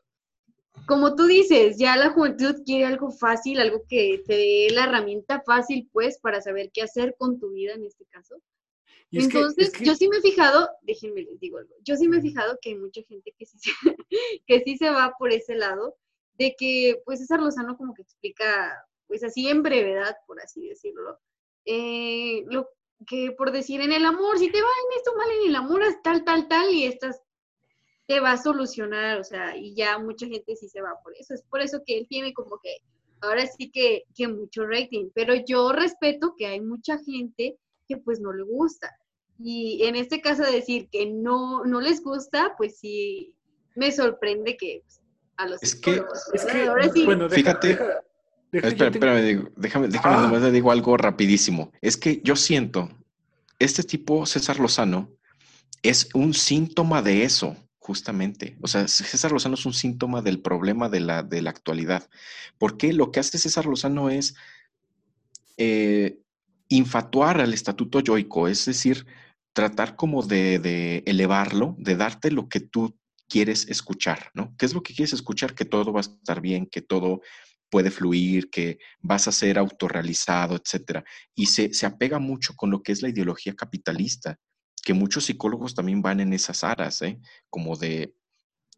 como 0.85 1.15
tú 1.15 1.27
dices, 1.27 1.77
ya 1.77 1.95
la 1.95 2.09
juventud 2.09 2.63
quiere 2.65 2.85
algo 2.85 3.11
fácil, 3.11 3.61
algo 3.61 3.83
que 3.87 4.21
te 4.25 4.33
dé 4.33 4.67
la 4.71 4.83
herramienta 4.83 5.41
fácil, 5.45 5.87
pues, 5.93 6.19
para 6.19 6.41
saber 6.41 6.71
qué 6.73 6.81
hacer 6.81 7.15
con 7.17 7.39
tu 7.39 7.51
vida 7.51 7.73
en 7.73 7.85
este 7.85 8.05
caso. 8.05 8.35
Entonces, 9.11 9.71
yo 9.81 9.95
sí 9.95 10.07
me 10.07 10.17
he 10.17 10.21
fijado, 10.21 10.69
déjenme 10.83 11.23
les 11.23 11.39
digo 11.39 11.57
algo, 11.57 11.73
yo 11.83 11.95
sí 11.95 12.07
me 12.07 12.17
he 12.17 12.21
fijado 12.21 12.59
que 12.61 12.69
hay 12.69 12.75
mucha 12.75 13.01
gente 13.03 13.33
que 13.37 13.45
sí, 13.45 13.57
se, 13.57 13.71
que 14.45 14.61
sí 14.61 14.77
se 14.77 14.89
va 14.89 15.15
por 15.17 15.31
ese 15.31 15.55
lado, 15.55 15.95
de 16.37 16.55
que 16.57 17.01
pues 17.05 17.19
César 17.19 17.41
Lozano 17.41 17.75
como 17.75 17.93
que 17.93 18.03
explica, 18.03 18.85
pues 19.07 19.23
así 19.23 19.49
en 19.49 19.63
brevedad, 19.63 20.15
por 20.27 20.39
así 20.41 20.67
decirlo, 20.67 21.19
eh, 21.65 22.43
lo 22.47 22.69
que 23.07 23.31
por 23.31 23.51
decir 23.51 23.81
en 23.81 23.93
el 23.93 24.05
amor, 24.05 24.37
si 24.37 24.51
te 24.51 24.61
va 24.61 24.67
en 24.67 24.97
esto 24.97 25.15
mal 25.15 25.29
en 25.41 25.49
el 25.49 25.55
amor, 25.55 25.83
es 25.83 26.01
tal, 26.03 26.23
tal, 26.23 26.47
tal, 26.47 26.71
y 26.71 26.85
estas 26.85 27.21
te 28.05 28.19
va 28.19 28.33
a 28.33 28.41
solucionar, 28.41 29.19
o 29.19 29.23
sea, 29.23 29.55
y 29.57 29.75
ya 29.75 29.97
mucha 29.97 30.27
gente 30.27 30.55
sí 30.55 30.67
se 30.69 30.81
va 30.81 30.99
por 31.03 31.15
eso, 31.15 31.33
es 31.33 31.43
por 31.43 31.61
eso 31.61 31.81
que 31.85 31.97
él 31.97 32.07
tiene 32.07 32.33
como 32.33 32.59
que, 32.59 32.77
ahora 33.21 33.45
sí 33.47 33.71
que, 33.71 34.03
que 34.15 34.27
mucho 34.27 34.65
rating, 34.65 35.09
pero 35.13 35.33
yo 35.35 35.71
respeto 35.71 36.35
que 36.37 36.45
hay 36.45 36.61
mucha 36.61 36.97
gente 36.99 37.57
que 37.87 37.97
pues 37.97 38.19
no 38.21 38.31
le 38.31 38.43
gusta. 38.43 38.95
Y 39.41 39.83
en 39.83 39.95
este 39.95 40.21
caso 40.21 40.43
decir 40.43 40.89
que 40.91 41.05
no, 41.05 41.63
no 41.63 41.79
les 41.79 42.03
gusta, 42.03 42.55
pues 42.57 42.77
sí 42.79 43.33
me 43.75 43.91
sorprende 43.91 44.57
que 44.57 44.83
pues, 44.85 45.01
a 45.37 45.47
los 45.47 45.63
es 45.63 45.75
que, 45.75 46.03
es 46.33 46.45
que 46.45 46.67
ahora 46.67 46.89
sí. 46.91 47.05
Bueno, 47.05 47.29
fíjate. 47.29 47.79
espérame, 48.51 49.49
déjame, 49.55 49.87
déjame 49.87 50.15
ah. 50.15 50.21
nomás 50.23 50.41
le 50.41 50.51
digo 50.51 50.71
algo 50.71 50.97
rapidísimo. 50.97 51.71
Es 51.81 51.95
que 51.95 52.21
yo 52.23 52.35
siento, 52.35 52.89
este 53.59 53.83
tipo, 53.83 54.25
César 54.25 54.59
Lozano, 54.59 55.09
es 55.83 56.09
un 56.13 56.33
síntoma 56.33 57.01
de 57.01 57.23
eso, 57.23 57.55
justamente. 57.77 58.57
O 58.61 58.67
sea, 58.67 58.89
César 58.89 59.31
Lozano 59.31 59.55
es 59.55 59.65
un 59.65 59.73
síntoma 59.73 60.21
del 60.21 60.41
problema 60.41 60.89
de 60.89 60.99
la, 60.99 61.23
de 61.23 61.41
la 61.41 61.51
actualidad. 61.51 62.09
Porque 62.57 62.91
lo 62.91 63.11
que 63.11 63.21
hace 63.21 63.37
César 63.37 63.65
Lozano 63.65 64.09
es 64.09 64.35
eh, 65.55 66.19
infatuar 66.67 67.39
al 67.39 67.53
estatuto 67.53 68.01
yoico, 68.01 68.47
es 68.47 68.65
decir, 68.65 69.05
tratar 69.53 69.95
como 69.95 70.23
de, 70.23 71.03
elevarlo, 71.05 71.75
de 71.77 71.95
darte 71.95 72.31
lo 72.31 72.49
que 72.49 72.59
tú 72.59 72.97
quieres 73.27 73.67
escuchar, 73.67 74.31
¿no? 74.33 74.55
¿Qué 74.57 74.65
es 74.65 74.73
lo 74.73 74.81
que 74.81 74.93
quieres 74.93 75.13
escuchar? 75.13 75.53
Que 75.53 75.65
todo 75.65 75.91
va 75.93 75.99
a 75.99 76.01
estar 76.01 76.41
bien, 76.41 76.65
que 76.65 76.81
todo 76.81 77.21
puede 77.69 77.91
fluir, 77.91 78.49
que 78.49 78.79
vas 78.99 79.27
a 79.27 79.31
ser 79.31 79.59
autorrealizado, 79.59 80.55
etcétera. 80.55 81.03
Y 81.35 81.47
se, 81.47 81.73
se 81.73 81.85
apega 81.85 82.19
mucho 82.19 82.55
con 82.55 82.71
lo 82.71 82.81
que 82.81 82.91
es 82.91 83.01
la 83.01 83.09
ideología 83.09 83.55
capitalista, 83.55 84.39
que 84.83 84.93
muchos 84.93 85.25
psicólogos 85.25 85.75
también 85.75 86.01
van 86.01 86.19
en 86.19 86.33
esas 86.33 86.63
aras, 86.63 87.01
¿eh? 87.03 87.19
Como 87.49 87.75
de 87.75 88.15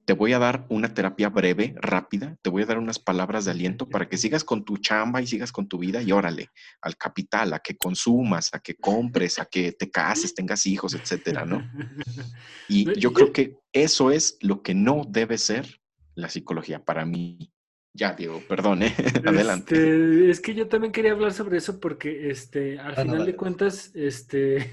te 0.05 0.13
voy 0.13 0.33
a 0.33 0.39
dar 0.39 0.65
una 0.69 0.93
terapia 0.93 1.29
breve, 1.29 1.73
rápida, 1.77 2.37
te 2.41 2.49
voy 2.49 2.63
a 2.63 2.65
dar 2.65 2.77
unas 2.77 2.99
palabras 2.99 3.45
de 3.45 3.51
aliento 3.51 3.87
para 3.87 4.09
que 4.09 4.17
sigas 4.17 4.43
con 4.43 4.65
tu 4.65 4.77
chamba 4.77 5.21
y 5.21 5.27
sigas 5.27 5.51
con 5.51 5.67
tu 5.67 5.77
vida 5.77 6.01
y 6.01 6.11
órale, 6.11 6.49
al 6.81 6.97
capital, 6.97 7.53
a 7.53 7.59
que 7.59 7.77
consumas, 7.77 8.49
a 8.53 8.59
que 8.59 8.75
compres, 8.75 9.39
a 9.39 9.45
que 9.45 9.71
te 9.73 9.89
cases, 9.89 10.33
tengas 10.33 10.65
hijos, 10.65 10.93
etcétera, 10.93 11.45
¿no? 11.45 11.61
Y 12.67 12.99
yo 12.99 13.11
creo 13.11 13.33
que 13.33 13.57
eso 13.73 14.11
es 14.11 14.37
lo 14.41 14.61
que 14.61 14.73
no 14.73 15.03
debe 15.07 15.37
ser 15.37 15.81
la 16.15 16.29
psicología 16.29 16.83
para 16.83 17.05
mí. 17.05 17.51
Ya, 17.93 18.13
Diego, 18.13 18.41
perdón, 18.47 18.83
¿eh? 18.83 18.95
adelante. 19.25 19.75
Este, 19.75 20.29
es 20.29 20.39
que 20.39 20.53
yo 20.53 20.67
también 20.67 20.93
quería 20.93 21.11
hablar 21.11 21.33
sobre 21.33 21.57
eso 21.57 21.79
porque, 21.79 22.29
este, 22.29 22.79
al 22.79 22.93
ah, 22.93 23.01
final 23.01 23.25
de 23.25 23.35
cuentas, 23.35 23.91
este, 23.93 24.71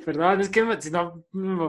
perdón, 0.04 0.40
es 0.40 0.48
que 0.48 0.64
si 0.80 0.90
no, 0.90 1.24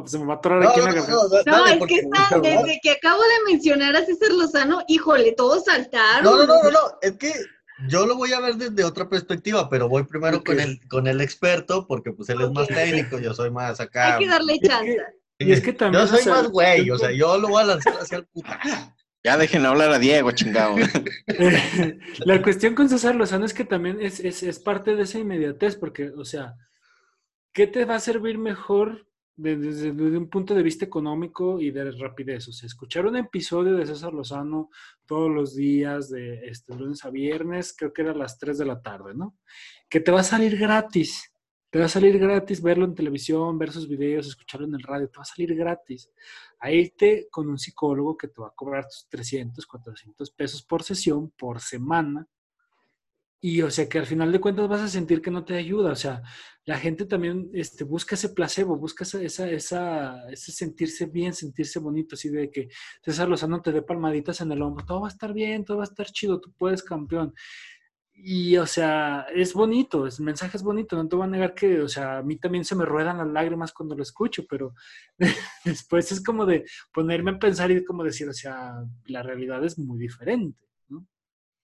se 0.08 0.18
me 0.18 0.26
va 0.26 0.34
a 0.34 0.38
atorar 0.38 0.64
aquí 0.64 0.80
en 0.80 0.86
la 0.86 0.94
garganta. 0.94 1.44
No, 1.46 1.68
es 1.68 1.86
que 1.86 1.96
está, 1.96 2.40
desde 2.40 2.80
que 2.82 2.92
acabo 2.92 3.22
de 3.22 3.52
mencionar 3.52 3.96
a 3.96 4.06
César 4.06 4.32
Lozano, 4.32 4.82
híjole, 4.88 5.34
todos 5.34 5.66
saltaron. 5.66 6.24
No, 6.24 6.46
no, 6.48 6.64
no, 6.64 6.72
no, 6.72 6.80
es 7.02 7.12
que 7.18 7.32
yo 7.88 8.08
lo 8.08 8.16
voy 8.16 8.34
a 8.34 8.40
ver 8.40 8.56
desde 8.56 8.84
otra 8.84 9.08
perspectiva, 9.08 9.70
pero 9.70 9.88
voy 9.88 10.04
primero 10.04 10.44
con 10.44 10.60
el, 10.60 10.80
con 10.88 11.06
el 11.06 11.22
experto, 11.22 11.86
porque 11.86 12.12
pues 12.12 12.28
él 12.30 12.42
es 12.42 12.52
más 12.52 12.68
técnico, 12.68 13.20
yo 13.20 13.36
soy 13.36 13.52
más 13.52 13.80
acá. 13.80 14.16
Hay 14.16 14.24
que 14.24 14.30
darle 14.30 14.60
chance. 14.60 14.98
y 15.38 15.52
es 15.52 15.62
que 15.62 15.74
también. 15.74 16.08
Yo 16.08 16.18
soy 16.18 16.26
más 16.26 16.48
güey, 16.48 16.90
o 16.90 16.98
sea, 16.98 17.12
yo 17.12 17.38
lo 17.38 17.50
voy 17.50 17.62
a 17.62 17.66
lanzar 17.68 17.94
hacia 18.00 18.18
el 18.18 18.26
putazo. 18.26 18.97
Ya 19.28 19.36
dejen 19.36 19.66
hablar 19.66 19.92
a 19.92 20.00
Diego, 20.00 20.32
chingado. 20.32 20.78
la 22.20 22.42
cuestión 22.42 22.76
con 22.76 22.88
César 22.88 23.14
Lozano 23.14 23.44
es 23.44 23.54
que 23.54 23.66
también 23.66 23.98
es, 24.00 24.22
es, 24.22 24.60
parte 24.60 24.96
de 24.96 25.04
esa 25.04 25.20
inmediatez, 25.20 25.76
porque, 25.76 26.12
o 26.12 26.24
sea, 26.24 26.56
¿qué 27.52 27.68
te 27.68 27.84
va 27.84 27.96
a 27.96 28.00
servir 28.00 28.38
mejor 28.38 29.06
desde, 29.36 29.92
un 29.92 30.30
punto 30.30 30.56
de 30.56 30.64
vista 30.64 30.86
económico 30.86 31.60
y 31.60 31.72
de 31.72 31.92
rapidez? 31.92 32.48
O 32.48 32.54
sea, 32.54 32.68
escuchar 32.68 33.06
un 33.06 33.18
episodio 33.18 33.76
de 33.76 33.86
César 33.86 34.14
Lozano 34.14 34.70
todos 35.06 35.30
los 35.30 35.58
días, 35.58 36.10
de 36.10 36.48
este, 36.48 36.74
lunes 36.74 37.04
a 37.04 37.10
viernes, 37.10 37.76
creo 37.78 37.92
que 37.92 38.04
era 38.04 38.12
a 38.12 38.16
las 38.16 38.40
3 38.40 38.58
de 38.58 38.66
la 38.66 38.82
tarde, 38.82 39.14
¿no? 39.14 39.36
Que 39.90 40.00
te 40.00 40.10
va 40.10 40.22
a 40.22 40.24
salir 40.24 40.58
gratis. 40.58 41.34
Te 41.70 41.80
va 41.80 41.86
a 41.86 41.90
salir 41.90 42.18
gratis 42.18 42.62
verlo 42.62 42.86
en 42.86 42.96
televisión, 42.96 43.58
ver 43.58 43.72
sus 43.72 43.88
videos, 43.90 44.28
escucharlo 44.28 44.68
en 44.68 44.76
el 44.76 44.84
radio, 44.84 45.10
te 45.10 45.18
va 45.18 45.24
a 45.24 45.26
salir 45.26 45.54
gratis 45.54 46.10
a 46.60 46.72
irte 46.72 47.28
con 47.30 47.50
un 47.50 47.60
psicólogo 47.60 48.16
que 48.18 48.30
te 48.30 48.42
va 48.42 48.48
a 48.48 48.56
cobrar 48.56 48.86
tus 48.86 49.08
300, 49.10 49.66
400 49.66 50.32
pesos 50.32 50.64
por 50.64 50.84
sesión, 50.84 51.30
por 51.32 51.60
semana. 51.60 52.26
Y 53.40 53.62
o 53.62 53.70
sea 53.70 53.88
que 53.88 54.00
al 54.00 54.08
final 54.08 54.32
de 54.32 54.40
cuentas 54.40 54.68
vas 54.68 54.82
a 54.82 54.88
sentir 54.88 55.22
que 55.22 55.30
no 55.30 55.46
te 55.46 55.56
ayuda. 55.56 55.92
O 55.92 55.96
sea, 55.96 56.24
la 56.66 56.78
gente 56.80 57.06
también 57.06 57.50
este, 57.54 57.84
busca 57.84 58.16
ese 58.16 58.30
placebo, 58.30 58.78
busca 58.78 59.04
esa, 59.04 59.50
esa, 59.52 60.30
ese 60.30 60.52
sentirse 60.52 61.06
bien, 61.06 61.34
sentirse 61.34 61.80
bonito, 61.80 62.16
así 62.16 62.30
de 62.30 62.50
que 62.50 62.70
César 63.04 63.30
Lozano 63.30 63.62
te 63.62 63.72
dé 63.72 63.82
palmaditas 63.82 64.42
en 64.42 64.52
el 64.52 64.62
hombro, 64.62 64.86
todo 64.86 65.02
va 65.02 65.08
a 65.08 65.12
estar 65.12 65.34
bien, 65.34 65.64
todo 65.64 65.78
va 65.78 65.84
a 65.84 65.88
estar 65.92 66.08
chido, 66.08 66.42
tú 66.42 66.52
puedes 66.58 66.82
campeón. 66.82 67.34
Y, 68.20 68.58
o 68.58 68.66
sea, 68.66 69.28
es 69.34 69.54
bonito, 69.54 70.08
el 70.08 70.14
mensaje 70.22 70.58
es 70.58 70.64
bonito, 70.64 70.96
no 70.96 71.08
te 71.08 71.16
voy 71.16 71.26
a 71.26 71.30
negar 71.30 71.54
que, 71.54 71.82
o 71.82 71.88
sea, 71.88 72.18
a 72.18 72.24
mí 72.24 72.38
también 72.38 72.66
se 72.66 72.76
me 72.76 72.84
ruedan 72.84 73.20
las 73.20 73.28
lágrimas 73.28 73.72
cuando 73.72 73.96
lo 73.96 74.02
escucho, 74.02 74.44
pero 74.50 74.74
después 75.64 76.12
es 76.12 76.24
como 76.24 76.46
de 76.46 76.66
ponerme 76.92 77.32
a 77.32 77.40
pensar 77.40 77.70
y 77.70 77.86
como 77.86 78.04
decir, 78.04 78.28
o 78.28 78.34
sea, 78.34 78.74
la 79.06 79.22
realidad 79.22 79.64
es 79.64 79.78
muy 79.78 80.00
diferente, 80.00 80.68
¿no? 80.90 81.06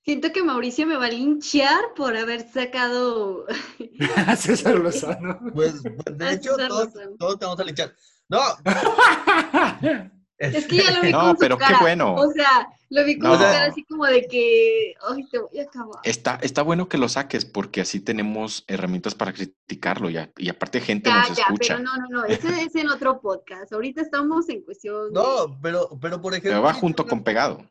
Siento 0.03 0.31
que 0.31 0.43
Mauricio 0.43 0.85
me 0.85 0.95
va 0.95 1.07
a 1.07 1.09
linchear 1.09 1.93
por 1.95 2.15
haber 2.15 2.47
sacado 2.47 3.45
a 4.27 4.35
César 4.35 4.77
Lozano. 4.77 5.39
Pues, 5.55 5.81
pues 5.81 6.17
de 6.17 6.33
hecho, 6.33 6.55
todos, 6.55 6.89
todos 7.17 7.39
te 7.39 7.45
vamos 7.45 7.59
a 7.59 7.63
linchar. 7.63 7.95
¡No! 8.29 8.41
Es 10.43 10.67
que 10.67 10.77
ya 10.77 10.91
lo 10.91 11.01
vi 11.01 11.11
no, 11.11 11.19
con 11.19 11.35
pero 11.37 11.55
su 11.55 11.59
cara. 11.59 11.77
qué 11.77 11.83
bueno. 11.83 12.15
O 12.15 12.31
sea, 12.31 12.67
lo 12.89 13.05
vi 13.05 13.17
con 13.17 13.33
su 13.33 13.37
cara 13.39 13.65
así 13.65 13.83
como 13.85 14.05
de 14.05 14.27
que, 14.27 14.93
ay, 15.09 15.25
te 15.31 15.39
voy 15.39 15.59
a 15.59 15.63
acabar. 15.63 15.99
Está, 16.03 16.39
está 16.41 16.61
bueno 16.61 16.89
que 16.89 16.97
lo 16.97 17.09
saques 17.09 17.45
porque 17.45 17.81
así 17.81 17.99
tenemos 17.99 18.63
herramientas 18.67 19.15
para 19.15 19.33
criticarlo 19.33 20.09
y, 20.09 20.17
y 20.37 20.49
aparte 20.49 20.81
gente 20.81 21.09
ya, 21.09 21.27
nos 21.27 21.37
ya, 21.37 21.43
escucha. 21.43 21.77
Pero 21.77 21.83
no, 21.83 21.97
no, 21.97 22.07
no, 22.09 22.25
ese 22.25 22.61
es 22.61 22.75
en 22.75 22.89
otro 22.89 23.21
podcast. 23.21 23.71
Ahorita 23.73 24.01
estamos 24.01 24.49
en 24.49 24.61
cuestión. 24.61 25.11
No, 25.13 25.59
pero, 25.61 25.97
pero 26.01 26.21
por 26.21 26.33
ejemplo. 26.33 26.51
Pero 26.51 26.61
va 26.61 26.73
junto 26.73 27.05
con 27.07 27.23
pegado. 27.23 27.65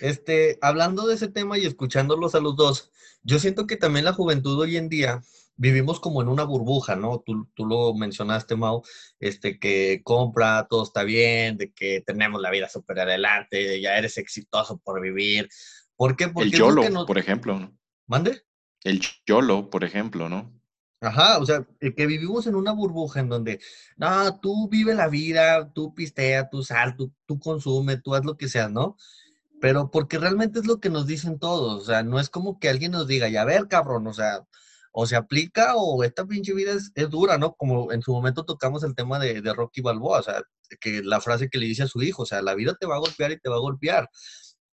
Este, 0.00 0.58
hablando 0.62 1.06
de 1.06 1.14
ese 1.14 1.28
tema 1.28 1.58
y 1.58 1.66
escuchándolos 1.66 2.34
a 2.34 2.40
los 2.40 2.56
dos, 2.56 2.90
yo 3.22 3.38
siento 3.38 3.66
que 3.66 3.76
también 3.76 4.04
la 4.04 4.12
juventud 4.12 4.58
hoy 4.60 4.76
en 4.76 4.88
día 4.88 5.22
vivimos 5.56 6.00
como 6.00 6.22
en 6.22 6.28
una 6.28 6.44
burbuja, 6.44 6.96
¿no? 6.96 7.22
Tú, 7.24 7.48
tú 7.54 7.66
lo 7.66 7.94
mencionaste, 7.94 8.56
Mau, 8.56 8.82
este, 9.20 9.58
que 9.58 10.00
compra, 10.04 10.66
todo 10.68 10.82
está 10.82 11.04
bien, 11.04 11.56
de 11.56 11.72
que 11.72 12.00
tenemos 12.00 12.40
la 12.40 12.50
vida 12.50 12.68
súper 12.68 13.00
adelante, 13.00 13.80
ya 13.80 13.96
eres 13.96 14.18
exitoso 14.18 14.78
por 14.78 15.00
vivir. 15.00 15.48
¿Por 15.96 16.16
qué? 16.16 16.28
Porque 16.28 16.48
el 16.48 16.52
YOLO, 16.52 17.06
por 17.06 17.18
ejemplo. 17.18 17.58
¿no? 17.58 17.76
¿Mande? 18.06 18.42
El 18.82 19.00
YOLO, 19.26 19.70
por 19.70 19.84
ejemplo, 19.84 20.28
¿no? 20.28 20.52
Ajá, 21.00 21.38
o 21.38 21.44
sea, 21.44 21.66
que 21.80 22.06
vivimos 22.06 22.46
en 22.46 22.54
una 22.54 22.72
burbuja 22.72 23.20
en 23.20 23.28
donde, 23.28 23.60
no, 23.96 24.40
tú 24.40 24.68
vive 24.70 24.94
la 24.94 25.08
vida, 25.08 25.70
tú 25.74 25.94
pistea, 25.94 26.48
tú 26.48 26.62
sal, 26.62 26.96
tú, 26.96 27.12
tú 27.26 27.38
consume, 27.38 27.98
tú 27.98 28.14
haz 28.14 28.24
lo 28.24 28.38
que 28.38 28.48
sea, 28.48 28.68
¿no? 28.68 28.96
Pero 29.60 29.90
porque 29.90 30.18
realmente 30.18 30.60
es 30.60 30.66
lo 30.66 30.80
que 30.80 30.88
nos 30.88 31.06
dicen 31.06 31.38
todos, 31.38 31.82
o 31.82 31.84
sea, 31.84 32.02
no 32.02 32.18
es 32.18 32.30
como 32.30 32.58
que 32.58 32.70
alguien 32.70 32.92
nos 32.92 33.06
diga, 33.06 33.28
ya 33.28 33.44
ver, 33.44 33.68
cabrón, 33.68 34.06
o 34.06 34.14
sea, 34.14 34.46
o 34.96 35.06
se 35.06 35.16
aplica 35.16 35.74
o 35.76 36.04
esta 36.04 36.24
pinche 36.24 36.54
vida 36.54 36.72
es, 36.72 36.92
dura, 37.10 37.36
¿no? 37.36 37.54
Como 37.54 37.90
en 37.92 38.00
su 38.00 38.12
momento 38.12 38.44
tocamos 38.44 38.84
el 38.84 38.94
tema 38.94 39.18
de, 39.18 39.42
Rocky 39.52 39.80
Balboa, 39.80 40.20
o 40.20 40.22
sea, 40.22 40.42
que 40.80 41.02
la 41.02 41.20
frase 41.20 41.48
que 41.50 41.58
le 41.58 41.66
dice 41.66 41.82
a 41.82 41.88
su 41.88 42.00
hijo, 42.02 42.22
o 42.22 42.26
sea, 42.26 42.42
la 42.42 42.54
vida 42.54 42.76
te 42.78 42.86
va 42.86 42.94
a 42.96 43.00
golpear 43.00 43.32
y 43.32 43.40
te 43.40 43.48
va 43.50 43.56
a 43.56 43.60
golpear. 43.60 44.08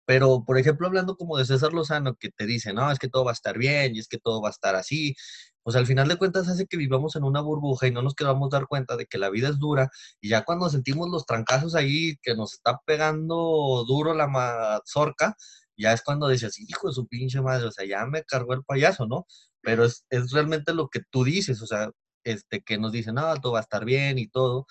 Pero, 0.07 0.45
por 0.45 0.57
ejemplo, 0.59 0.87
hablando 0.87 1.17
como 1.17 1.37
de 1.37 1.45
César 1.45 1.73
Lozano, 1.73 2.15
que 2.15 2.31
te 2.31 2.47
dice, 2.47 2.73
no, 2.73 2.93
es 2.93 2.99
que 3.01 3.09
todo 3.09 3.25
va 3.25 3.33
a 3.33 3.35
estar 3.35 3.59
bien 3.59 3.97
y 3.97 3.99
es 3.99 4.07
que 4.07 4.19
todo 4.19 4.41
va 4.41 4.49
a 4.51 4.53
estar 4.53 4.77
así, 4.77 5.17
pues 5.65 5.75
al 5.77 5.87
final 5.87 6.07
de 6.09 6.17
cuentas 6.17 6.49
hace 6.49 6.67
que 6.67 6.77
vivamos 6.77 7.17
en 7.17 7.25
una 7.25 7.41
burbuja 7.41 7.89
y 7.89 7.91
no 7.91 8.03
nos 8.03 8.15
queramos 8.15 8.51
dar 8.51 8.69
cuenta 8.69 8.97
de 8.97 9.07
que 9.07 9.19
la 9.19 9.31
vida 9.31 9.49
es 9.49 9.59
dura 9.59 9.91
y 10.21 10.29
ya 10.29 10.45
cuando 10.45 10.69
sentimos 10.71 11.09
los 11.09 11.27
trancazos 11.27 11.75
ahí 11.75 12.17
que 12.23 12.37
nos 12.37 12.55
está 12.55 12.81
pegando 12.87 13.85
duro 13.89 14.15
la 14.15 14.29
mazorca, 14.29 15.37
ya 15.77 15.93
es 15.93 16.03
cuando 16.03 16.29
dices, 16.29 16.61
hijo 16.61 16.89
de 16.89 16.95
su 16.95 17.07
pinche 17.09 17.41
madre, 17.41 17.67
o 17.67 17.73
sea, 17.73 17.85
ya 17.87 18.07
me 18.07 18.23
cargó 18.25 18.55
el 18.55 18.63
payaso, 18.63 19.07
¿no? 19.07 19.27
Pero 19.65 19.85
es, 19.85 20.05
es 20.11 20.31
realmente 20.33 20.75
lo 20.75 20.89
que 20.89 21.01
tú 21.11 21.25
dices, 21.25 21.63
o 21.63 21.67
sea, 21.67 21.91
este, 22.25 22.63
que 22.63 22.79
nos 22.79 22.93
dicen, 22.93 23.15
no, 23.17 23.35
todo 23.41 23.53
va 23.53 23.61
a 23.61 23.63
estar 23.63 23.85
bien 23.85 24.19
y 24.19 24.29
todo, 24.29 24.67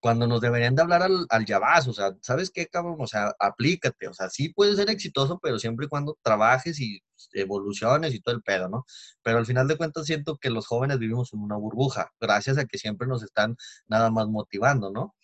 cuando 0.00 0.26
nos 0.26 0.40
deberían 0.40 0.74
de 0.74 0.82
hablar 0.82 1.02
al, 1.02 1.26
al 1.28 1.46
o 1.86 1.92
sea, 1.92 2.16
¿sabes 2.22 2.50
qué, 2.50 2.66
cabrón? 2.66 2.96
O 2.98 3.06
sea, 3.06 3.34
aplícate, 3.38 4.08
o 4.08 4.14
sea, 4.14 4.30
sí 4.30 4.48
puedes 4.48 4.76
ser 4.76 4.90
exitoso, 4.90 5.38
pero 5.42 5.58
siempre 5.58 5.86
y 5.86 5.88
cuando 5.88 6.18
trabajes 6.22 6.80
y 6.80 7.02
evoluciones 7.32 8.14
y 8.14 8.20
todo 8.20 8.34
el 8.34 8.42
pedo, 8.42 8.68
¿no? 8.68 8.86
Pero 9.22 9.38
al 9.38 9.46
final 9.46 9.68
de 9.68 9.76
cuentas 9.76 10.06
siento 10.06 10.38
que 10.38 10.50
los 10.50 10.66
jóvenes 10.66 10.98
vivimos 10.98 11.32
en 11.34 11.40
una 11.40 11.56
burbuja, 11.56 12.10
gracias 12.18 12.56
a 12.56 12.64
que 12.64 12.78
siempre 12.78 13.06
nos 13.06 13.22
están 13.22 13.56
nada 13.88 14.10
más 14.10 14.26
motivando, 14.28 14.90
¿no? 14.90 15.14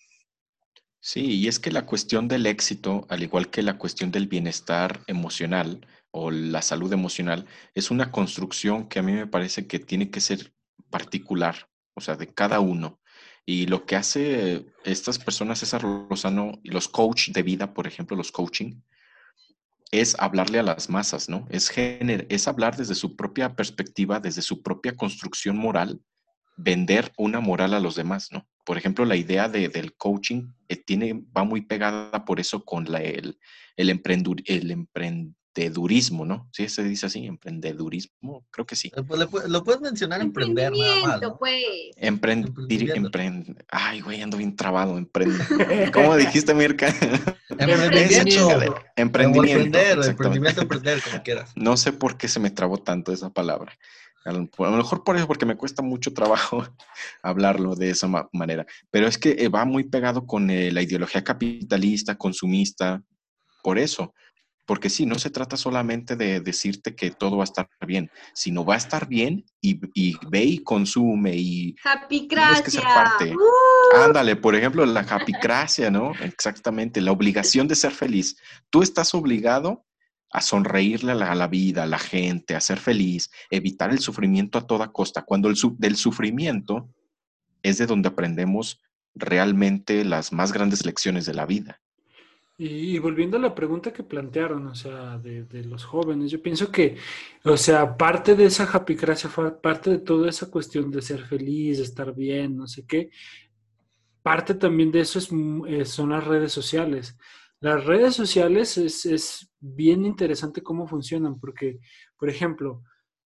Sí, 1.01 1.23
y 1.23 1.49
es 1.49 1.59
que 1.59 1.71
la 1.71 1.87
cuestión 1.87 2.29
del 2.29 2.47
éxito, 2.47 3.07
al 3.09 3.23
igual 3.23 3.49
que 3.49 3.63
la 3.63 3.79
cuestión 3.79 4.11
del 4.11 4.27
bienestar 4.27 5.01
emocional 5.07 5.87
o 6.17 6.31
la 6.31 6.63
salud 6.63 6.93
emocional, 6.93 7.47
es 7.75 7.91
una 7.91 8.11
construcción 8.11 8.89
que 8.89 8.99
a 8.99 9.03
mí 9.03 9.13
me 9.13 9.27
parece 9.27 9.67
que 9.67 9.79
tiene 9.79 10.11
que 10.11 10.21
ser 10.21 10.55
particular, 10.89 11.69
o 11.95 12.01
sea, 12.01 12.17
de 12.17 12.33
cada 12.33 12.61
uno. 12.61 13.01
Y 13.45 13.67
lo 13.67 13.85
que 13.85 13.97
hace 13.97 14.67
estas 14.85 15.19
personas, 15.19 15.59
César 15.59 15.85
Lozano, 15.85 16.59
los 16.65 16.89
coach 16.89 17.29
de 17.31 17.43
vida, 17.43 17.75
por 17.75 17.87
ejemplo, 17.87 18.17
los 18.17 18.33
coaching, 18.33 18.81
es 19.93 20.17
hablarle 20.19 20.59
a 20.59 20.63
las 20.63 20.89
masas, 20.89 21.29
¿no? 21.29 21.47
Es, 21.51 21.71
es 21.77 22.49
hablar 22.49 22.77
desde 22.77 22.95
su 22.95 23.15
propia 23.15 23.55
perspectiva, 23.55 24.19
desde 24.19 24.43
su 24.43 24.63
propia 24.63 24.97
construcción 24.97 25.57
moral, 25.57 26.01
vender 26.57 27.13
una 27.19 27.41
moral 27.41 27.75
a 27.75 27.81
los 27.81 27.95
demás, 27.95 28.33
¿no? 28.33 28.49
Por 28.65 28.79
ejemplo, 28.79 29.05
la 29.05 29.17
idea 29.17 29.49
de, 29.49 29.69
del 29.69 29.95
coaching 29.97 30.49
eh, 30.69 30.77
tiene, 30.77 31.23
va 31.37 31.45
muy 31.45 31.61
pegada 31.61 32.25
por 32.25 32.41
eso 32.41 32.65
con 32.65 32.91
la, 32.91 33.01
el, 33.01 33.39
el, 33.77 33.91
el 34.47 34.73
emprendedurismo, 35.57 36.25
¿no? 36.25 36.49
Sí, 36.53 36.69
se 36.69 36.83
dice 36.85 37.07
así, 37.07 37.27
emprendedurismo, 37.27 38.45
creo 38.51 38.67
que 38.67 38.77
sí. 38.77 38.93
Eh, 38.95 39.03
pues, 39.03 39.49
lo 39.49 39.65
puedes 39.65 39.81
mencionar 39.81 40.21
emprender 40.21 40.73
nada 40.73 41.07
más, 41.07 41.23
¿no? 41.23 41.37
pues. 41.39 41.63
Emprendir, 41.97 42.91
emprend... 42.95 43.65
Ay, 43.69 44.01
güey, 44.01 44.21
ando 44.21 44.37
bien 44.37 44.55
trabado, 44.55 44.99
emprender. 44.99 45.47
¿Cómo 45.93 46.17
dijiste, 46.17 46.55
Mirka? 46.55 46.89
emprendimiento. 47.59 48.75
Emprendimiento. 48.97 49.79
Emprender, 49.79 49.99
emprendimiento, 50.05 50.63
emprender, 50.63 51.03
como 51.03 51.23
quieras. 51.23 51.53
No 51.57 51.77
sé 51.77 51.93
por 51.93 52.17
qué 52.17 52.29
se 52.29 52.41
me 52.41 52.51
trabó 52.51 52.79
tanto 52.79 53.13
esa 53.13 53.31
palabra. 53.31 53.73
A 54.25 54.33
lo, 54.33 54.49
mejor 54.77 55.05
por 55.05 55.17
eso, 55.17 55.29
porque 55.29 55.47
me 55.47 55.57
cuesta 55.57 55.83
mucho 55.83 56.13
trabajo 56.13 56.67
hablarlo 57.23 57.77
de 57.77 57.91
esa 57.91 58.09
manera. 58.33 58.67
Pero 58.91 59.07
es 59.07 59.19
que 59.19 59.37
eh, 59.39 59.49
va 59.49 59.65
muy 59.65 59.85
pegado 59.85 60.27
con 60.27 60.51
eh, 60.51 60.73
la 60.73 60.83
ideología 60.83 61.23
capitalista, 61.23 62.17
consumista, 62.17 63.03
por 63.63 63.79
eso. 63.79 64.15
Porque 64.67 64.91
sí, 64.91 65.07
no 65.07 65.19
se 65.19 65.31
trata 65.31 65.57
solamente 65.57 66.17
de 66.17 66.41
decirte 66.41 66.95
que 66.95 67.11
todo 67.11 67.37
va 67.37 67.45
a 67.45 67.51
estar 67.51 67.69
bien, 67.87 68.11
sino 68.35 68.65
va 68.65 68.75
a 68.75 68.79
estar 68.79 69.09
bien 69.09 69.45
y, 69.61 69.79
ve 70.29 70.45
y 70.45 70.59
consume 70.59 71.37
y... 71.37 71.75
Japicracia. 71.83 72.65
que 72.65 72.71
ser 72.71 72.83
parte. 72.83 73.35
¡Uh! 73.35 73.97
Ándale, 74.05 74.37
por 74.37 74.55
ejemplo, 74.57 74.85
la 74.85 75.05
japicracia, 75.05 75.91
¿no? 75.91 76.13
Exactamente, 76.21 77.01
la 77.01 77.13
obligación 77.13 77.69
de 77.69 77.77
ser 77.77 77.93
feliz. 77.93 78.37
Tú 78.69 78.83
estás 78.83 79.15
obligado 79.15 79.87
a 80.33 80.41
sonreírle 80.41 81.13
a 81.13 81.35
la, 81.35 81.47
vida, 81.47 81.85
a 81.85 81.87
la 81.87 81.99
gente, 81.99 82.55
a 82.55 82.61
ser 82.61 82.79
feliz, 82.79 83.31
evitar 83.51 83.91
el 83.91 84.01
sufrimiento 84.01 84.59
a 84.59 84.67
toda 84.67 84.93
costa. 84.93 85.23
Cuando 85.23 85.49
el 85.49 85.57
del 85.79 85.97
sufrimiento 85.97 86.91
es 87.63 87.79
de 87.79 87.87
donde 87.87 88.09
aprendemos 88.09 88.83
realmente 89.15 90.05
las 90.05 90.33
más 90.33 90.53
grandes 90.53 90.85
lecciones 90.85 91.25
de 91.27 91.35
la 91.35 91.47
vida. 91.47 91.81
Y, 92.59 92.99
volviendo 92.99 93.37
a 93.37 93.41
la 93.41 93.55
pregunta 93.55 93.93
que 93.93 94.03
plantearon, 94.03 94.67
o 94.67 94.75
sea, 94.75 95.19
de, 95.19 95.65
los 95.65 95.85
jóvenes, 95.85 96.31
yo 96.31 96.41
pienso 96.41 96.73
que, 96.73 96.97
o 97.45 97.57
sea, 97.57 97.97
parte 97.99 98.35
de 98.35 98.47
esa 98.47 98.67
japicracia, 98.67 99.29
parte 99.63 99.91
de 99.91 99.99
toda 99.99 100.31
esa 100.31 100.51
cuestión 100.51 100.91
de 100.91 101.03
ser 101.03 101.23
feliz, 101.27 101.77
de 101.79 101.85
estar 101.85 102.15
bien, 102.15 102.57
no 102.57 102.67
sé 102.67 102.87
qué, 102.87 103.11
parte 104.23 104.55
también 104.55 104.91
de 104.91 105.01
eso 105.01 105.19
es, 105.19 105.29
eh, 105.69 105.85
son 105.85 106.11
las 106.11 106.25
redes 106.25 106.51
sociales. 106.53 107.19
Las 107.61 107.85
redes 107.85 108.15
sociales 108.15 108.79
es, 108.79 109.51
bien 109.61 110.07
interesante 110.07 110.63
cómo 110.63 110.87
funcionan, 110.87 111.39
porque, 111.39 111.81
por 112.19 112.31
ejemplo, 112.31 112.83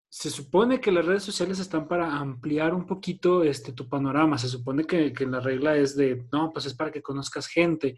se 0.08 0.30
supone 0.30 0.80
que 0.80 0.92
las 0.92 1.04
redes 1.04 1.22
sociales 1.22 1.58
están 1.58 1.86
para 1.86 2.16
ampliar 2.16 2.74
un 2.74 2.86
poquito 2.86 3.44
este, 3.44 3.72
tu 3.72 3.88
panorama. 3.88 4.38
Se 4.38 4.48
supone 4.48 4.84
que, 4.84 5.12
la 5.26 5.40
regla 5.40 5.76
es 5.76 5.96
de, 5.96 6.26
no, 6.32 6.50
pues 6.50 6.66
es 6.66 6.74
para 6.74 6.90
que 6.90 7.02
conozcas 7.02 7.46
gente. 7.46 7.96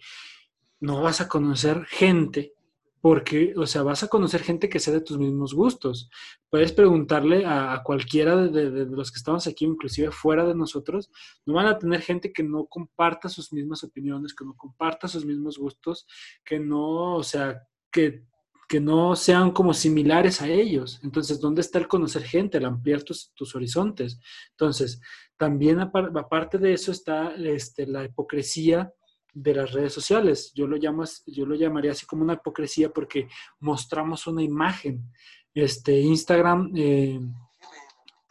No 0.81 1.03
vas 1.03 1.21
a 1.21 1.29
conocer 1.29 1.85
gente 1.87 2.55
porque, 3.01 3.55
o 3.57 3.67
sea, 3.67 3.83
vas 3.83 4.03
a 4.03 4.09
conocer 4.09 4.43
gente 4.43 4.69
que 4.69 4.79
sea 4.79 4.93
de 4.93 5.01
tus 5.01 5.19
mismos 5.19 5.55
gustos. 5.55 6.11
Puedes 6.51 6.73
preguntarle 6.73 7.47
a, 7.47 7.81
cualquiera 7.83 8.37
de, 8.37 8.87
los 8.87 9.11
que 9.11 9.17
estamos 9.17 9.47
aquí, 9.47 9.65
inclusive 9.65 10.11
fuera 10.11 10.45
de 10.45 10.55
nosotros, 10.55 11.11
no 11.47 11.55
van 11.55 11.67
a 11.67 11.79
tener 11.79 12.03
gente 12.03 12.33
que 12.33 12.43
no 12.43 12.67
comparta 12.67 13.29
sus 13.29 13.53
mismas 13.53 13.83
opiniones, 13.85 14.35
que 14.35 14.45
no 14.45 14.55
comparta 14.55 15.09
sus 15.09 15.25
mismos 15.25 15.59
gustos, 15.59 16.07
que 16.45 16.61
no, 16.61 17.17
o 17.17 17.23
sea, 17.23 17.63
que, 17.91 18.25
que 18.69 18.81
no 18.81 19.17
sean 19.17 19.51
como 19.53 19.73
similares 19.73 20.43
a 20.43 20.49
ellos. 20.49 21.01
Entonces, 21.03 21.41
¿dónde 21.41 21.63
está 21.63 21.79
el 21.79 21.89
conocer 21.89 22.23
gente, 22.23 22.59
el 22.59 22.67
ampliar 22.67 23.03
tus, 23.03 23.33
tus 23.33 23.55
horizontes? 23.55 24.21
Entonces, 24.51 25.01
también 25.39 25.81
aparte 25.81 26.59
de 26.59 26.75
eso 26.75 26.93
está 26.93 27.35
este, 27.35 27.87
la 27.87 28.05
hipocresía 28.05 28.93
de 29.35 29.55
las 29.55 29.73
redes 29.73 29.93
sociales. 29.93 30.53
Yo 30.55 30.67
lo, 30.67 30.77
llamo, 30.77 31.05
yo 31.27 31.47
lo 31.47 31.55
llamaría 31.55 31.93
así 31.93 32.07
como 32.07 32.23
una 32.23 32.35
hipocresía 32.35 32.91
porque 32.91 33.29
mostramos 33.61 34.27
una 34.27 34.43
imagen. 34.43 35.11
Este, 35.55 35.99
Instagram 36.01 36.73
eh, 36.77 37.21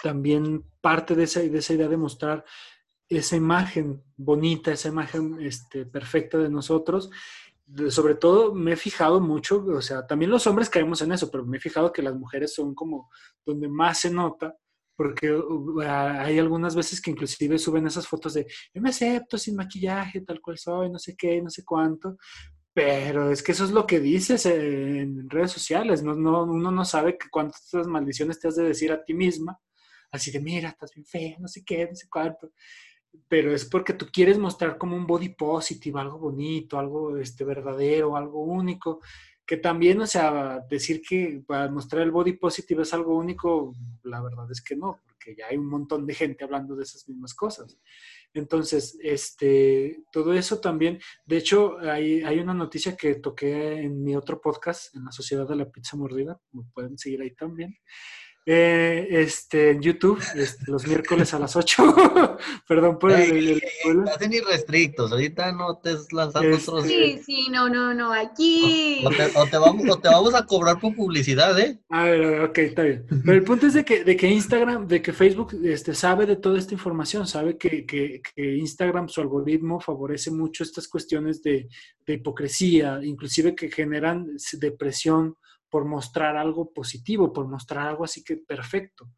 también 0.01 0.63
parte 0.81 1.15
de 1.15 1.23
esa, 1.23 1.41
de 1.41 1.57
esa 1.57 1.73
idea 1.73 1.87
de 1.87 1.97
mostrar 1.97 2.45
esa 3.09 3.35
imagen 3.35 4.03
bonita, 4.15 4.71
esa 4.71 4.89
imagen 4.89 5.37
este, 5.41 5.85
perfecta 5.85 6.37
de 6.37 6.49
nosotros. 6.49 7.09
Sobre 7.89 8.15
todo 8.15 8.53
me 8.53 8.73
he 8.73 8.75
fijado 8.75 9.19
mucho, 9.19 9.63
o 9.65 9.81
sea, 9.81 10.07
también 10.07 10.31
los 10.31 10.47
hombres 10.47 10.69
caemos 10.69 11.01
en 11.01 11.11
eso, 11.11 11.29
pero 11.29 11.45
me 11.45 11.57
he 11.57 11.59
fijado 11.59 11.91
que 11.91 12.01
las 12.01 12.15
mujeres 12.15 12.53
son 12.53 12.73
como 12.73 13.11
donde 13.45 13.67
más 13.67 13.99
se 13.99 14.09
nota 14.09 14.55
porque 14.99 15.31
uh, 15.31 15.79
hay 15.79 16.39
algunas 16.39 16.75
veces 16.75 16.99
que 16.99 17.09
inclusive 17.09 17.57
suben 17.57 17.87
esas 17.87 18.05
fotos 18.05 18.33
de 18.33 18.45
yo 18.73 18.81
me 18.81 18.89
acepto 18.89 19.37
sin 19.37 19.55
maquillaje, 19.55 20.19
tal 20.19 20.41
cual 20.41 20.57
soy, 20.57 20.89
no 20.89 20.99
sé 20.99 21.15
qué, 21.15 21.41
no 21.41 21.49
sé 21.49 21.63
cuánto, 21.63 22.17
pero 22.73 23.31
es 23.31 23.41
que 23.41 23.53
eso 23.53 23.63
es 23.63 23.71
lo 23.71 23.87
que 23.87 24.01
dices 24.01 24.45
en 24.45 25.29
redes 25.29 25.53
sociales, 25.53 26.03
no, 26.03 26.15
no, 26.15 26.43
uno 26.43 26.69
no 26.69 26.83
sabe 26.83 27.17
cuántas 27.31 27.87
maldiciones 27.87 28.41
te 28.41 28.49
has 28.49 28.57
de 28.57 28.65
decir 28.65 28.91
a 28.91 29.01
ti 29.01 29.13
misma, 29.13 29.57
así 30.11 30.31
de 30.31 30.41
mira, 30.41 30.67
estás 30.67 30.91
bien 30.93 31.05
fea, 31.05 31.37
no 31.39 31.47
sé 31.47 31.63
qué, 31.63 31.87
no 31.87 31.95
sé 31.95 32.07
cuánto, 32.09 32.51
pero 33.29 33.53
es 33.53 33.63
porque 33.63 33.93
tú 33.93 34.07
quieres 34.11 34.37
mostrar 34.37 34.77
como 34.77 34.97
un 34.97 35.07
body 35.07 35.29
positive, 35.29 35.97
algo 35.97 36.19
bonito, 36.19 36.77
algo 36.77 37.15
este, 37.15 37.45
verdadero, 37.45 38.17
algo 38.17 38.43
único, 38.43 38.99
que 39.49 39.57
también, 39.57 39.99
o 39.99 40.05
sea, 40.05 40.63
decir 40.69 41.01
que 41.01 41.41
para 41.47 41.71
mostrar 41.71 42.03
el 42.03 42.11
body 42.11 42.33
positive 42.33 42.83
es 42.83 42.93
algo 42.93 43.17
único, 43.17 43.73
la 44.03 44.21
verdad 44.21 44.45
es 44.51 44.61
que 44.61 44.75
no, 44.75 45.01
porque 45.07 45.35
ya 45.35 45.47
hay 45.47 45.57
un 45.57 45.65
montón 45.65 46.05
de 46.05 46.13
gente 46.13 46.43
hablando 46.43 46.75
de 46.75 46.83
esas 46.83 47.09
mismas 47.09 47.33
cosas. 47.33 47.75
Entonces, 48.31 48.99
este, 49.01 50.03
todo 50.11 50.35
eso 50.35 50.59
también, 50.59 50.99
de 51.25 51.37
hecho, 51.37 51.79
hay, 51.79 52.21
hay 52.21 52.37
una 52.37 52.53
noticia 52.53 52.95
que 52.95 53.15
toqué 53.15 53.79
en 53.79 54.03
mi 54.03 54.15
otro 54.15 54.39
podcast, 54.39 54.95
en 54.95 55.05
la 55.05 55.11
Sociedad 55.11 55.49
de 55.49 55.55
la 55.55 55.71
Pizza 55.71 55.97
Mordida, 55.97 56.39
me 56.51 56.61
pueden 56.71 56.95
seguir 56.99 57.19
ahí 57.23 57.33
también, 57.33 57.75
eh, 58.51 59.07
este, 59.11 59.69
en 59.69 59.81
YouTube, 59.81 60.19
este, 60.33 60.71
los 60.71 60.87
miércoles 60.87 61.35
a 61.35 61.39
las 61.39 61.55
8. 61.55 62.37
Perdón 62.67 62.97
por 62.97 63.11
el, 63.11 63.61
Hacen 64.11 64.33
irrestrictos, 64.33 65.11
ahorita 65.11 65.51
no 65.51 65.77
te 65.77 65.91
lanzando 66.11 66.49
este, 66.49 66.71
otros. 66.71 66.87
Sí, 66.87 67.21
sí, 67.23 67.47
no, 67.51 67.69
no, 67.69 67.93
no, 67.93 68.11
aquí. 68.11 69.05
O, 69.05 69.11
te, 69.11 69.57
vamos, 69.59 70.01
te, 70.01 70.07
vamos, 70.07 70.33
a 70.33 70.47
cobrar 70.47 70.79
por 70.79 70.95
publicidad, 70.95 71.59
¿eh? 71.59 71.79
A 71.89 72.05
ver, 72.05 72.41
ok, 72.41 72.57
está 72.57 72.81
bien. 72.81 73.05
Pero 73.07 73.37
el 73.37 73.43
punto 73.43 73.67
es 73.67 73.75
de 73.75 73.85
que, 73.85 74.03
de 74.03 74.17
que 74.17 74.27
Instagram, 74.27 74.87
de 74.87 75.03
que 75.03 75.13
Facebook 75.13 75.55
este, 75.63 75.93
sabe 75.93 76.25
de 76.25 76.35
toda 76.35 76.57
esta 76.57 76.73
información, 76.73 77.27
sabe 77.27 77.55
que, 77.55 77.85
que, 77.85 78.19
que 78.33 78.55
Instagram, 78.55 79.09
su 79.09 79.21
algoritmo, 79.21 79.79
favorece 79.79 80.31
mucho 80.31 80.63
estas 80.63 80.87
cuestiones 80.87 81.43
de, 81.43 81.69
de 82.03 82.13
hipocresía, 82.15 82.99
inclusive 83.03 83.53
que 83.53 83.69
generan 83.69 84.25
depresión 84.53 85.35
por 85.69 85.85
mostrar 85.85 86.37
algo 86.37 86.73
positivo, 86.73 87.31
por 87.31 87.47
mostrar 87.47 87.87
algo 87.87 88.03
así 88.03 88.23
que 88.23 88.37
perfecto. 88.37 89.09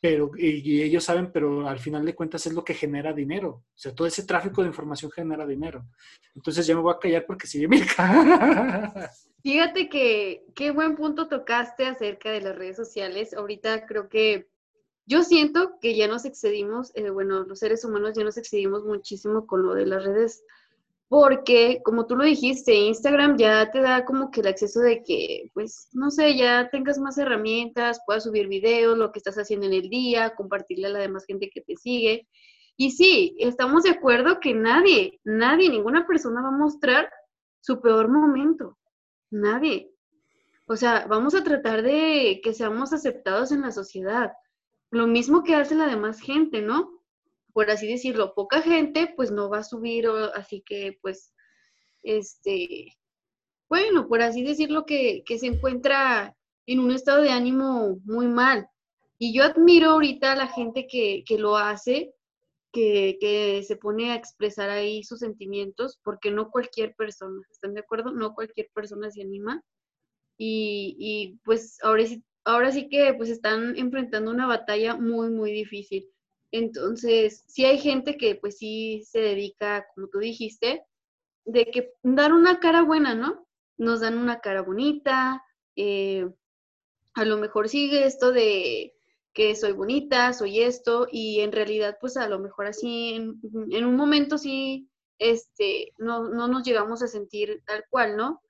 Pero, 0.00 0.30
y, 0.36 0.82
ellos 0.82 1.04
saben, 1.04 1.32
pero 1.32 1.66
al 1.66 1.78
final 1.78 2.04
de 2.04 2.14
cuentas 2.14 2.46
es 2.46 2.52
lo 2.52 2.62
que 2.62 2.74
genera 2.74 3.12
dinero. 3.12 3.50
O 3.50 3.78
sea, 3.78 3.94
todo 3.94 4.06
ese 4.06 4.24
tráfico 4.24 4.62
de 4.62 4.68
información 4.68 5.10
genera 5.10 5.46
dinero. 5.46 5.86
Entonces 6.34 6.66
ya 6.66 6.74
me 6.74 6.82
voy 6.82 6.94
a 6.94 6.98
callar 6.98 7.24
porque 7.26 7.46
sigue 7.46 7.66
Milka. 7.66 8.06
Fíjate 9.42 9.88
que 9.88 10.44
qué 10.54 10.70
buen 10.70 10.96
punto 10.96 11.28
tocaste 11.28 11.86
acerca 11.86 12.30
de 12.30 12.42
las 12.42 12.56
redes 12.56 12.76
sociales. 12.76 13.32
Ahorita 13.32 13.86
creo 13.86 14.08
que 14.08 14.48
yo 15.06 15.22
siento 15.22 15.78
que 15.80 15.96
ya 15.96 16.08
nos 16.08 16.24
excedimos, 16.24 16.90
eh, 16.94 17.10
bueno, 17.10 17.44
los 17.44 17.60
seres 17.60 17.84
humanos 17.84 18.12
ya 18.16 18.24
nos 18.24 18.36
excedimos 18.36 18.84
muchísimo 18.84 19.46
con 19.46 19.62
lo 19.62 19.74
de 19.74 19.86
las 19.86 20.04
redes 20.04 20.44
porque 21.08 21.80
como 21.84 22.06
tú 22.06 22.16
lo 22.16 22.24
dijiste, 22.24 22.74
Instagram 22.74 23.36
ya 23.36 23.70
te 23.70 23.80
da 23.80 24.04
como 24.04 24.30
que 24.30 24.40
el 24.40 24.48
acceso 24.48 24.80
de 24.80 25.02
que, 25.04 25.50
pues, 25.54 25.88
no 25.92 26.10
sé, 26.10 26.36
ya 26.36 26.68
tengas 26.70 26.98
más 26.98 27.16
herramientas, 27.18 28.00
puedas 28.06 28.24
subir 28.24 28.48
videos, 28.48 28.98
lo 28.98 29.12
que 29.12 29.20
estás 29.20 29.36
haciendo 29.36 29.66
en 29.66 29.74
el 29.74 29.88
día, 29.88 30.34
compartirle 30.34 30.88
a 30.88 30.90
la 30.90 30.98
demás 30.98 31.24
gente 31.24 31.48
que 31.48 31.60
te 31.60 31.76
sigue. 31.76 32.26
Y 32.76 32.90
sí, 32.90 33.36
estamos 33.38 33.84
de 33.84 33.90
acuerdo 33.90 34.40
que 34.40 34.52
nadie, 34.52 35.20
nadie, 35.24 35.70
ninguna 35.70 36.06
persona 36.06 36.42
va 36.42 36.48
a 36.48 36.58
mostrar 36.58 37.08
su 37.60 37.80
peor 37.80 38.08
momento. 38.08 38.76
Nadie. 39.30 39.92
O 40.66 40.74
sea, 40.76 41.06
vamos 41.08 41.34
a 41.36 41.44
tratar 41.44 41.82
de 41.82 42.40
que 42.42 42.52
seamos 42.52 42.92
aceptados 42.92 43.52
en 43.52 43.62
la 43.62 43.70
sociedad. 43.70 44.32
Lo 44.90 45.06
mismo 45.06 45.44
que 45.44 45.54
hace 45.54 45.76
la 45.76 45.86
demás 45.86 46.20
gente, 46.20 46.60
¿no? 46.62 46.95
Por 47.56 47.70
así 47.70 47.86
decirlo, 47.86 48.34
poca 48.34 48.60
gente, 48.60 49.14
pues 49.16 49.30
no 49.30 49.48
va 49.48 49.60
a 49.60 49.64
subir, 49.64 50.06
así 50.34 50.60
que 50.60 50.98
pues, 51.00 51.32
este, 52.02 52.92
bueno, 53.66 54.08
por 54.08 54.20
así 54.20 54.42
decirlo, 54.42 54.84
que, 54.84 55.24
se 55.26 55.46
encuentra 55.46 56.36
en 56.66 56.80
un 56.80 56.90
estado 56.90 57.22
de 57.22 57.30
ánimo 57.30 57.98
muy 58.04 58.26
mal. 58.28 58.68
Y 59.18 59.32
yo 59.34 59.42
admiro 59.42 59.92
ahorita 59.92 60.32
a 60.32 60.36
la 60.36 60.48
gente 60.48 60.86
que, 60.86 61.24
lo 61.38 61.56
hace, 61.56 62.12
que, 62.74 63.16
que, 63.22 63.62
se 63.62 63.76
pone 63.76 64.12
a 64.12 64.16
expresar 64.16 64.68
ahí 64.68 65.02
sus 65.02 65.20
sentimientos, 65.20 65.98
porque 66.04 66.30
no 66.30 66.50
cualquier 66.50 66.94
persona, 66.94 67.40
¿están 67.50 67.72
de 67.72 67.80
acuerdo? 67.80 68.12
No 68.12 68.34
cualquier 68.34 68.68
persona 68.74 69.10
se 69.10 69.22
anima. 69.22 69.62
Y, 70.36 70.94
y 70.98 71.40
pues 71.42 71.78
ahora 71.82 72.04
sí, 72.04 72.22
ahora 72.44 72.70
sí 72.70 72.90
que 72.90 73.14
pues 73.14 73.30
están 73.30 73.78
enfrentando 73.78 74.30
una 74.30 74.46
batalla 74.46 74.94
muy, 74.94 75.30
muy 75.30 75.52
difícil. 75.52 76.12
Entonces, 76.52 77.44
sí 77.46 77.64
hay 77.64 77.78
gente 77.78 78.16
que 78.16 78.36
pues 78.36 78.58
sí 78.58 79.02
se 79.04 79.20
dedica, 79.20 79.86
como 79.94 80.08
tú 80.08 80.18
dijiste, 80.18 80.84
de 81.44 81.66
que 81.66 81.92
dar 82.02 82.32
una 82.32 82.60
cara 82.60 82.82
buena, 82.82 83.14
¿no? 83.14 83.46
Nos 83.78 84.00
dan 84.00 84.18
una 84.18 84.40
cara 84.40 84.62
bonita, 84.62 85.42
eh, 85.76 86.28
a 87.14 87.24
lo 87.24 87.38
mejor 87.38 87.68
sigue 87.68 88.06
esto 88.06 88.32
de 88.32 88.94
que 89.32 89.54
soy 89.54 89.72
bonita, 89.72 90.32
soy 90.32 90.60
esto, 90.60 91.06
y 91.10 91.40
en 91.40 91.52
realidad 91.52 91.98
pues 92.00 92.16
a 92.16 92.28
lo 92.28 92.38
mejor 92.38 92.66
así 92.66 93.14
en, 93.14 93.40
en 93.70 93.84
un 93.84 93.96
momento 93.96 94.38
sí, 94.38 94.88
este, 95.18 95.92
no, 95.98 96.28
no 96.28 96.48
nos 96.48 96.62
llegamos 96.62 97.02
a 97.02 97.08
sentir 97.08 97.62
tal 97.66 97.84
cual, 97.90 98.16
¿no? 98.16 98.40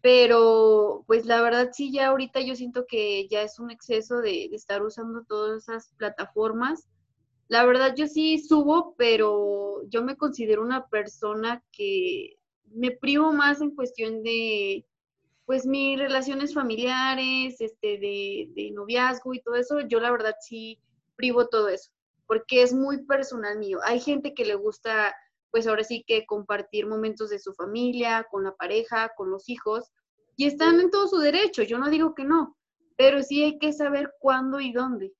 Pero 0.00 1.04
pues 1.06 1.26
la 1.26 1.42
verdad 1.42 1.70
sí, 1.72 1.92
ya 1.92 2.08
ahorita 2.08 2.40
yo 2.40 2.54
siento 2.54 2.86
que 2.86 3.28
ya 3.28 3.42
es 3.42 3.58
un 3.58 3.70
exceso 3.70 4.18
de, 4.18 4.48
de 4.50 4.56
estar 4.56 4.82
usando 4.82 5.24
todas 5.24 5.62
esas 5.62 5.92
plataformas 5.96 6.88
la 7.48 7.64
verdad 7.64 7.94
yo 7.96 8.06
sí 8.06 8.38
subo, 8.38 8.94
pero 8.96 9.82
yo 9.88 10.02
me 10.02 10.16
considero 10.16 10.62
una 10.62 10.88
persona 10.88 11.62
que 11.72 12.38
me 12.72 12.90
privo 12.90 13.32
más 13.32 13.60
en 13.60 13.74
cuestión 13.74 14.22
de, 14.22 14.84
pues, 15.44 15.64
mis 15.64 15.98
relaciones 15.98 16.52
familiares, 16.54 17.60
este, 17.60 17.98
de, 17.98 18.48
de 18.54 18.70
noviazgo 18.72 19.32
y 19.32 19.40
todo 19.40 19.54
eso. 19.54 19.80
Yo 19.80 20.00
la 20.00 20.10
verdad 20.10 20.34
sí 20.40 20.80
privo 21.14 21.46
todo 21.48 21.68
eso, 21.68 21.90
porque 22.26 22.62
es 22.62 22.72
muy 22.72 23.04
personal 23.04 23.58
mío. 23.58 23.78
Hay 23.84 24.00
gente 24.00 24.34
que 24.34 24.44
le 24.44 24.56
gusta, 24.56 25.14
pues 25.50 25.66
ahora 25.66 25.84
sí 25.84 26.04
que 26.06 26.26
compartir 26.26 26.86
momentos 26.86 27.30
de 27.30 27.38
su 27.38 27.54
familia, 27.54 28.26
con 28.30 28.42
la 28.42 28.56
pareja, 28.56 29.12
con 29.16 29.30
los 29.30 29.48
hijos, 29.48 29.92
y 30.36 30.46
están 30.46 30.80
en 30.80 30.90
todo 30.90 31.06
su 31.06 31.18
derecho. 31.18 31.62
Yo 31.62 31.78
no 31.78 31.90
digo 31.90 32.14
que 32.14 32.24
no, 32.24 32.56
pero 32.96 33.22
sí 33.22 33.44
hay 33.44 33.58
que 33.58 33.72
saber 33.72 34.12
cuándo 34.18 34.60
y 34.60 34.72
dónde 34.72 35.12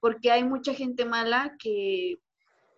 porque 0.00 0.30
hay 0.30 0.44
mucha 0.44 0.74
gente 0.74 1.04
mala 1.04 1.56
que 1.58 2.18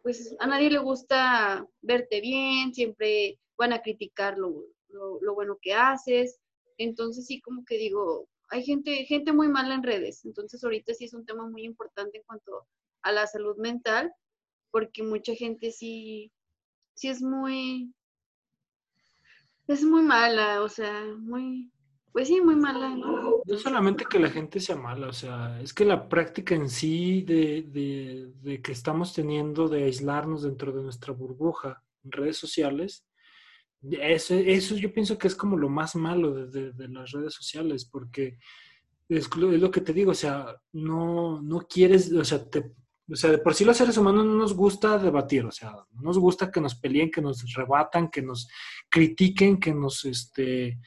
pues 0.02 0.34
a 0.40 0.46
nadie 0.46 0.70
le 0.70 0.78
gusta 0.78 1.66
verte 1.80 2.20
bien, 2.20 2.74
siempre 2.74 3.38
van 3.56 3.72
a 3.72 3.82
criticar 3.82 4.36
lo, 4.36 4.66
lo, 4.88 5.34
bueno 5.34 5.58
que 5.60 5.74
haces. 5.74 6.40
Entonces 6.76 7.26
sí 7.26 7.40
como 7.40 7.64
que 7.64 7.76
digo, 7.76 8.28
hay 8.50 8.64
gente, 8.64 9.04
gente 9.04 9.32
muy 9.32 9.48
mala 9.48 9.74
en 9.74 9.82
redes. 9.82 10.24
Entonces 10.24 10.62
ahorita 10.62 10.92
sí 10.94 11.04
es 11.04 11.14
un 11.14 11.24
tema 11.24 11.48
muy 11.48 11.64
importante 11.64 12.18
en 12.18 12.24
cuanto 12.24 12.66
a 13.02 13.12
la 13.12 13.26
salud 13.26 13.56
mental, 13.56 14.12
porque 14.70 15.02
mucha 15.02 15.34
gente 15.34 15.70
sí, 15.70 16.32
sí 16.94 17.08
es 17.08 17.22
muy, 17.22 17.94
es 19.68 19.84
muy 19.84 20.02
mala, 20.02 20.62
o 20.62 20.68
sea, 20.68 21.04
muy, 21.18 21.71
pues 22.12 22.28
sí, 22.28 22.40
muy 22.40 22.56
mala, 22.56 22.94
¿no? 22.94 23.42
No 23.44 23.58
solamente 23.58 24.04
que 24.04 24.18
la 24.18 24.28
gente 24.28 24.60
sea 24.60 24.76
mala, 24.76 25.08
o 25.08 25.12
sea, 25.12 25.60
es 25.60 25.72
que 25.72 25.84
la 25.84 26.08
práctica 26.08 26.54
en 26.54 26.68
sí 26.68 27.22
de, 27.22 28.30
de, 28.42 28.60
que 28.60 28.72
estamos 28.72 29.14
teniendo 29.14 29.68
de 29.68 29.84
aislarnos 29.84 30.42
dentro 30.42 30.72
de 30.72 30.82
nuestra 30.82 31.14
burbuja 31.14 31.82
en 32.04 32.12
redes 32.12 32.36
sociales, 32.36 33.06
eso, 33.82 34.34
eso 34.34 34.76
yo 34.76 34.92
pienso 34.92 35.16
que 35.16 35.26
es 35.26 35.34
como 35.34 35.56
lo 35.56 35.68
más 35.68 35.96
malo 35.96 36.46
de, 36.46 36.88
las 36.88 37.10
redes 37.12 37.32
sociales, 37.32 37.86
porque 37.86 38.38
es, 39.08 39.26
es, 39.26 39.36
lo 39.36 39.70
que 39.70 39.80
te 39.80 39.94
digo, 39.94 40.10
o 40.10 40.14
sea, 40.14 40.54
no, 40.72 41.40
no 41.40 41.60
quieres, 41.60 42.12
o 42.12 42.24
sea, 42.24 42.44
te, 42.44 42.72
o 43.10 43.16
sea, 43.16 43.30
de 43.30 43.38
por 43.38 43.54
sí 43.54 43.64
los 43.64 43.76
seres 43.76 43.96
humanos 43.96 44.24
no 44.26 44.34
nos 44.34 44.54
gusta 44.54 44.98
debatir, 44.98 45.44
o 45.44 45.50
sea, 45.50 45.72
no 45.92 46.02
nos 46.02 46.18
gusta 46.18 46.50
que 46.50 46.60
nos 46.60 46.74
peleen, 46.74 47.10
que 47.10 47.20
nos 47.20 47.52
rebatan, 47.54 48.10
que 48.10 48.22
nos 48.22 48.48
critiquen, 48.88 49.58
que 49.58 49.74
nos, 49.74 50.04
este, 50.04 50.78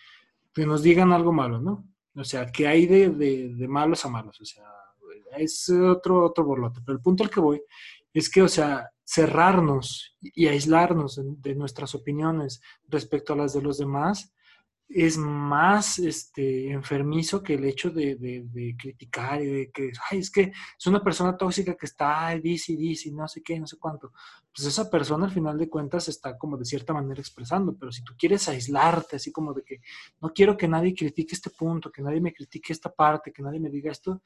que 0.56 0.66
nos 0.66 0.82
digan 0.82 1.12
algo 1.12 1.34
malo, 1.34 1.60
¿no? 1.60 1.86
O 2.16 2.24
sea, 2.24 2.50
que 2.50 2.66
hay 2.66 2.86
de, 2.88 3.10
de, 3.10 3.68
malos 3.68 4.06
a 4.06 4.10
malos, 4.10 4.40
o 4.40 4.46
sea, 4.46 4.64
es 5.38 5.70
otro, 5.70 6.26
otro 6.26 6.46
borlote. 6.46 6.80
Pero 6.84 6.98
el 6.98 7.04
punto 7.04 7.24
al 7.24 7.30
que 7.30 7.42
voy 7.42 7.62
es 8.14 8.30
que, 8.30 8.42
o 8.42 8.48
sea, 8.48 8.90
cerrarnos 9.04 10.16
y 10.22 10.48
aislarnos 10.48 11.22
de 11.22 11.56
nuestras 11.56 11.94
opiniones 11.94 12.62
respecto 12.88 13.34
a 13.34 13.36
las 13.36 13.54
de 13.54 13.62
los 13.62 13.78
demás 13.78 14.34
es 14.88 15.18
más 15.18 15.98
este, 16.00 16.72
enfermizo 16.72 17.42
que 17.42 17.56
el 17.56 17.66
hecho 17.66 17.90
de, 17.90 18.16
de, 18.16 18.76
criticar 18.78 19.42
y 19.42 19.48
de 19.48 19.72
que, 19.72 19.92
ay, 20.12 20.20
es 20.20 20.30
que 20.30 20.54
es 20.78 20.88
una 20.88 21.04
persona 21.04 21.36
tóxica 21.36 21.76
que 21.76 21.88
está, 21.88 22.38
dice, 22.38 22.76
dice, 22.76 23.12
no 23.12 23.28
sé 23.28 23.42
qué, 23.42 23.60
no 23.60 23.66
sé 23.66 23.78
cuánto. 23.78 24.14
Pues 24.56 24.68
esa 24.68 24.90
persona 24.90 25.26
al 25.26 25.32
final 25.32 25.58
de 25.58 25.70
cuentas 25.70 26.08
está 26.08 26.38
como 26.38 26.58
de 26.58 26.66
cierta 26.66 26.94
manera 26.94 27.20
expresando, 27.20 27.76
pero 27.78 27.92
si 27.92 28.04
tú 28.04 28.14
quieres 28.18 28.48
aislarte, 28.48 29.16
así 29.16 29.32
como 29.32 29.54
de 29.54 29.64
que 29.64 29.82
no 30.22 30.32
quiero 30.34 30.56
que 30.56 30.68
nadie 30.68 30.94
critique 30.94 31.34
este 31.34 31.50
punto, 31.50 31.92
que 31.92 32.02
nadie 32.02 32.22
me 32.22 32.34
critique 32.34 32.72
esta 32.72 32.94
parte, 32.94 33.34
que 33.34 33.42
nadie 33.42 33.60
me 33.60 33.70
diga 33.70 33.92
esto, 33.92 34.22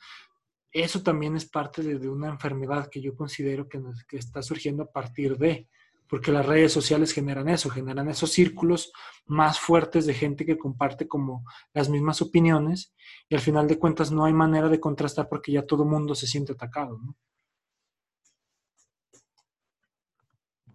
eso 0.71 1.01
también 1.01 1.35
es 1.35 1.45
parte 1.45 1.81
de, 1.81 2.09
una 2.09 2.29
enfermedad 2.29 2.89
que 2.91 3.01
yo 3.01 3.15
considero 3.15 3.67
que, 3.67 3.81
que 4.07 4.17
está 4.17 4.41
surgiendo 4.41 4.83
a 4.83 4.91
partir 4.91 5.37
de 5.37 5.67
porque 6.09 6.31
las 6.31 6.45
redes 6.45 6.73
sociales 6.73 7.13
generan 7.13 7.47
eso, 7.47 7.69
generan 7.69 8.09
esos 8.09 8.31
círculos 8.31 8.91
más 9.27 9.59
fuertes 9.59 10.07
de 10.07 10.15
gente 10.15 10.45
que 10.45 10.57
comparte 10.57 11.07
como 11.07 11.45
las 11.71 11.87
mismas 11.87 12.21
opiniones 12.21 12.93
y 13.29 13.35
al 13.35 13.41
final 13.41 13.67
de 13.67 13.77
cuentas 13.77 14.11
no 14.11 14.25
hay 14.25 14.33
manera 14.33 14.69
de 14.69 14.79
contrastar 14.79 15.29
porque 15.29 15.51
ya 15.51 15.65
todo 15.65 15.83
el 15.83 15.89
mundo 15.89 16.15
se 16.15 16.25
siente 16.25 16.53
atacado. 16.53 16.97
¿no? 16.97 17.15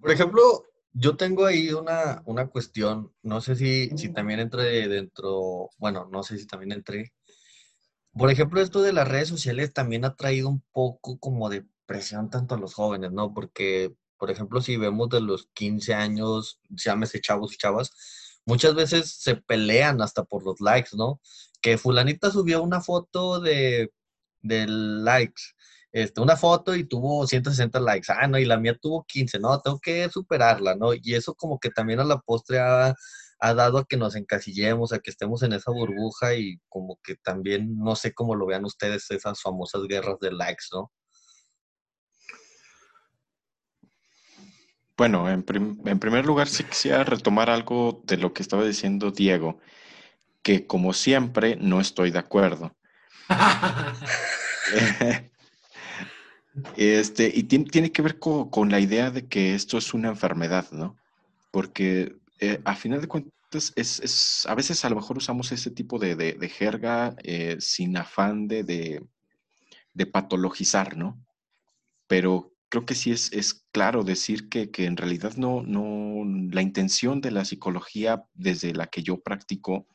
Por 0.00 0.12
ejemplo, 0.12 0.64
yo 0.92 1.16
tengo 1.16 1.44
ahí 1.44 1.72
una, 1.72 2.22
una 2.26 2.46
cuestión, 2.46 3.12
no 3.22 3.40
sé 3.40 3.56
si, 3.56 3.90
si 3.96 4.12
también 4.12 4.38
entre 4.38 4.86
dentro, 4.86 5.70
bueno, 5.78 6.08
no 6.12 6.22
sé 6.22 6.38
si 6.38 6.46
también 6.46 6.70
entré. 6.70 7.12
Por 8.12 8.30
ejemplo, 8.30 8.60
esto 8.60 8.82
de 8.82 8.92
las 8.92 9.08
redes 9.08 9.28
sociales 9.28 9.72
también 9.72 10.04
ha 10.04 10.14
traído 10.14 10.48
un 10.48 10.62
poco 10.70 11.18
como 11.18 11.48
de 11.48 11.66
presión 11.86 12.30
tanto 12.30 12.54
a 12.54 12.58
los 12.58 12.74
jóvenes, 12.74 13.10
¿no? 13.10 13.34
Porque 13.34 13.96
por 14.24 14.30
ejemplo, 14.30 14.62
si 14.62 14.78
vemos 14.78 15.10
de 15.10 15.20
los 15.20 15.50
15 15.52 15.92
años, 15.92 16.58
llámese 16.70 17.20
chavos 17.20 17.52
y 17.52 17.58
chavas, 17.58 17.90
muchas 18.46 18.74
veces 18.74 19.12
se 19.18 19.36
pelean 19.36 20.00
hasta 20.00 20.24
por 20.24 20.42
los 20.46 20.62
likes, 20.62 20.96
¿no? 20.96 21.20
Que 21.60 21.76
fulanita 21.76 22.30
subió 22.30 22.62
una 22.62 22.80
foto 22.80 23.38
de, 23.38 23.92
de 24.40 24.66
likes, 24.66 25.42
este, 25.92 26.22
una 26.22 26.38
foto 26.38 26.74
y 26.74 26.84
tuvo 26.84 27.26
160 27.26 27.78
likes, 27.80 28.10
ah, 28.10 28.26
no, 28.26 28.38
y 28.38 28.46
la 28.46 28.56
mía 28.56 28.78
tuvo 28.80 29.04
15, 29.06 29.40
no, 29.40 29.60
tengo 29.60 29.78
que 29.78 30.08
superarla, 30.08 30.74
¿no? 30.74 30.94
Y 30.94 31.14
eso 31.14 31.34
como 31.34 31.58
que 31.60 31.68
también 31.68 32.00
a 32.00 32.04
la 32.04 32.18
postre 32.18 32.60
ha, 32.60 32.94
ha 33.40 33.54
dado 33.54 33.76
a 33.76 33.84
que 33.84 33.98
nos 33.98 34.16
encasillemos, 34.16 34.94
a 34.94 35.00
que 35.00 35.10
estemos 35.10 35.42
en 35.42 35.52
esa 35.52 35.70
burbuja 35.70 36.34
y 36.34 36.62
como 36.70 36.98
que 37.04 37.16
también, 37.16 37.76
no 37.76 37.94
sé 37.94 38.14
cómo 38.14 38.36
lo 38.36 38.46
vean 38.46 38.64
ustedes, 38.64 39.10
esas 39.10 39.42
famosas 39.42 39.82
guerras 39.86 40.18
de 40.20 40.32
likes, 40.32 40.64
¿no? 40.72 40.90
Bueno, 44.96 45.28
en, 45.28 45.42
primer 45.42 46.24
lugar 46.24 46.46
sí 46.48 46.62
quisiera 46.62 47.02
retomar 47.02 47.50
algo 47.50 48.00
de 48.04 48.16
lo 48.16 48.32
que 48.32 48.42
estaba 48.42 48.64
diciendo 48.64 49.10
Diego, 49.10 49.58
que 50.42 50.68
como 50.68 50.92
siempre 50.92 51.56
no 51.56 51.80
estoy 51.80 52.12
de 52.12 52.20
acuerdo. 52.20 52.76
este, 56.76 57.32
y 57.34 57.42
tiene, 57.44 57.90
que 57.90 58.02
ver 58.02 58.20
con, 58.20 58.70
la 58.70 58.78
idea 58.78 59.10
de 59.10 59.26
que 59.26 59.56
esto 59.56 59.78
es 59.78 59.94
una 59.94 60.10
enfermedad, 60.10 60.70
¿no? 60.70 60.96
Porque 61.50 62.14
eh, 62.38 62.60
a 62.64 62.76
final 62.76 63.00
de 63.00 63.08
cuentas, 63.08 63.72
es, 63.74 64.46
a 64.46 64.54
veces 64.54 64.84
a 64.84 64.90
lo 64.90 64.96
mejor 64.96 65.18
usamos 65.18 65.50
ese 65.50 65.72
tipo 65.72 65.98
de, 65.98 66.52
jerga 66.56 67.16
eh, 67.24 67.56
sin 67.58 67.96
afán 67.96 68.46
de, 68.46 69.02
de 69.92 70.06
patologizar, 70.06 70.96
¿no? 70.96 71.20
Pero 72.06 72.53
creo 72.74 72.86
que 72.86 72.96
sí 72.96 73.12
es, 73.12 73.32
es 73.32 73.64
claro 73.70 74.02
decir 74.02 74.48
que, 74.48 74.68
que, 74.72 74.86
en 74.86 74.96
realidad 74.96 75.36
no, 75.36 75.62
no, 75.62 76.24
la 76.50 76.60
intención 76.60 77.20
de 77.20 77.30
la 77.30 77.44
psicología 77.44 78.24
desde 78.34 78.74
la 78.74 78.88
que 78.88 79.04
yo 79.04 79.20
practico, 79.20 79.86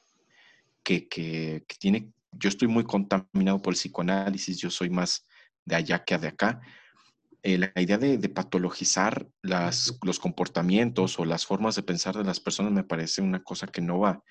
que, 0.82 1.10
que, 1.10 1.66
que 1.68 1.76
tiene, 1.78 2.14
yo 2.32 2.48
estoy 2.48 2.70
muy 2.70 2.86
contaminado 2.86 3.62
por 3.62 3.74
el 3.74 3.78
psicoanálisis, 3.78 4.60
yo 4.60 4.70
soy 4.70 4.90
más 4.90 5.28
de 5.66 5.76
allá 5.76 6.06
que 6.06 6.18
de 6.18 6.30
acá, 6.30 6.62
eh, 7.44 7.58
la 7.58 7.82
idea 7.82 7.98
de, 7.98 8.18
patologizar 8.30 9.28
las, 9.42 10.00
los 10.02 10.18
comportamientos 10.18 11.20
o 11.20 11.26
las 11.26 11.46
formas 11.46 11.76
de 11.76 11.84
pensar 11.84 12.16
de 12.16 12.24
las 12.24 12.40
personas 12.40 12.72
me 12.72 12.86
parece 12.86 13.22
una 13.22 13.44
cosa 13.44 13.68
que 13.68 13.82
no 13.82 14.00
va. 14.00 14.24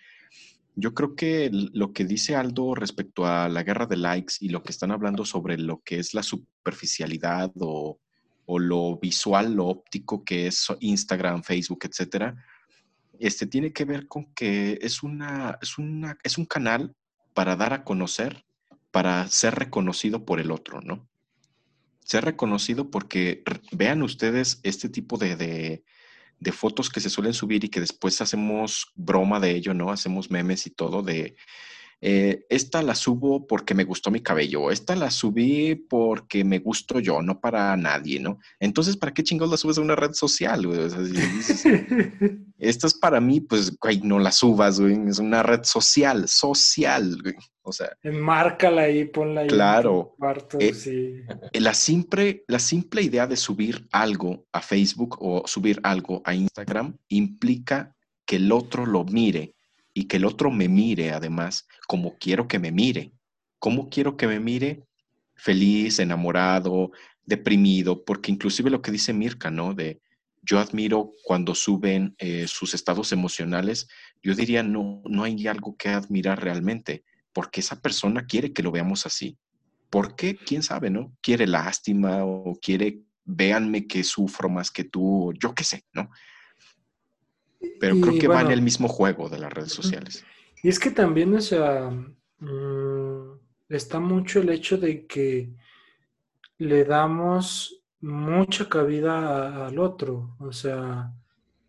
Yo 0.74 0.94
creo 0.94 1.14
que 1.16 1.50
lo 1.52 1.92
que 1.92 2.06
dice 2.06 2.34
Aldo 2.34 2.74
respecto 2.74 3.26
a 3.26 3.50
la 3.50 3.62
guerra 3.62 3.84
de 3.84 3.98
likes 3.98 4.36
y 4.40 4.48
lo 4.48 4.62
que 4.62 4.72
están 4.72 4.90
hablando 4.90 5.26
sobre 5.26 5.58
lo 5.58 5.82
que 5.82 5.98
es 5.98 6.14
la 6.14 6.22
superficialidad 6.22 7.52
o, 7.60 7.98
o 8.50 8.58
lo 8.58 8.96
visual, 8.96 9.52
lo 9.52 9.66
óptico 9.66 10.24
que 10.24 10.46
es 10.46 10.68
Instagram, 10.80 11.42
Facebook, 11.42 11.80
etcétera, 11.82 12.34
este 13.18 13.46
tiene 13.46 13.74
que 13.74 13.84
ver 13.84 14.08
con 14.08 14.32
que 14.32 14.78
es, 14.80 15.02
una, 15.02 15.58
es, 15.60 15.76
una, 15.76 16.16
es 16.22 16.38
un 16.38 16.46
canal 16.46 16.96
para 17.34 17.56
dar 17.56 17.74
a 17.74 17.84
conocer, 17.84 18.46
para 18.90 19.28
ser 19.28 19.54
reconocido 19.54 20.24
por 20.24 20.40
el 20.40 20.50
otro, 20.50 20.80
¿no? 20.80 21.06
ha 22.16 22.20
reconocido 22.22 22.90
porque 22.90 23.42
vean 23.70 24.02
ustedes 24.02 24.60
este 24.62 24.88
tipo 24.88 25.18
de, 25.18 25.36
de, 26.40 26.52
fotos 26.52 26.88
que 26.88 27.00
se 27.00 27.10
suelen 27.10 27.34
subir 27.34 27.64
y 27.64 27.68
que 27.68 27.80
después 27.80 28.22
hacemos 28.22 28.92
broma 28.94 29.40
de 29.40 29.50
ello, 29.50 29.74
¿no? 29.74 29.90
Hacemos 29.90 30.30
memes 30.30 30.66
y 30.66 30.70
todo 30.70 31.02
de 31.02 31.36
eh, 32.00 32.46
esta 32.48 32.82
la 32.82 32.94
subo 32.94 33.46
porque 33.46 33.74
me 33.74 33.84
gustó 33.84 34.10
mi 34.10 34.20
cabello, 34.20 34.70
esta 34.70 34.94
la 34.94 35.10
subí 35.10 35.74
porque 35.74 36.44
me 36.44 36.60
gusto 36.60 37.00
yo, 37.00 37.22
no 37.22 37.40
para 37.40 37.76
nadie, 37.76 38.20
¿no? 38.20 38.38
Entonces, 38.60 38.96
¿para 38.96 39.12
qué 39.12 39.24
chingados 39.24 39.50
la 39.50 39.56
subes 39.56 39.78
a 39.78 39.80
una 39.80 39.96
red 39.96 40.12
social? 40.12 40.64
esta 42.58 42.86
es 42.86 42.94
para 42.94 43.20
mí, 43.20 43.40
pues, 43.40 43.76
güey, 43.78 44.00
no 44.00 44.20
la 44.20 44.30
subas, 44.30 44.80
güey, 44.80 44.96
es 45.08 45.18
una 45.18 45.42
red 45.42 45.64
social, 45.64 46.28
social, 46.28 47.18
güey. 47.20 47.34
O 47.62 47.72
sea. 47.72 47.90
Enmárcala 48.02 48.82
ahí, 48.82 49.04
ponla 49.04 49.42
ahí. 49.42 49.48
Claro. 49.48 50.16
Eh, 50.58 51.24
la, 51.52 51.74
simple, 51.74 52.44
la 52.48 52.60
simple 52.60 53.02
idea 53.02 53.26
de 53.26 53.36
subir 53.36 53.86
algo 53.92 54.46
a 54.52 54.62
Facebook 54.62 55.18
o 55.20 55.46
subir 55.46 55.78
algo 55.82 56.22
a 56.24 56.34
Instagram 56.34 56.96
implica 57.08 57.94
que 58.24 58.36
el 58.36 58.52
otro 58.52 58.86
lo 58.86 59.04
mire 59.04 59.54
y 59.98 60.04
que 60.04 60.18
el 60.18 60.26
otro 60.26 60.52
me 60.52 60.68
mire 60.68 61.10
además 61.10 61.66
como 61.88 62.16
quiero 62.18 62.46
que 62.46 62.60
me 62.60 62.70
mire. 62.70 63.10
¿Cómo 63.58 63.88
quiero 63.88 64.16
que 64.16 64.28
me 64.28 64.38
mire? 64.38 64.84
Feliz, 65.34 65.98
enamorado, 65.98 66.92
deprimido, 67.24 68.04
porque 68.04 68.30
inclusive 68.30 68.70
lo 68.70 68.80
que 68.80 68.92
dice 68.92 69.12
Mirka, 69.12 69.50
¿no? 69.50 69.74
De 69.74 70.00
yo 70.40 70.60
admiro 70.60 71.10
cuando 71.24 71.52
suben 71.56 72.14
eh, 72.18 72.46
sus 72.46 72.74
estados 72.74 73.10
emocionales, 73.10 73.88
yo 74.22 74.36
diría, 74.36 74.62
no, 74.62 75.02
no 75.04 75.24
hay 75.24 75.48
algo 75.48 75.76
que 75.76 75.88
admirar 75.88 76.44
realmente, 76.44 77.02
porque 77.32 77.58
esa 77.58 77.80
persona 77.80 78.24
quiere 78.24 78.52
que 78.52 78.62
lo 78.62 78.70
veamos 78.70 79.04
así. 79.04 79.36
¿Por 79.90 80.14
qué? 80.14 80.36
¿Quién 80.36 80.62
sabe, 80.62 80.90
no? 80.90 81.12
Quiere 81.20 81.48
lástima 81.48 82.24
o 82.24 82.56
quiere, 82.62 83.00
véanme 83.24 83.88
que 83.88 84.04
sufro 84.04 84.48
más 84.48 84.70
que 84.70 84.84
tú, 84.84 85.32
yo 85.42 85.56
qué 85.56 85.64
sé, 85.64 85.84
¿no? 85.92 86.08
Pero 87.80 88.00
creo 88.00 88.18
que 88.18 88.28
va 88.28 88.42
en 88.42 88.50
el 88.50 88.62
mismo 88.62 88.88
juego 88.88 89.28
de 89.28 89.38
las 89.38 89.52
redes 89.52 89.72
sociales. 89.72 90.24
Y 90.62 90.68
es 90.68 90.78
que 90.78 90.90
también, 90.90 91.34
o 91.34 91.40
sea, 91.40 91.90
mm, 92.40 93.38
está 93.68 94.00
mucho 94.00 94.40
el 94.40 94.48
hecho 94.50 94.78
de 94.78 95.06
que 95.06 95.50
le 96.58 96.84
damos 96.84 97.82
mucha 98.00 98.68
cabida 98.68 99.66
al 99.66 99.78
otro. 99.78 100.36
O 100.40 100.52
sea, 100.52 101.12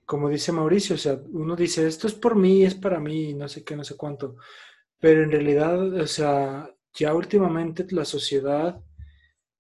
como 0.06 0.30
dice 0.30 0.52
Mauricio, 0.52 0.96
o 0.96 1.00
sea, 1.00 1.20
uno 1.32 1.56
dice, 1.56 1.88
esto 1.88 2.08
es 2.08 2.14
por 2.14 2.36
mí, 2.36 2.64
es 2.64 2.76
para 2.76 3.00
mí, 3.00 3.34
no 3.34 3.48
sé 3.48 3.64
qué, 3.64 3.76
no 3.76 3.84
sé 3.84 3.96
cuánto. 3.96 4.38
Pero 5.00 5.24
en 5.24 5.32
realidad, 5.32 5.94
o 5.94 6.08
sea, 6.08 6.70
ya 6.94 7.14
últimamente 7.14 7.86
la 7.92 8.06
sociedad 8.06 8.82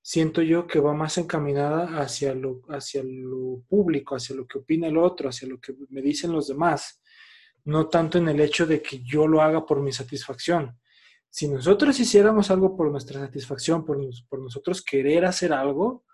siento 0.10 0.42
yo 0.42 0.66
que 0.66 0.80
va 0.80 0.92
más 0.96 1.20
encaminada 1.20 2.02
hacia 2.02 2.34
lo, 2.34 2.64
hacia 2.70 3.04
lo 3.04 3.62
público, 3.70 4.16
hacia 4.16 4.36
lo 4.36 4.48
que 4.48 4.58
opina 4.58 4.88
el 4.88 4.98
otro, 4.98 5.30
hacia 5.30 5.48
lo 5.48 5.60
que 5.62 5.76
me 5.92 6.02
dicen 6.02 6.32
los 6.32 6.48
demás, 6.48 7.00
no 7.66 7.90
tanto 7.90 8.18
en 8.18 8.28
el 8.28 8.40
hecho 8.40 8.66
de 8.66 8.82
que 8.82 9.04
yo 9.04 9.28
lo 9.28 9.40
haga 9.40 9.68
por 9.68 9.84
mi 9.84 9.92
satisfacción. 9.92 10.80
Si 11.30 11.48
nosotros 11.48 12.00
hiciéramos 12.00 12.50
algo 12.50 12.76
por 12.76 12.90
nuestra 12.90 13.20
satisfacción, 13.20 13.86
por, 13.86 14.00
por 14.28 14.42
nosotros 14.42 14.82
querer 14.84 15.26
hacer 15.26 15.54
algo, 15.54 16.06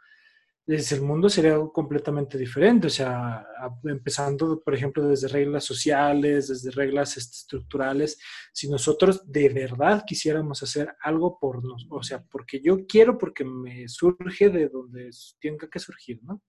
el 0.68 1.02
mundo 1.02 1.30
sería 1.30 1.60
completamente 1.72 2.38
diferente, 2.38 2.88
o 2.88 2.90
sea, 2.90 3.46
empezando, 3.84 4.62
por 4.64 4.74
ejemplo, 4.74 5.08
desde 5.08 5.28
reglas 5.28 5.64
sociales, 5.64 6.48
desde 6.48 6.72
reglas 6.72 7.18
este, 7.18 7.36
estructurales, 7.36 8.20
si 8.52 8.68
nosotros 8.68 9.32
de 9.32 9.50
verdad 9.50 10.04
quisiéramos 10.08 10.64
hacer 10.64 10.96
algo 11.02 11.38
por 11.40 11.64
nos, 11.64 11.86
o 11.90 12.02
sea, 12.02 12.24
porque 12.24 12.62
yo 12.62 12.88
quiero, 12.88 13.18
porque 13.18 13.44
me 13.44 13.88
surge 13.88 14.50
de 14.50 14.70
donde 14.70 15.12
tenga 15.40 15.70
que 15.70 15.80
surgir, 15.80 16.20
¿no? 16.24 16.42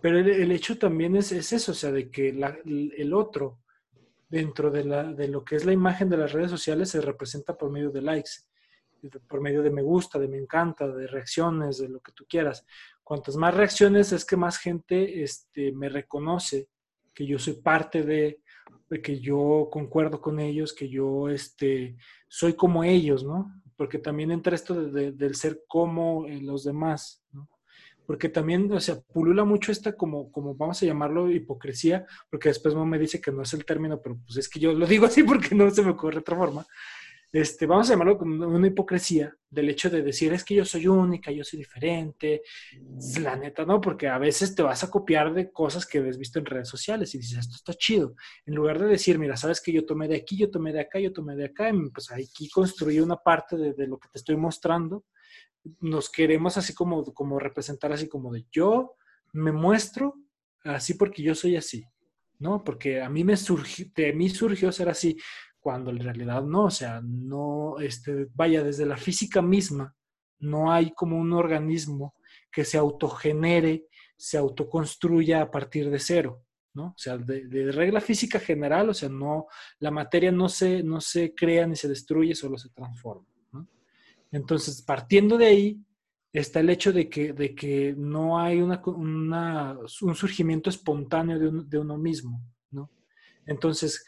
Pero 0.00 0.18
el, 0.18 0.52
hecho 0.52 0.78
también 0.78 1.16
es, 1.16 1.32
es, 1.32 1.52
eso, 1.52 1.72
o 1.72 1.74
sea, 1.74 1.90
de 1.90 2.10
que 2.10 2.28
el 2.28 3.14
otro, 3.14 3.60
dentro 4.28 4.70
de, 4.70 4.84
la, 4.84 5.02
de 5.02 5.26
lo 5.26 5.44
que 5.44 5.56
es 5.56 5.64
la 5.64 5.72
imagen 5.72 6.08
de 6.08 6.18
las 6.18 6.32
redes 6.32 6.50
sociales, 6.50 6.90
se 6.90 7.00
representa 7.00 7.56
por 7.56 7.72
medio 7.72 7.90
de 7.90 8.02
likes 8.02 8.30
por 9.28 9.40
medio 9.40 9.62
de 9.62 9.70
me 9.70 9.82
gusta, 9.82 10.18
de 10.18 10.28
me 10.28 10.38
encanta, 10.38 10.88
de 10.88 11.06
reacciones, 11.06 11.78
de 11.78 11.88
lo 11.88 12.00
que 12.00 12.12
tú 12.12 12.26
quieras. 12.28 12.64
Cuantas 13.06 13.36
más 13.36 13.54
reacciones 13.54 14.10
es 14.10 14.24
que 14.24 14.36
más 14.36 14.58
gente 14.58 15.22
este, 15.22 15.70
me 15.70 15.88
reconoce 15.88 16.66
que 17.14 17.24
yo 17.24 17.38
soy 17.38 17.52
parte 17.52 18.02
de, 18.02 18.40
que 19.00 19.20
yo 19.20 19.68
concuerdo 19.70 20.20
con 20.20 20.40
ellos, 20.40 20.74
que 20.74 20.88
yo 20.88 21.28
este, 21.28 21.96
soy 22.26 22.54
como 22.54 22.82
ellos, 22.82 23.22
¿no? 23.22 23.62
Porque 23.76 24.00
también 24.00 24.32
entra 24.32 24.56
esto 24.56 24.74
del 24.74 25.36
ser 25.36 25.62
como 25.68 26.26
los 26.26 26.64
demás, 26.64 27.22
¿no? 27.30 27.48
Porque 28.08 28.28
también, 28.28 28.72
o 28.72 28.80
sea, 28.80 29.00
pulula 29.00 29.44
mucho 29.44 29.70
esta 29.70 29.92
como, 29.92 30.32
como 30.32 30.56
vamos 30.56 30.82
a 30.82 30.86
llamarlo, 30.86 31.30
hipocresía, 31.30 32.04
porque 32.28 32.48
después 32.48 32.74
me 32.74 32.98
dice 32.98 33.20
que 33.20 33.30
no 33.30 33.42
es 33.42 33.52
el 33.54 33.64
término, 33.64 34.00
pero 34.02 34.18
pues 34.26 34.36
es 34.36 34.48
que 34.48 34.58
yo 34.58 34.72
lo 34.72 34.84
digo 34.84 35.06
así 35.06 35.22
porque 35.22 35.54
no 35.54 35.70
se 35.70 35.82
me 35.82 35.92
ocurre 35.92 36.18
otra 36.18 36.36
forma 36.36 36.66
este, 37.32 37.66
vamos 37.66 37.88
a 37.88 37.92
llamarlo 37.92 38.18
como 38.18 38.46
una 38.46 38.66
hipocresía 38.66 39.34
del 39.50 39.70
hecho 39.70 39.90
de 39.90 40.02
decir 40.02 40.32
es 40.32 40.44
que 40.44 40.54
yo 40.54 40.64
soy 40.64 40.86
única, 40.86 41.30
yo 41.30 41.44
soy 41.44 41.58
diferente. 41.58 42.42
La 43.20 43.36
neta, 43.36 43.64
no, 43.64 43.80
porque 43.80 44.08
a 44.08 44.18
veces 44.18 44.54
te 44.54 44.62
vas 44.62 44.84
a 44.84 44.90
copiar 44.90 45.32
de 45.34 45.50
cosas 45.50 45.86
que 45.86 46.00
ves 46.00 46.18
visto 46.18 46.38
en 46.38 46.46
redes 46.46 46.68
sociales 46.68 47.14
y 47.14 47.18
dices, 47.18 47.38
esto 47.38 47.56
está 47.56 47.74
chido. 47.74 48.14
En 48.44 48.54
lugar 48.54 48.78
de 48.78 48.86
decir, 48.86 49.18
mira, 49.18 49.36
sabes 49.36 49.60
que 49.60 49.72
yo 49.72 49.84
tomé 49.84 50.08
de 50.08 50.16
aquí, 50.16 50.36
yo 50.36 50.50
tomé 50.50 50.72
de 50.72 50.80
acá, 50.80 50.98
yo 50.98 51.12
tomé 51.12 51.36
de 51.36 51.46
acá, 51.46 51.70
pues 51.92 52.10
aquí 52.12 52.48
construí 52.48 53.00
una 53.00 53.16
parte 53.16 53.56
de, 53.56 53.72
de 53.72 53.86
lo 53.86 53.98
que 53.98 54.08
te 54.08 54.18
estoy 54.18 54.36
mostrando. 54.36 55.04
Nos 55.80 56.10
queremos 56.10 56.56
así 56.56 56.74
como, 56.74 57.02
como 57.12 57.38
representar 57.38 57.92
así 57.92 58.08
como 58.08 58.32
de 58.32 58.46
yo 58.52 58.94
me 59.32 59.52
muestro 59.52 60.14
así 60.64 60.94
porque 60.94 61.22
yo 61.22 61.34
soy 61.34 61.56
así. 61.56 61.84
¿no? 62.38 62.62
Porque 62.64 63.00
a 63.00 63.08
mí 63.08 63.24
me 63.24 63.36
surgió, 63.36 63.86
de 63.94 64.12
mí 64.12 64.28
surgió 64.28 64.70
ser 64.72 64.88
así 64.88 65.16
cuando 65.66 65.90
en 65.90 65.98
realidad 65.98 66.44
no, 66.44 66.66
o 66.66 66.70
sea, 66.70 67.00
no, 67.02 67.80
este, 67.80 68.28
vaya, 68.36 68.62
desde 68.62 68.86
la 68.86 68.96
física 68.96 69.42
misma, 69.42 69.92
no 70.38 70.70
hay 70.70 70.92
como 70.92 71.18
un 71.18 71.32
organismo 71.32 72.14
que 72.52 72.64
se 72.64 72.78
autogenere, 72.78 73.88
se 74.16 74.38
autoconstruya 74.38 75.42
a 75.42 75.50
partir 75.50 75.90
de 75.90 75.98
cero, 75.98 76.44
¿no? 76.72 76.84
O 76.90 76.94
sea, 76.96 77.18
de, 77.18 77.72
regla 77.72 78.00
física 78.00 78.38
general, 78.38 78.90
o 78.90 78.94
sea, 78.94 79.08
no, 79.08 79.46
la 79.80 79.90
materia 79.90 80.30
no 80.30 80.48
se, 80.48 80.84
no 80.84 81.00
se 81.00 81.34
crea 81.34 81.66
ni 81.66 81.74
se 81.74 81.88
destruye, 81.88 82.36
solo 82.36 82.56
se 82.58 82.68
transforma, 82.68 83.26
¿no? 83.50 83.66
Entonces, 84.30 84.82
partiendo 84.82 85.36
de 85.36 85.46
ahí, 85.46 85.80
está 86.32 86.60
el 86.60 86.70
hecho 86.70 86.92
de 86.92 87.08
que, 87.08 87.32
de 87.32 87.56
que 87.56 87.92
no 87.98 88.38
hay 88.38 88.62
una, 88.62 88.80
un 88.84 90.14
surgimiento 90.14 90.70
espontáneo 90.70 91.40
de, 91.40 91.50
de 91.64 91.78
uno 91.80 91.98
mismo, 91.98 92.40
¿no? 92.70 92.88
Entonces, 93.46 94.06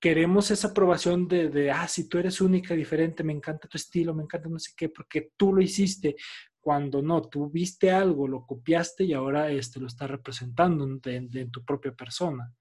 queremos 0.00 0.50
esa 0.50 0.68
aprobación 0.68 1.28
de, 1.28 1.48
de, 1.48 1.70
ah, 1.70 1.86
si 1.86 2.08
tú 2.08 2.18
eres 2.18 2.40
única, 2.40 2.74
diferente, 2.74 3.22
me 3.22 3.32
encanta 3.32 3.68
tu 3.68 3.76
estilo, 3.76 4.14
me 4.14 4.22
encanta 4.22 4.48
no 4.48 4.58
sé 4.58 4.72
qué, 4.76 4.88
porque 4.88 5.32
tú 5.36 5.52
lo 5.52 5.62
hiciste, 5.62 6.16
cuando 6.60 7.02
no, 7.02 7.22
tú 7.22 7.50
viste 7.50 7.90
algo, 7.90 8.26
lo 8.26 8.46
copiaste 8.46 9.04
y 9.04 9.12
ahora 9.12 9.50
este, 9.50 9.80
lo 9.80 9.86
estás 9.86 10.10
representando 10.10 10.86
en 11.04 11.50
tu 11.50 11.64
propia 11.64 11.92
persona. 11.92 12.52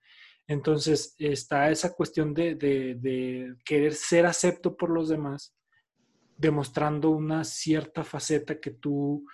Entonces 0.49 1.13
está 1.19 1.69
esa 1.69 1.93
cuestión 1.93 2.33
de, 2.33 2.55
de, 2.55 2.95
de, 2.95 3.55
querer 3.63 3.93
ser 3.93 4.25
acepto 4.25 4.75
por 4.75 4.89
los 4.89 5.07
demás, 5.07 5.53
demostrando 6.37 7.11
una 7.11 7.43
cierta 7.43 8.03
faceta 8.03 8.59
que 8.59 8.71
tú 8.71 9.27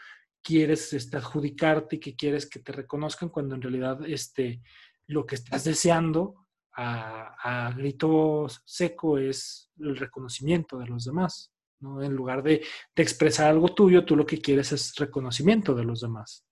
quieres 0.44 0.92
este, 0.92 1.16
adjudicarte 1.16 1.96
y 1.96 2.00
que 2.00 2.18
quieres 2.18 2.50
que 2.50 2.60
te 2.60 2.74
reconozcan, 2.74 3.30
cuando 3.30 3.56
en 3.56 3.62
realidad 3.62 4.00
este, 4.06 4.62
lo 5.08 5.26
que 5.26 5.36
estás 5.36 5.64
deseando 5.64 6.45
a, 6.76 7.74
grito 7.76 8.48
seco 8.66 9.18
es 9.18 9.70
el 9.80 9.96
reconocimiento 9.96 10.78
de 10.78 10.88
los 10.88 11.06
demás. 11.06 11.52
En 11.82 12.14
lugar 12.14 12.42
de, 12.42 12.64
expresar 12.96 13.50
algo 13.50 13.74
tuyo, 13.74 14.06
tú 14.06 14.16
lo 14.16 14.26
que 14.26 14.42
quieres 14.42 14.72
es 14.72 14.96
reconocimiento 14.96 15.76
de 15.76 15.84
los 15.84 16.02
demás. 16.02 16.46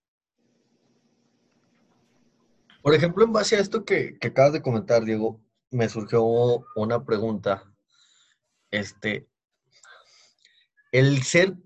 Por 2.82 2.94
ejemplo, 2.94 3.24
en 3.24 3.32
base 3.32 3.56
a 3.56 3.60
esto 3.60 3.84
que, 3.84 4.18
que 4.18 4.28
acabas 4.28 4.52
de 4.52 4.62
comentar, 4.62 5.04
Diego, 5.04 5.40
me 5.70 5.88
surgió 5.88 6.22
una 6.76 7.04
pregunta. 7.04 7.64
Este, 8.70 9.28
el 10.92 11.22
ser 11.22 11.56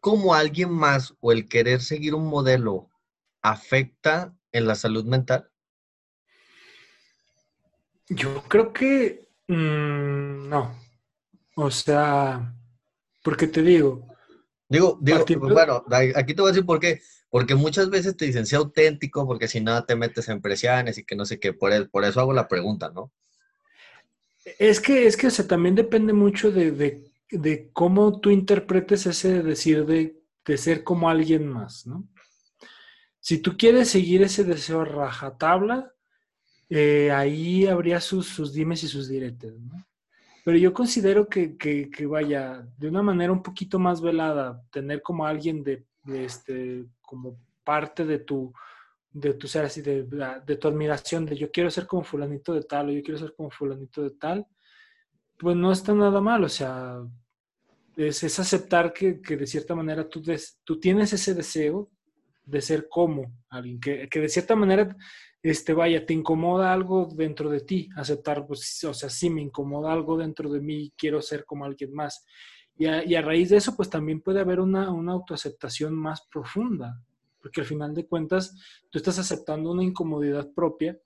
como 0.00 0.34
alguien 0.34 0.70
más 0.70 1.14
o 1.20 1.32
el 1.32 1.48
querer 1.48 1.80
seguir 1.80 2.14
un 2.14 2.26
modelo 2.26 2.90
afecta 3.40 4.36
en 4.52 4.66
la 4.66 4.74
salud 4.74 5.06
mental? 5.06 5.50
Yo 8.08 8.42
creo 8.44 8.72
que 8.72 9.28
mm, 9.48 10.48
no. 10.48 10.78
O 11.56 11.70
sea, 11.70 12.54
porque 13.22 13.46
te 13.46 13.62
digo. 13.62 14.08
Digo, 14.68 14.98
digo, 15.00 15.24
bueno, 15.40 15.84
aquí 16.14 16.34
te 16.34 16.42
voy 16.42 16.50
a 16.50 16.52
decir 16.52 16.66
por 16.66 16.80
qué. 16.80 17.00
Porque 17.30 17.54
muchas 17.54 17.90
veces 17.90 18.16
te 18.16 18.26
dicen, 18.26 18.46
sea 18.46 18.58
auténtico, 18.58 19.26
porque 19.26 19.48
si 19.48 19.60
no 19.60 19.84
te 19.84 19.96
metes 19.96 20.28
en 20.28 20.40
presiones 20.40 20.98
y 20.98 21.04
que 21.04 21.16
no 21.16 21.24
sé 21.24 21.40
qué. 21.40 21.52
Por, 21.52 21.72
el, 21.72 21.90
por 21.90 22.04
eso 22.04 22.20
hago 22.20 22.32
la 22.32 22.48
pregunta, 22.48 22.90
¿no? 22.94 23.10
Es 24.58 24.80
que, 24.80 25.06
es 25.06 25.16
que, 25.16 25.28
o 25.28 25.30
sea, 25.30 25.46
también 25.46 25.74
depende 25.74 26.12
mucho 26.12 26.52
de, 26.52 27.10
cómo 27.72 28.20
tú 28.20 28.30
interpretes 28.30 29.06
ese 29.06 29.42
decir 29.42 29.86
de, 29.86 30.22
de, 30.44 30.58
ser 30.58 30.84
como 30.84 31.08
alguien 31.08 31.48
más, 31.48 31.86
¿no? 31.86 32.06
Si 33.20 33.38
tú 33.38 33.56
quieres 33.56 33.88
seguir 33.88 34.22
ese 34.22 34.44
deseo 34.44 34.84
rajatabla, 34.84 35.93
eh, 36.68 37.10
ahí 37.10 37.66
habría 37.66 38.00
sus, 38.00 38.28
sus, 38.28 38.52
dimes 38.52 38.82
y 38.82 38.88
sus 38.88 39.08
diretes, 39.08 39.58
¿no? 39.60 39.84
Pero 40.44 40.58
yo 40.58 40.74
considero 40.74 41.26
que, 41.26 41.56
que, 41.56 42.06
vaya, 42.06 42.68
de 42.76 42.88
una 42.88 43.02
manera 43.02 43.32
un 43.32 43.42
poquito 43.42 43.78
más 43.78 44.02
velada, 44.02 44.62
tener 44.70 45.00
como 45.00 45.24
alguien 45.24 45.64
de, 45.64 45.86
este, 46.06 46.84
como 47.00 47.38
parte 47.64 48.04
de 48.04 48.18
tu, 48.18 48.52
de 49.10 49.32
tu 49.32 49.48
ser 49.48 49.64
así, 49.64 49.80
de, 49.80 50.04
de, 50.04 50.56
tu 50.56 50.68
admiración, 50.68 51.24
de 51.24 51.34
yo 51.34 51.50
quiero 51.50 51.70
ser 51.70 51.86
como 51.86 52.04
fulanito 52.04 52.52
de 52.52 52.62
tal 52.62 52.88
o 52.88 52.92
yo 52.92 53.02
quiero 53.02 53.18
ser 53.18 53.32
como 53.34 53.50
fulanito 53.50 54.02
de 54.02 54.10
tal, 54.10 54.46
pues 55.38 55.56
no 55.56 55.72
está 55.72 55.94
nada 55.94 56.20
mal, 56.20 56.44
o 56.44 56.48
sea, 56.50 57.00
es, 57.96 58.22
es 58.22 58.38
aceptar 58.38 58.92
que, 58.92 59.22
que, 59.22 59.38
de 59.38 59.46
cierta 59.46 59.74
manera 59.74 60.06
tú, 60.06 60.22
tú 60.62 60.78
tienes 60.78 61.10
ese 61.14 61.32
deseo 61.32 61.90
de 62.44 62.60
ser 62.60 62.86
como 62.90 63.32
alguien, 63.48 63.80
que, 63.80 64.10
que 64.10 64.20
de 64.20 64.28
cierta 64.28 64.54
manera 64.54 64.94
este, 65.44 65.74
vaya, 65.74 66.06
te 66.06 66.14
incomoda 66.14 66.72
algo 66.72 67.06
dentro 67.14 67.50
de 67.50 67.60
ti, 67.60 67.90
aceptar, 67.96 68.46
pues, 68.46 68.82
o 68.84 68.94
sea, 68.94 69.10
sí 69.10 69.28
me 69.28 69.42
incomoda 69.42 69.92
algo 69.92 70.16
dentro 70.16 70.50
de 70.50 70.62
mí, 70.62 70.90
quiero 70.96 71.20
ser 71.20 71.44
como 71.44 71.66
alguien 71.66 71.92
más. 71.92 72.24
Y 72.78 72.86
a, 72.86 73.20
raíz 73.20 73.50
de 73.50 73.58
eso, 73.58 73.76
pues 73.76 73.90
también 73.90 74.22
puede 74.22 74.40
haber 74.40 74.58
una, 74.58 74.90
una, 74.90 75.12
autoaceptación 75.12 75.94
más 75.94 76.26
profunda, 76.32 76.98
porque 77.42 77.60
al 77.60 77.66
final 77.66 77.92
de 77.92 78.06
cuentas, 78.06 78.58
tú 78.90 78.96
estás 78.96 79.18
aceptando 79.18 79.70
una 79.70 79.84
incomodidad 79.84 80.50
propia 80.54 80.98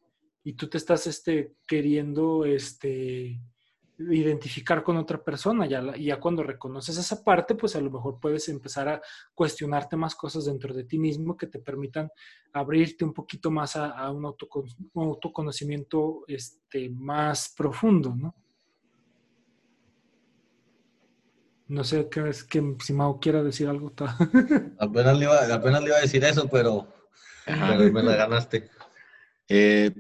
y 0.45 0.53
tú 0.53 0.69
te 0.69 0.79
estás 0.79 1.09
este, 1.09 1.57
queriendo 1.67 2.45
este, 2.45 3.41
identificar 3.99 4.83
con 4.83 4.97
otra 4.97 5.23
persona. 5.23 5.67
Ya, 5.67 5.97
ya 5.97 6.21
cuando 6.21 6.43
reconoces 6.43 6.97
esa 6.97 7.23
parte, 7.23 7.55
pues 7.55 7.75
a 7.77 7.81
lo 7.81 7.91
mejor 7.91 8.19
puedes 8.21 8.49
empezar 8.49 8.89
a 8.89 9.03
cuestionarte 9.35 9.97
más 9.97 10.15
cosas 10.15 10.45
dentro 10.45 10.73
de 10.73 10.85
ti 10.85 10.99
mismo 10.99 11.37
que 11.37 11.47
te 11.47 11.59
permitan 11.59 12.11
abrirte 12.53 13.05
un 13.05 13.13
poquito 13.13 13.51
más 13.51 13.77
a, 13.77 14.11
un, 14.11 14.25
autoconocimiento 14.25 16.25
este, 16.27 16.89
más 16.91 17.53
profundo, 17.57 18.15
¿no? 18.15 18.35
No 21.67 21.85
sé 21.85 22.09
qué 22.09 22.31
es 22.31 22.45
que 22.45 22.77
si 22.83 22.95
Mau 22.95 23.21
quiera 23.21 23.43
decir 23.43 23.69
algo. 23.69 23.93
apenas, 24.79 25.19
le 25.19 25.25
iba, 25.27 25.55
apenas 25.55 25.83
le 25.83 25.89
iba 25.89 25.99
a 25.99 26.01
decir 26.01 26.25
eso, 26.25 26.49
pero, 26.49 26.89
pero 27.45 27.93
me 27.93 28.03
la 28.03 28.17
ganaste. 28.17 28.71
Eh, 29.47 29.93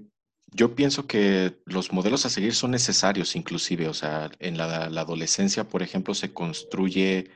yo 0.53 0.75
pienso 0.75 1.07
que 1.07 1.59
los 1.67 1.93
modelos 1.93 2.25
a 2.25 2.31
seguir 2.31 2.55
son 2.55 2.71
necesarios 2.71 3.37
inclusive, 3.37 3.89
o 3.89 3.95
sea, 3.95 4.31
en 4.39 4.57
la, 4.57 4.85
adolescencia, 4.85 5.69
por 5.69 5.83
ejemplo, 5.83 6.15
se 6.15 6.33
construye 6.33 7.31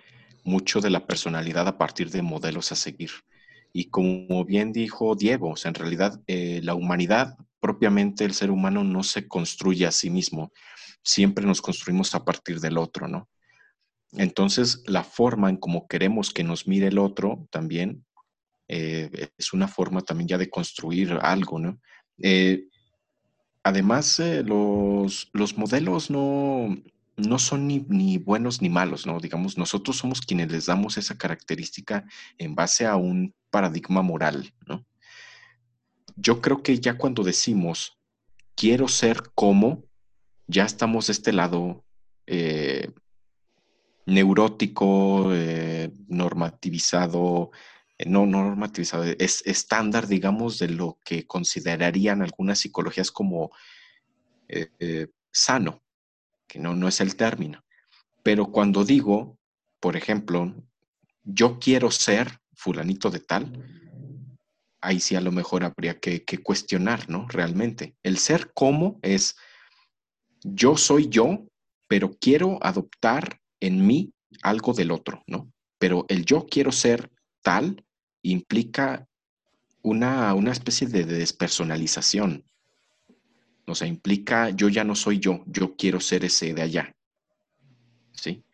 mucho 0.44 0.80
de 0.80 0.90
la 0.90 1.06
personalidad 1.06 1.68
a 1.68 1.78
partir 1.78 2.10
de 2.10 2.22
modelos 2.22 2.72
a 2.72 2.76
seguir. 2.76 3.10
Y 3.72 3.90
como 3.90 4.44
bien 4.44 4.72
dijo 4.72 5.14
Diego, 5.14 5.50
o 5.50 5.56
sea, 5.56 5.70
en 5.70 5.74
realidad 5.74 6.20
eh, 6.26 6.60
la 6.62 6.74
humanidad, 6.74 7.36
propiamente 7.60 8.24
el 8.24 8.34
ser 8.34 8.50
humano 8.50 8.82
no 8.84 9.02
se 9.02 9.28
construye 9.28 9.86
a 9.86 9.92
sí 9.92 10.10
mismo, 10.10 10.52
siempre 11.02 11.46
nos 11.46 11.62
construimos 11.62 12.14
a 12.14 12.24
partir 12.24 12.60
del 12.60 12.78
otro, 12.78 13.08
¿no? 13.08 13.28
Entonces, 14.12 14.82
la 14.86 15.04
forma 15.04 15.48
en 15.48 15.56
cómo 15.56 15.86
queremos 15.86 16.32
que 16.32 16.44
nos 16.44 16.66
mire 16.66 16.88
el 16.88 16.98
otro 16.98 17.46
también 17.50 18.04
eh, 18.68 19.28
es 19.38 19.52
una 19.52 19.68
forma 19.68 20.02
también 20.02 20.28
ya 20.28 20.38
de 20.38 20.50
construir 20.50 21.18
algo, 21.22 21.58
¿no? 21.58 21.80
Eh, 22.22 22.66
además, 23.62 24.18
eh, 24.20 24.42
los, 24.42 25.30
modelos 25.56 26.10
no, 26.10 26.76
no 27.16 27.38
son 27.38 27.66
ni, 27.68 28.18
buenos 28.18 28.62
ni 28.62 28.68
malos, 28.68 29.06
¿no? 29.06 29.20
Digamos, 29.20 29.58
nosotros 29.58 29.96
somos 29.96 30.20
quienes 30.20 30.50
les 30.50 30.66
damos 30.66 30.98
esa 30.98 31.16
característica 31.16 32.04
en 32.38 32.54
base 32.54 32.86
a 32.86 32.96
un 32.96 33.34
paradigma 33.50 34.02
moral, 34.02 34.52
¿no? 34.66 34.84
Yo 36.16 36.40
creo 36.40 36.62
que 36.62 36.78
ya 36.78 36.98
cuando 36.98 37.22
decimos 37.22 37.98
quiero 38.54 38.88
ser 38.88 39.30
como, 39.34 39.84
ya 40.46 40.64
estamos 40.64 41.06
de 41.06 41.12
este 41.12 41.32
lado 41.32 41.84
eh, 42.26 42.90
neurótico, 44.06 45.32
eh, 45.32 45.90
normativizado, 46.08 47.50
eh, 48.02 48.08
no, 48.08 48.26
normativizado, 48.26 49.04
es 49.04 49.42
estándar, 49.46 50.06
digamos, 50.06 50.58
de 50.58 50.68
lo 50.68 50.98
que 51.04 51.26
considerarían 51.26 52.22
algunas 52.22 52.58
psicologías 52.58 53.10
como 53.10 53.52
eh, 54.48 54.70
eh, 54.80 55.08
sano, 55.30 55.82
que 56.48 56.58
no, 56.58 56.74
no 56.74 56.88
es 56.88 57.00
el 57.00 57.16
término. 57.16 57.64
Pero 58.22 58.46
cuando 58.50 58.84
digo, 58.84 59.38
por 59.80 59.96
ejemplo, 59.96 60.54
yo 61.22 61.58
quiero 61.58 61.90
ser 61.90 62.40
fulanito 62.54 63.10
de 63.10 63.20
tal, 63.20 63.52
ahí 64.80 64.98
sí 64.98 65.14
a 65.14 65.20
lo 65.20 65.30
mejor 65.30 65.64
habría 65.64 66.00
que, 66.00 66.24
que 66.24 66.38
cuestionar, 66.38 67.08
¿no? 67.08 67.28
Realmente. 67.28 67.94
El 68.02 68.18
ser 68.18 68.52
como 68.52 68.98
es, 69.02 69.36
yo 70.42 70.76
soy 70.76 71.08
yo, 71.08 71.46
pero 71.88 72.10
quiero 72.20 72.58
adoptar 72.62 73.40
en 73.60 73.86
mí 73.86 74.12
algo 74.42 74.72
del 74.72 74.90
otro, 74.90 75.22
¿no? 75.26 75.52
Pero 75.78 76.04
el 76.08 76.24
yo 76.24 76.46
quiero 76.46 76.72
ser 76.72 77.10
tal 77.42 77.84
implica 78.22 79.06
una, 79.82 80.34
especie 80.50 80.86
de 80.86 81.04
despersonalización. 81.04 82.44
O 83.66 83.74
sea, 83.74 83.86
implica 83.86 84.50
yo 84.50 84.68
ya 84.68 84.84
no 84.84 84.94
soy 84.94 85.18
yo, 85.18 85.42
yo 85.46 85.76
quiero 85.76 86.00
ser 86.00 86.24
ese 86.24 86.54
de 86.54 86.62
allá. 86.62 86.94
¿Sí? 88.12 88.44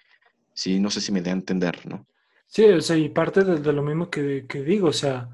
Sí, 0.54 0.80
no 0.80 0.90
sé 0.90 1.00
si 1.00 1.12
me 1.12 1.22
da 1.22 1.30
a 1.30 1.34
entender, 1.34 1.86
¿no? 1.86 2.06
Sí, 2.46 2.64
o 2.64 2.80
sea, 2.80 2.96
y 2.96 3.10
parte 3.10 3.44
de, 3.44 3.72
lo 3.72 3.82
mismo 3.82 4.10
que, 4.10 4.46
digo, 4.66 4.88
o 4.88 4.92
sea, 4.92 5.28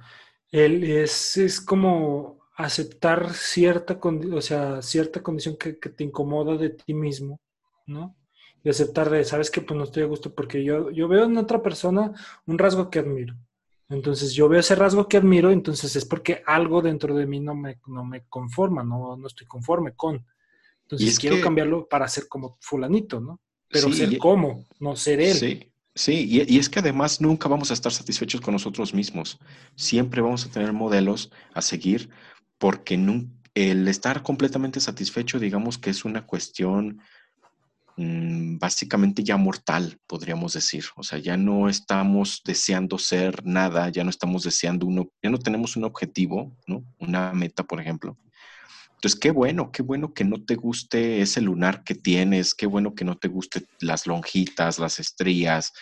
él 0.50 0.82
es, 0.84 1.36
es 1.36 1.60
como 1.60 2.40
aceptar 2.56 3.32
cierta, 3.34 3.98
o 4.02 4.40
sea, 4.40 4.82
cierta 4.82 5.22
condición 5.22 5.56
que, 5.56 5.78
que, 5.78 5.90
te 5.90 6.04
incomoda 6.04 6.56
de 6.56 6.70
ti 6.70 6.92
mismo, 6.92 7.40
¿no? 7.86 8.16
Y 8.64 8.70
aceptar 8.70 9.10
de, 9.10 9.24
sabes 9.24 9.50
que 9.50 9.60
pues 9.60 9.76
no 9.76 9.84
estoy 9.84 10.02
a 10.04 10.06
gusto 10.06 10.34
porque 10.34 10.64
yo, 10.64 10.90
yo 10.90 11.06
veo 11.06 11.24
en 11.24 11.36
otra 11.36 11.62
persona 11.62 12.12
un 12.46 12.58
rasgo 12.58 12.90
que 12.90 12.98
admiro. 12.98 13.34
Entonces 13.88 14.32
yo 14.32 14.48
veo 14.48 14.60
ese 14.60 14.74
rasgo 14.74 15.08
que 15.08 15.18
admiro, 15.18 15.50
entonces 15.50 15.94
es 15.96 16.04
porque 16.04 16.42
algo 16.46 16.80
dentro 16.80 17.14
de 17.14 17.26
mí 17.26 17.40
no 17.40 17.54
me, 17.54 17.78
no 17.86 18.04
me 18.04 18.24
conforma, 18.28 18.82
no, 18.82 19.16
no 19.16 19.26
estoy 19.26 19.46
conforme 19.46 19.92
con. 19.94 20.24
Entonces 20.82 21.18
quiero 21.18 21.40
cambiarlo 21.40 21.86
para 21.88 22.08
ser 22.08 22.28
como 22.28 22.58
fulanito, 22.60 23.20
¿no? 23.20 23.40
Pero 23.68 23.92
ser 23.92 24.18
como, 24.18 24.66
no 24.78 24.96
ser 24.96 25.20
él. 25.20 25.34
Sí, 25.34 25.72
sí, 25.94 26.26
y, 26.28 26.54
y, 26.54 26.58
es 26.58 26.68
que 26.68 26.78
además 26.78 27.20
nunca 27.20 27.48
vamos 27.48 27.70
a 27.70 27.74
estar 27.74 27.92
satisfechos 27.92 28.40
con 28.40 28.52
nosotros 28.52 28.94
mismos. 28.94 29.38
Siempre 29.74 30.20
vamos 30.20 30.46
a 30.46 30.50
tener 30.50 30.72
modelos 30.72 31.30
a 31.54 31.62
seguir 31.62 32.10
porque 32.58 32.94
el 33.54 33.88
estar 33.88 34.22
completamente 34.22 34.80
satisfecho, 34.80 35.38
digamos 35.38 35.78
que 35.78 35.90
es 35.90 36.04
una 36.04 36.26
cuestión 36.26 37.00
Mm, 37.96 38.58
básicamente 38.58 39.22
ya 39.22 39.36
mortal, 39.36 39.98
podríamos 40.06 40.54
decir. 40.54 40.84
O 40.96 41.02
sea, 41.02 41.18
ya 41.18 41.36
no 41.36 41.68
estamos 41.68 42.42
deseando 42.44 42.98
ser 42.98 43.44
nada, 43.46 43.88
ya 43.88 44.02
no 44.04 44.10
estamos 44.10 44.42
deseando 44.42 44.86
uno, 44.86 45.10
ya 45.22 45.30
no 45.30 45.38
tenemos 45.38 45.76
un 45.76 45.84
objetivo, 45.84 46.56
¿no? 46.66 46.84
Una 46.98 47.32
meta, 47.32 47.62
por 47.62 47.80
ejemplo. 47.80 48.18
Entonces, 48.96 49.20
qué 49.20 49.30
bueno, 49.30 49.70
qué 49.70 49.82
bueno 49.82 50.14
que 50.14 50.24
no 50.24 50.42
te 50.42 50.56
guste 50.56 51.20
ese 51.20 51.40
lunar 51.40 51.84
que 51.84 51.94
tienes, 51.94 52.54
qué 52.54 52.66
bueno 52.66 52.94
que 52.94 53.04
no 53.04 53.16
te 53.16 53.28
guste 53.28 53.66
las 53.80 54.06
lonjitas, 54.06 54.78
las 54.78 54.98
estrías, 54.98 55.72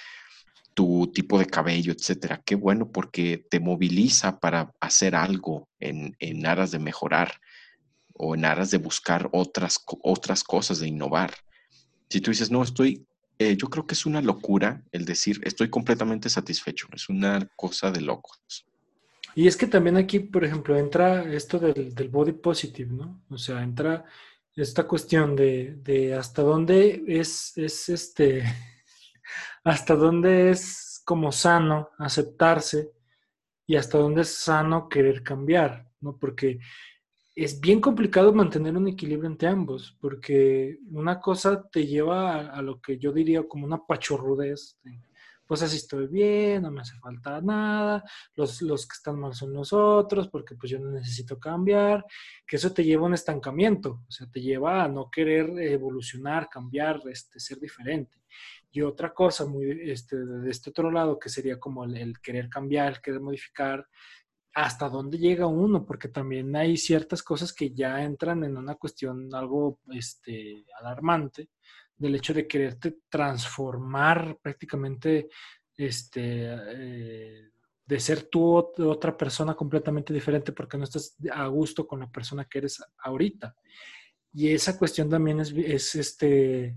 tu 0.74 1.10
tipo 1.14 1.38
de 1.38 1.46
cabello, 1.46 1.92
etcétera. 1.92 2.42
Qué 2.44 2.56
bueno 2.56 2.90
porque 2.90 3.46
te 3.50 3.60
moviliza 3.60 4.38
para 4.40 4.72
hacer 4.80 5.14
algo 5.14 5.68
en, 5.80 6.16
en 6.18 6.46
aras 6.46 6.72
de 6.72 6.78
mejorar 6.78 7.40
o 8.14 8.34
en 8.34 8.44
aras 8.44 8.70
de 8.70 8.78
buscar 8.78 9.28
otras, 9.32 9.78
otras 10.02 10.44
cosas, 10.44 10.80
de 10.80 10.88
innovar. 10.88 11.32
Si 12.12 12.20
tú 12.20 12.30
dices, 12.30 12.50
no, 12.50 12.62
estoy, 12.62 13.06
eh, 13.38 13.56
yo 13.56 13.68
creo 13.68 13.86
que 13.86 13.94
es 13.94 14.04
una 14.04 14.20
locura 14.20 14.82
el 14.92 15.06
decir, 15.06 15.40
estoy 15.44 15.70
completamente 15.70 16.28
satisfecho, 16.28 16.86
es 16.92 17.08
una 17.08 17.48
cosa 17.56 17.90
de 17.90 18.02
locos. 18.02 18.66
Y 19.34 19.48
es 19.48 19.56
que 19.56 19.66
también 19.66 19.96
aquí, 19.96 20.18
por 20.18 20.44
ejemplo, 20.44 20.76
entra 20.76 21.22
esto 21.32 21.58
del, 21.58 21.94
del 21.94 22.10
body 22.10 22.32
positive, 22.32 22.92
¿no? 22.92 23.22
O 23.30 23.38
sea, 23.38 23.62
entra 23.62 24.04
esta 24.54 24.86
cuestión 24.86 25.34
de, 25.34 25.78
de 25.82 26.12
hasta 26.12 26.42
dónde 26.42 27.02
es, 27.08 27.56
es 27.56 27.88
este, 27.88 28.42
hasta 29.64 29.96
dónde 29.96 30.50
es 30.50 31.00
como 31.06 31.32
sano 31.32 31.92
aceptarse 31.98 32.90
y 33.66 33.76
hasta 33.76 33.96
dónde 33.96 34.20
es 34.20 34.34
sano 34.34 34.86
querer 34.86 35.22
cambiar, 35.22 35.88
¿no? 36.02 36.18
Porque 36.18 36.58
es 37.34 37.60
bien 37.60 37.80
complicado 37.80 38.32
mantener 38.32 38.76
un 38.76 38.88
equilibrio 38.88 39.30
entre 39.30 39.48
ambos, 39.48 39.96
porque 40.00 40.78
una 40.90 41.18
cosa 41.20 41.66
te 41.68 41.86
lleva 41.86 42.50
a, 42.50 42.60
lo 42.62 42.80
que 42.80 42.98
yo 42.98 43.12
diría 43.12 43.46
como 43.48 43.64
una 43.64 43.86
pachorrudez, 43.86 44.78
pues 45.46 45.62
así 45.62 45.76
estoy 45.76 46.06
bien, 46.06 46.62
no 46.62 46.70
me 46.70 46.82
hace 46.82 46.94
falta 46.96 47.40
nada, 47.40 48.04
los, 48.34 48.60
los 48.62 48.86
que 48.86 48.94
están 48.94 49.18
mal 49.18 49.34
son 49.34 49.52
los 49.52 49.72
otros, 49.72 50.28
porque 50.28 50.54
pues 50.54 50.70
yo 50.70 50.78
no 50.78 50.90
necesito 50.90 51.38
cambiar, 51.38 52.04
que 52.46 52.56
eso 52.56 52.72
te 52.72 52.84
lleva 52.84 53.04
a 53.04 53.06
un 53.06 53.14
estancamiento, 53.14 54.02
o 54.06 54.10
sea, 54.10 54.26
te 54.30 54.40
lleva 54.40 54.84
a 54.84 54.88
no 54.88 55.10
querer 55.10 55.50
evolucionar, 55.58 56.48
cambiar, 56.50 57.00
este, 57.10 57.40
ser 57.40 57.58
diferente. 57.58 58.18
Y 58.70 58.80
otra 58.80 59.12
cosa 59.12 59.44
muy, 59.44 59.90
este, 59.90 60.16
de 60.16 60.50
este 60.50 60.70
otro 60.70 60.90
lado, 60.90 61.18
que 61.18 61.28
sería 61.28 61.60
como 61.60 61.84
el, 61.84 61.96
el 61.98 62.20
querer 62.20 62.48
cambiar, 62.48 62.94
el 62.94 63.00
querer 63.02 63.20
modificar, 63.20 63.86
hasta 64.54 64.88
dónde 64.88 65.18
llega 65.18 65.46
uno, 65.46 65.84
porque 65.84 66.08
también 66.08 66.54
hay 66.56 66.76
ciertas 66.76 67.22
cosas 67.22 67.52
que 67.52 67.70
ya 67.70 68.02
entran 68.02 68.44
en 68.44 68.56
una 68.56 68.74
cuestión 68.74 69.34
algo 69.34 69.80
este, 69.90 70.64
alarmante, 70.78 71.48
del 71.96 72.16
hecho 72.16 72.34
de 72.34 72.46
quererte 72.46 72.98
transformar 73.08 74.38
prácticamente 74.42 75.28
este, 75.76 76.48
eh, 76.52 77.50
de 77.86 78.00
ser 78.00 78.24
tú 78.24 78.56
otra 78.56 79.16
persona 79.16 79.54
completamente 79.54 80.12
diferente 80.12 80.52
porque 80.52 80.76
no 80.76 80.84
estás 80.84 81.16
a 81.30 81.46
gusto 81.46 81.86
con 81.86 82.00
la 82.00 82.10
persona 82.10 82.44
que 82.44 82.58
eres 82.58 82.82
ahorita. 82.98 83.54
Y 84.34 84.48
esa 84.48 84.78
cuestión 84.78 85.08
también 85.10 85.40
es, 85.40 85.52
es 85.52 85.94
este, 85.94 86.76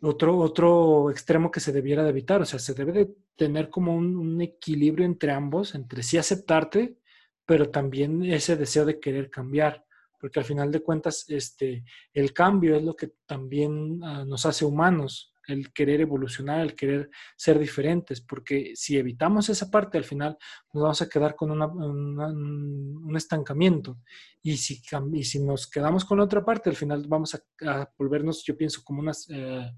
otro, 0.00 0.36
otro 0.38 1.10
extremo 1.10 1.50
que 1.50 1.60
se 1.60 1.72
debiera 1.72 2.02
de 2.02 2.10
evitar. 2.10 2.40
O 2.42 2.46
sea, 2.46 2.58
se 2.58 2.74
debe 2.74 2.92
de 2.92 3.14
tener 3.36 3.70
como 3.70 3.94
un, 3.94 4.16
un 4.16 4.40
equilibrio 4.40 5.04
entre 5.04 5.32
ambos, 5.32 5.74
entre 5.74 6.02
sí 6.02 6.16
aceptarte, 6.16 6.98
pero 7.46 7.70
también 7.70 8.24
ese 8.24 8.56
deseo 8.56 8.84
de 8.84 9.00
querer 9.00 9.30
cambiar 9.30 9.86
porque 10.20 10.40
al 10.40 10.44
final 10.44 10.72
de 10.72 10.82
cuentas 10.82 11.24
este, 11.28 11.84
el 12.12 12.32
cambio 12.32 12.76
es 12.76 12.82
lo 12.82 12.96
que 12.96 13.12
también 13.26 14.02
uh, 14.02 14.24
nos 14.24 14.46
hace 14.46 14.64
humanos, 14.64 15.32
el 15.46 15.72
querer 15.72 16.00
evolucionar, 16.00 16.60
el 16.60 16.74
querer 16.74 17.08
ser 17.36 17.58
diferentes, 17.58 18.20
porque 18.20 18.72
si 18.74 18.98
evitamos 18.98 19.48
esa 19.48 19.70
parte, 19.70 19.96
al 19.96 20.04
final 20.04 20.36
nos 20.72 20.82
vamos 20.82 21.02
a 21.02 21.08
quedar 21.08 21.36
con 21.36 21.52
un 21.52 23.16
estancamiento. 23.16 23.98
Y 24.42 24.56
si, 24.56 24.82
y 25.12 25.22
si 25.22 25.38
nos 25.38 25.70
quedamos 25.70 26.04
con 26.04 26.18
la 26.18 26.24
otra 26.24 26.44
parte, 26.44 26.70
al 26.70 26.76
final 26.76 27.04
vamos 27.06 27.36
a, 27.36 27.44
a 27.64 27.88
volvernos, 27.96 28.42
yo 28.42 28.56
pienso, 28.56 28.82
como 28.82 29.00
unas 29.00 29.28
eh, 29.30 29.70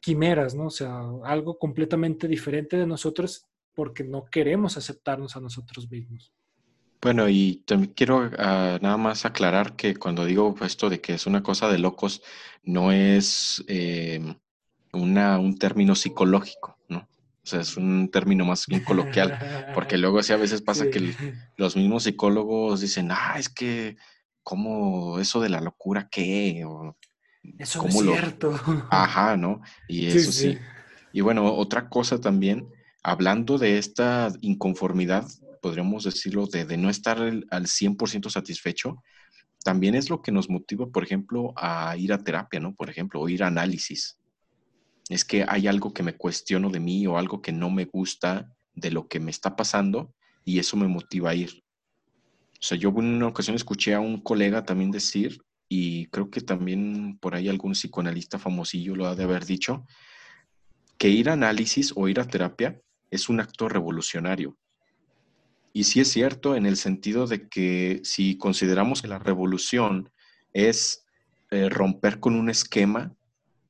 quimeras, 0.00 0.54
¿no? 0.54 0.68
O 0.68 0.70
sea, 0.70 1.02
algo 1.24 1.58
completamente 1.58 2.26
diferente 2.26 2.78
de 2.78 2.86
nosotros 2.86 3.46
porque 3.74 4.04
no 4.04 4.24
queremos 4.24 4.78
aceptarnos 4.78 5.36
a 5.36 5.40
nosotros 5.40 5.90
mismos. 5.90 6.32
Bueno, 7.02 7.28
y 7.28 7.64
también 7.66 7.92
quiero 7.96 8.18
uh, 8.18 8.78
nada 8.80 8.96
más 8.96 9.24
aclarar 9.24 9.74
que 9.74 9.96
cuando 9.96 10.24
digo 10.24 10.54
esto 10.62 10.88
de 10.88 11.00
que 11.00 11.14
es 11.14 11.26
una 11.26 11.42
cosa 11.42 11.68
de 11.68 11.78
locos, 11.78 12.22
no 12.62 12.92
es 12.92 13.64
eh, 13.66 14.36
una, 14.92 15.40
un 15.40 15.58
término 15.58 15.96
psicológico, 15.96 16.78
¿no? 16.88 16.98
O 16.98 17.46
sea, 17.46 17.60
es 17.60 17.76
un 17.76 18.08
término 18.08 18.44
más 18.44 18.68
bien 18.68 18.84
coloquial, 18.84 19.36
porque 19.74 19.98
luego 19.98 20.22
sí 20.22 20.32
a 20.32 20.36
veces 20.36 20.62
pasa 20.62 20.84
sí. 20.84 20.90
que 20.90 20.98
el, 20.98 21.16
los 21.56 21.74
mismos 21.74 22.04
psicólogos 22.04 22.80
dicen, 22.80 23.08
ah, 23.10 23.34
es 23.36 23.48
que, 23.48 23.96
¿cómo 24.44 25.18
eso 25.18 25.40
de 25.40 25.48
la 25.48 25.60
locura 25.60 26.08
qué? 26.08 26.62
O, 26.64 26.96
eso 27.58 27.80
¿cómo 27.80 27.98
es 27.98 28.06
lo... 28.06 28.12
cierto. 28.12 28.54
Ajá, 28.90 29.36
¿no? 29.36 29.60
Y 29.88 30.06
eso 30.06 30.30
sí, 30.30 30.52
sí. 30.52 30.58
Y 31.12 31.20
bueno, 31.20 31.52
otra 31.52 31.88
cosa 31.88 32.20
también, 32.20 32.68
hablando 33.02 33.58
de 33.58 33.78
esta 33.78 34.32
inconformidad, 34.40 35.26
podríamos 35.62 36.04
decirlo, 36.04 36.46
de, 36.46 36.76
no 36.76 36.90
estar 36.90 37.18
al, 37.18 37.46
al 37.50 37.66
100% 37.66 38.28
satisfecho, 38.28 39.02
también 39.64 39.94
es 39.94 40.10
lo 40.10 40.20
que 40.20 40.32
nos 40.32 40.50
motiva, 40.50 40.86
por 40.88 41.04
ejemplo, 41.04 41.54
a 41.56 41.96
ir 41.96 42.12
a 42.12 42.22
terapia, 42.22 42.60
¿no? 42.60 42.74
Por 42.74 42.90
ejemplo, 42.90 43.20
o 43.20 43.28
ir 43.28 43.44
a 43.44 43.46
análisis. 43.46 44.18
Es 45.08 45.24
que 45.24 45.46
hay 45.48 45.68
algo 45.68 45.94
que 45.94 46.02
me 46.02 46.16
cuestiono 46.16 46.68
de 46.68 46.80
mí 46.80 47.06
o 47.06 47.16
algo 47.16 47.40
que 47.40 47.52
no 47.52 47.70
me 47.70 47.84
gusta 47.84 48.52
de 48.74 48.90
lo 48.90 49.08
que 49.08 49.20
me 49.20 49.30
está 49.30 49.54
pasando 49.56 50.12
y 50.44 50.58
eso 50.58 50.76
me 50.76 50.88
motiva 50.88 51.30
a 51.30 51.34
ir. 51.34 51.62
O 52.60 52.64
sea, 52.64 52.76
yo 52.76 52.90
en 52.90 53.16
una 53.16 53.28
ocasión 53.28 53.56
escuché 53.56 53.94
a 53.94 54.00
un 54.00 54.20
colega 54.20 54.64
también 54.64 54.90
decir, 54.90 55.38
y 55.68 56.06
creo 56.06 56.30
que 56.30 56.40
también 56.40 57.18
por 57.20 57.34
ahí 57.34 57.48
algún 57.48 57.72
psicoanalista 57.72 58.38
famosillo 58.38 58.96
lo 58.96 59.06
ha 59.06 59.14
de 59.14 59.24
haber 59.24 59.46
dicho, 59.46 59.84
que 60.98 61.08
ir 61.08 61.30
a 61.30 61.34
análisis 61.34 61.92
o 61.96 62.08
ir 62.08 62.20
a 62.20 62.26
terapia 62.26 62.80
es 63.10 63.28
un 63.28 63.40
acto 63.40 63.68
revolucionario. 63.68 64.56
Y 65.72 65.84
sí 65.84 66.00
es 66.00 66.08
cierto 66.08 66.54
en 66.54 66.66
el 66.66 66.76
sentido 66.76 67.26
de 67.26 67.48
que 67.48 68.00
si 68.04 68.36
consideramos 68.36 69.00
que 69.00 69.08
la 69.08 69.18
revolución 69.18 70.10
es 70.52 71.04
eh, 71.50 71.68
romper 71.68 72.20
con 72.20 72.34
un 72.34 72.50
esquema, 72.50 73.14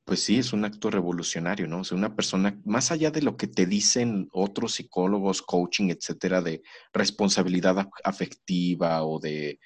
pues 0.04 0.24
sí, 0.24 0.38
es 0.38 0.52
un 0.52 0.64
acto 0.64 0.90
revolucionario, 0.90 1.68
¿no? 1.68 1.80
O 1.80 1.84
sea, 1.84 1.96
una 1.96 2.16
persona, 2.16 2.58
más 2.64 2.90
allá 2.90 3.10
de 3.10 3.22
lo 3.22 3.36
que 3.36 3.46
te 3.46 3.66
dicen 3.66 4.28
otros 4.32 4.74
psicólogos, 4.74 5.42
coaching, 5.42 5.90
etcétera, 5.90 6.42
de 6.42 6.62
responsabilidad 6.92 7.88
afectiva 8.02 9.04
o 9.04 9.20
de 9.20 9.60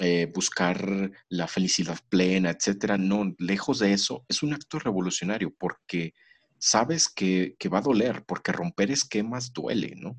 eh, 0.00 0.30
buscar 0.32 1.10
la 1.28 1.48
felicidad 1.48 1.98
plena, 2.08 2.50
etcétera, 2.50 2.98
no, 2.98 3.34
lejos 3.38 3.80
de 3.80 3.92
eso, 3.92 4.24
es 4.28 4.42
un 4.42 4.52
acto 4.54 4.78
revolucionario 4.78 5.52
porque 5.58 6.14
sabes 6.58 7.08
que, 7.08 7.56
que 7.58 7.68
va 7.68 7.78
a 7.78 7.82
doler, 7.82 8.24
porque 8.24 8.52
romper 8.52 8.92
esquemas 8.92 9.52
duele, 9.52 9.94
¿no? 9.96 10.16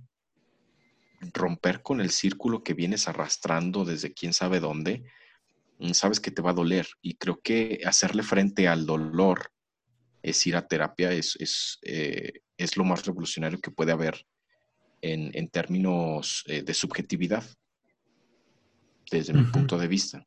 Romper 1.33 1.81
con 1.81 2.01
el 2.01 2.11
círculo 2.11 2.63
que 2.63 2.73
vienes 2.73 3.07
arrastrando 3.07 3.85
desde 3.85 4.13
quién 4.13 4.33
sabe 4.33 4.59
dónde, 4.59 5.03
mm, 5.79 5.91
sabes 5.91 6.19
que 6.19 6.31
te 6.31 6.41
va 6.41 6.51
a 6.51 6.55
doler. 6.55 6.87
Y 7.01 7.15
creo 7.15 7.39
que 7.41 7.81
hacerle 7.85 8.23
frente 8.23 8.67
al 8.67 8.85
dolor 8.85 9.51
es 10.21 10.45
ir 10.47 10.55
a 10.55 10.67
terapia, 10.67 11.11
es, 11.11 11.35
es, 11.39 11.79
eh, 11.83 12.41
es 12.57 12.77
lo 12.77 12.83
más 12.83 13.05
revolucionario 13.05 13.59
que 13.59 13.71
puede 13.71 13.91
haber 13.91 14.25
en, 15.01 15.31
en 15.33 15.49
términos 15.49 16.43
eh, 16.47 16.63
de 16.63 16.73
subjetividad, 16.73 17.43
desde 19.11 19.33
uh 19.33 19.35
-huh. 19.35 19.45
mi 19.45 19.51
punto 19.51 19.77
de 19.77 19.87
vista. 19.87 20.25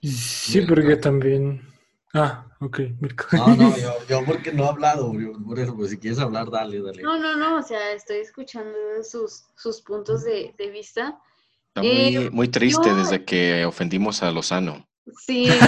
Sí, 0.00 0.62
porque 0.62 0.96
también 0.96 1.75
Ah, 2.16 2.46
ok, 2.60 2.80
Mirko. 3.00 3.26
No, 3.32 3.56
no, 3.56 3.76
yo, 3.76 3.92
yo 4.08 4.24
porque 4.24 4.52
no 4.52 4.64
he 4.64 4.68
hablado, 4.68 5.12
por 5.46 5.58
eso, 5.58 5.76
pues 5.76 5.90
si 5.90 5.98
quieres 5.98 6.18
hablar, 6.18 6.50
dale, 6.50 6.80
dale. 6.80 7.02
No, 7.02 7.18
no, 7.18 7.36
no, 7.36 7.58
o 7.58 7.62
sea, 7.62 7.92
estoy 7.92 8.18
escuchando 8.18 8.76
sus, 9.02 9.44
sus 9.54 9.82
puntos 9.82 10.24
de, 10.24 10.54
de 10.56 10.70
vista. 10.70 11.20
Está 11.68 11.82
muy, 11.82 12.16
eh, 12.16 12.30
muy 12.30 12.48
triste 12.48 12.88
yo... 12.88 12.96
desde 12.96 13.24
que 13.24 13.66
ofendimos 13.66 14.22
a 14.22 14.30
Lozano. 14.30 14.88
Sí. 15.24 15.48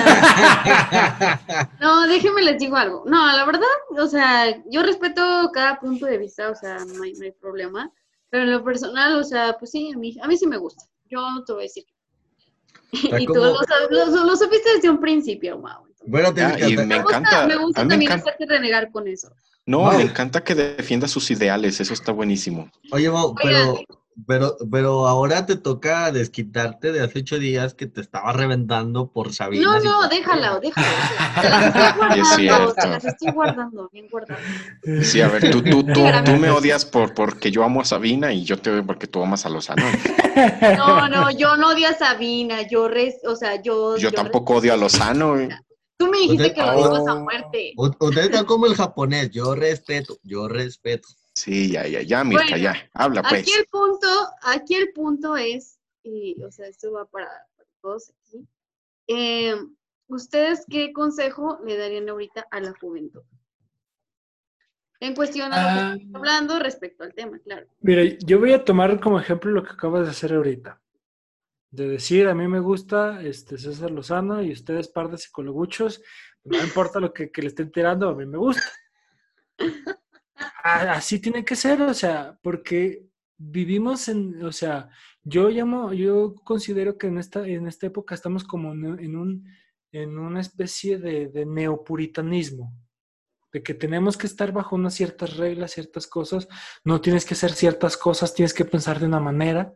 No. 1.80 2.02
no, 2.02 2.08
déjenme 2.08 2.42
les 2.42 2.58
digo 2.58 2.76
algo. 2.76 3.04
No, 3.06 3.26
la 3.26 3.44
verdad, 3.44 3.66
o 3.98 4.06
sea, 4.06 4.62
yo 4.70 4.82
respeto 4.82 5.50
cada 5.52 5.78
punto 5.78 6.06
de 6.06 6.18
vista, 6.18 6.50
o 6.50 6.54
sea, 6.54 6.78
no 6.84 7.02
hay, 7.02 7.12
no 7.14 7.24
hay 7.24 7.32
problema. 7.32 7.90
Pero 8.30 8.44
en 8.44 8.52
lo 8.52 8.64
personal, 8.64 9.18
o 9.18 9.24
sea, 9.24 9.56
pues 9.58 9.70
sí, 9.70 9.92
a 9.94 9.98
mí, 9.98 10.16
a 10.20 10.26
mí 10.26 10.36
sí 10.36 10.46
me 10.46 10.56
gusta. 10.58 10.84
Yo 11.04 11.20
te 11.46 11.52
voy 11.52 11.62
a 11.62 11.64
decir. 11.64 11.84
Y 12.92 13.26
como... 13.26 13.40
tú 13.40 13.66
lo, 13.90 14.06
lo, 14.06 14.24
lo, 14.24 14.36
supiste 14.36 14.74
desde 14.74 14.90
un 14.90 15.00
principio, 15.00 15.58
wow. 15.58 15.86
Bueno, 16.06 16.32
te 16.32 16.42
ah, 16.42 16.56
y 16.58 16.76
me, 16.76 16.86
me 16.86 16.96
encanta. 16.96 17.46
Me 17.46 17.56
gusta 17.56 17.84
me 17.84 17.90
también 17.90 18.10
encanta. 18.10 18.30
hacerte 18.30 18.46
renegar 18.46 18.90
con 18.90 19.06
eso. 19.08 19.30
No, 19.66 19.92
me 19.92 20.02
encanta 20.02 20.42
que 20.42 20.54
defienda 20.54 21.06
sus 21.08 21.30
ideales, 21.30 21.78
eso 21.78 21.92
está 21.92 22.10
buenísimo. 22.10 22.70
Oye, 22.90 23.10
Mau, 23.10 23.34
pero, 23.34 23.78
pero, 24.26 24.56
pero 24.70 25.06
ahora 25.06 25.46
te 25.46 25.56
toca 25.56 26.10
desquitarte 26.10 26.92
de 26.92 27.00
hace 27.00 27.20
ocho 27.20 27.38
días 27.38 27.74
que 27.74 27.86
te 27.86 28.00
estaba 28.00 28.32
reventando 28.32 29.12
por 29.12 29.32
Sabina. 29.32 29.62
No, 29.62 29.80
no, 29.80 30.08
déjala, 30.08 30.58
déjala. 30.60 30.88
Te 31.40 31.48
las 31.48 32.16
estoy 32.16 32.48
guardando, 32.48 32.74
te 32.74 32.88
las 32.88 33.04
estoy 33.04 33.32
guardando, 33.32 33.88
bien 33.92 34.08
guardando. 34.10 34.42
Sí, 35.02 35.20
a 35.20 35.28
ver, 35.28 35.50
tú, 35.50 35.62
tú, 35.62 35.84
tú, 35.84 36.04
tú 36.24 36.32
me 36.32 36.50
odias 36.50 36.84
por, 36.84 37.14
porque 37.14 37.50
yo 37.50 37.62
amo 37.62 37.80
a 37.80 37.84
Sabina 37.84 38.32
y 38.32 38.44
yo 38.44 38.58
te 38.58 38.70
odio 38.70 38.84
porque 38.84 39.06
tú 39.06 39.22
amas 39.22 39.46
a 39.46 39.50
Lozano. 39.50 39.84
No, 40.76 41.08
no, 41.08 41.30
yo 41.30 41.56
no 41.56 41.70
odio 41.70 41.88
a 41.88 41.94
Sabina, 41.94 42.62
yo, 42.68 42.88
res, 42.88 43.16
o 43.24 43.36
sea, 43.36 43.60
yo... 43.62 43.96
Yo, 43.96 44.10
yo 44.10 44.12
tampoco 44.12 44.54
odio 44.54 44.72
a 44.72 44.76
Lozano. 44.76 45.36
Tú 45.96 46.06
me 46.06 46.18
dijiste 46.18 46.48
usted, 46.48 46.54
que 46.54 46.60
lo 46.62 46.92
oh, 46.92 47.08
a 47.08 47.14
muerte. 47.16 47.72
Usted 47.76 48.18
está 48.22 48.44
como 48.44 48.66
el 48.66 48.74
japonés, 48.74 49.30
yo 49.30 49.54
respeto, 49.56 50.18
yo 50.22 50.48
respeto. 50.48 51.08
Sí, 51.38 51.70
ya, 51.70 51.86
ya, 51.86 52.02
ya, 52.02 52.24
Mirka, 52.24 52.44
bueno, 52.44 52.56
ya, 52.58 52.90
habla 52.94 53.22
pues. 53.22 53.42
Aquí 53.42 53.52
el 53.52 53.66
punto, 53.66 54.08
aquí 54.42 54.74
el 54.74 54.92
punto 54.92 55.36
es, 55.36 55.78
y, 56.02 56.42
o 56.42 56.50
sea, 56.50 56.66
esto 56.66 56.92
va 56.92 57.04
para, 57.06 57.28
para 57.56 57.68
todos 57.80 58.10
aquí. 58.10 58.46
Eh, 59.06 59.54
¿Ustedes 60.08 60.64
qué 60.68 60.92
consejo 60.92 61.60
le 61.64 61.76
darían 61.76 62.08
ahorita 62.08 62.46
a 62.50 62.60
la 62.60 62.74
juventud? 62.80 63.22
en 65.00 65.14
cuestión 65.14 65.52
a 65.52 65.62
lo 65.62 65.68
que 65.68 66.04
ah. 66.04 66.08
hablando 66.14 66.58
respecto 66.58 67.04
al 67.04 67.14
tema, 67.14 67.38
claro. 67.38 67.66
Mira, 67.80 68.02
yo 68.24 68.40
voy 68.40 68.52
a 68.52 68.64
tomar 68.64 69.00
como 69.00 69.20
ejemplo 69.20 69.50
lo 69.50 69.62
que 69.62 69.70
acabas 69.70 70.04
de 70.04 70.10
hacer 70.10 70.34
ahorita. 70.34 70.80
De 71.70 71.88
decir, 71.88 72.26
a 72.28 72.34
mí 72.34 72.48
me 72.48 72.60
gusta 72.60 73.22
este 73.22 73.58
César 73.58 73.90
Lozano 73.90 74.42
y 74.42 74.52
ustedes 74.52 74.88
par 74.88 75.10
de 75.10 75.18
psicologuchos, 75.18 76.02
no 76.44 76.58
importa 76.58 76.98
lo 76.98 77.12
que, 77.12 77.30
le 77.34 77.46
estén 77.46 77.70
tirando, 77.70 78.08
a 78.08 78.14
mí 78.14 78.26
me 78.26 78.38
gusta. 78.38 78.62
Así 80.62 81.20
tiene 81.20 81.44
que 81.44 81.56
ser, 81.56 81.82
o 81.82 81.94
sea, 81.94 82.38
porque 82.42 83.08
vivimos 83.36 84.08
en, 84.08 84.44
o 84.44 84.52
sea, 84.52 84.90
yo 85.22 85.48
llamo, 85.48 85.92
yo 85.92 86.34
considero 86.44 86.98
que 86.98 87.06
en 87.06 87.18
esta, 87.18 87.46
en 87.46 87.66
esta 87.66 87.86
época 87.86 88.14
estamos 88.14 88.44
como 88.44 88.72
en, 88.72 89.16
un, 89.16 89.46
en 89.92 90.18
una 90.18 90.40
especie 90.40 90.98
de, 90.98 91.46
neopuritanismo 91.46 92.74
de 93.52 93.62
que 93.62 93.72
tenemos 93.72 94.18
que 94.18 94.26
estar 94.26 94.52
bajo 94.52 94.76
unas 94.76 94.94
ciertas 94.94 95.36
reglas, 95.36 95.72
ciertas 95.72 96.06
cosas, 96.06 96.48
no 96.84 97.00
tienes 97.00 97.24
que 97.24 97.32
hacer 97.34 97.52
ciertas 97.52 97.96
cosas, 97.96 98.34
tienes 98.34 98.52
que 98.52 98.66
pensar 98.66 99.00
de 99.00 99.06
una 99.06 99.20
manera, 99.20 99.74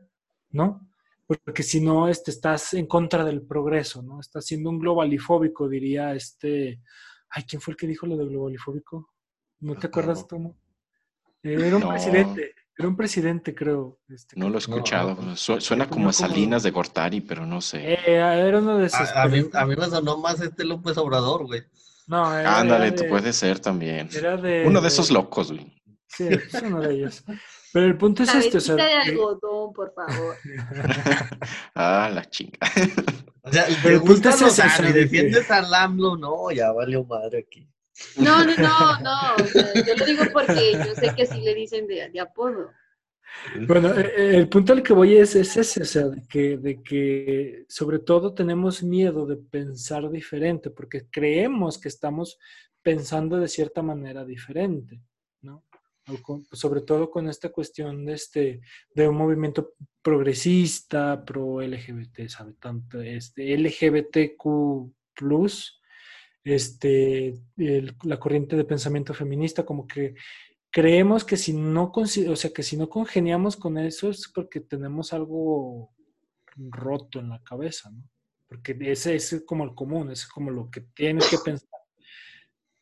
¿no? 0.50 0.90
Porque 1.26 1.62
si 1.62 1.80
no, 1.80 2.08
este, 2.08 2.30
estás 2.30 2.74
en 2.74 2.86
contra 2.86 3.24
del 3.24 3.40
progreso, 3.40 4.02
¿no? 4.02 4.20
Estás 4.20 4.44
siendo 4.44 4.68
un 4.68 4.78
globalifóbico, 4.78 5.68
diría 5.68 6.14
este... 6.14 6.82
Ay, 7.30 7.44
¿quién 7.44 7.62
fue 7.62 7.72
el 7.72 7.78
que 7.78 7.86
dijo 7.86 8.06
lo 8.06 8.18
de 8.18 8.26
globalifóbico? 8.26 9.11
¿No 9.62 9.76
te 9.76 9.86
acuerdas, 9.86 10.26
Tomo? 10.26 10.56
Era 11.40 11.76
un 11.76 11.88
presidente, 11.88 12.54
era 12.76 12.88
un 12.88 12.96
presidente, 12.96 13.54
creo. 13.54 14.00
Este, 14.08 14.38
no 14.38 14.48
lo 14.48 14.56
he 14.56 14.58
escuchado. 14.58 15.16
suena 15.36 15.88
como 15.88 16.08
a 16.08 16.12
Salinas 16.12 16.64
de 16.64 16.72
Gortari, 16.72 17.20
pero 17.20 17.46
no 17.46 17.60
sé. 17.60 17.94
Eh, 17.94 17.98
era 18.06 18.58
uno 18.58 18.78
de 18.78 18.86
esos. 18.86 19.08
A, 19.14 19.26
mí, 19.28 19.44
a, 19.52 19.64
mí, 19.64 19.76
me 19.76 19.86
sonó 19.86 20.18
más 20.18 20.40
este 20.40 20.64
López 20.64 20.98
Obrador, 20.98 21.46
güey. 21.46 21.62
No, 22.08 22.24
Ándale, 22.24 22.90
tú 22.90 23.04
puede 23.08 23.32
ser 23.32 23.60
también. 23.60 24.08
uno 24.66 24.80
de, 24.80 24.88
esos 24.88 25.12
locos, 25.12 25.52
güey. 25.52 25.72
Sí, 26.08 26.26
es 26.28 26.62
uno 26.62 26.80
de 26.80 26.94
ellos. 26.94 27.24
Pero 27.72 27.86
el 27.86 27.96
punto 27.96 28.24
es 28.24 28.34
este, 28.34 28.58
o 28.58 28.60
sea. 28.60 28.74
de 28.74 28.82
algodón, 28.82 29.72
por 29.72 29.94
favor. 29.94 30.36
ah, 31.74 32.10
la 32.12 32.24
chinga. 32.28 32.58
O 33.42 33.50
sea, 33.50 33.64
¿te 33.82 33.96
gusta 33.96 34.30
es 34.30 34.42
ese, 34.42 34.62
o 34.62 34.92
defiendes 34.92 35.50
a 35.50 35.62
Lamlo? 35.62 36.16
No, 36.16 36.50
ya 36.50 36.72
valió 36.72 37.04
madre 37.04 37.46
aquí. 37.48 37.66
No, 38.16 38.44
no, 38.44 38.56
no, 38.56 39.00
no. 39.00 39.36
yo 39.86 39.96
lo 39.96 40.06
digo 40.06 40.24
porque 40.32 40.72
yo 40.72 40.94
sé 40.94 41.14
que 41.14 41.26
sí 41.26 41.40
le 41.40 41.54
dicen 41.54 41.86
de, 41.86 42.08
de 42.10 42.20
apodo. 42.20 42.70
Bueno, 43.66 43.88
eh, 43.98 44.12
eh, 44.16 44.36
el 44.36 44.48
punto 44.48 44.72
al 44.72 44.82
que 44.82 44.92
voy 44.92 45.16
es, 45.16 45.34
ese, 45.34 45.60
o 45.60 45.84
sea, 45.84 46.08
de 46.08 46.22
que, 46.28 46.58
de 46.58 46.82
que 46.82 47.64
sobre 47.68 47.98
todo 47.98 48.34
tenemos 48.34 48.82
miedo 48.82 49.26
de 49.26 49.36
pensar 49.36 50.10
diferente, 50.10 50.70
porque 50.70 51.06
creemos 51.10 51.78
que 51.78 51.88
estamos 51.88 52.38
pensando 52.82 53.38
de 53.38 53.48
cierta 53.48 53.82
manera 53.82 54.24
diferente, 54.24 55.00
¿no? 55.40 55.64
sobre 56.50 56.80
todo 56.80 57.10
con 57.10 57.28
esta 57.28 57.50
cuestión 57.50 58.04
de, 58.04 58.14
este, 58.14 58.60
de 58.92 59.08
un 59.08 59.16
movimiento 59.16 59.74
progresista, 60.02 61.24
pro 61.24 61.62
LGBT, 61.62 62.26
¿sabe? 62.26 62.54
Tanto 62.54 63.00
este, 63.00 63.56
LGBTQ, 63.56 64.92
este, 66.44 67.34
la 67.56 68.18
corriente 68.18 68.56
de 68.56 68.64
pensamiento 68.64 69.14
feminista, 69.14 69.64
como 69.64 69.86
que 69.86 70.14
creemos 70.70 71.24
que 71.24 71.36
si 71.36 71.52
no, 71.52 71.92
o 71.94 72.06
sea, 72.36 72.52
que 72.52 72.62
si 72.62 72.76
no 72.76 72.88
congeniamos 72.88 73.56
con 73.56 73.78
eso 73.78 74.10
es 74.10 74.30
porque 74.34 74.60
tenemos 74.60 75.12
algo 75.12 75.92
roto 76.56 77.20
en 77.20 77.28
la 77.28 77.42
cabeza. 77.42 77.92
Porque 78.48 78.76
ese, 78.80 79.14
es 79.14 79.44
como 79.46 79.64
el 79.64 79.74
común, 79.74 80.10
es 80.10 80.26
como 80.26 80.50
lo 80.50 80.70
que 80.70 80.80
tienes 80.80 81.28
que 81.28 81.38
pensar. 81.38 81.68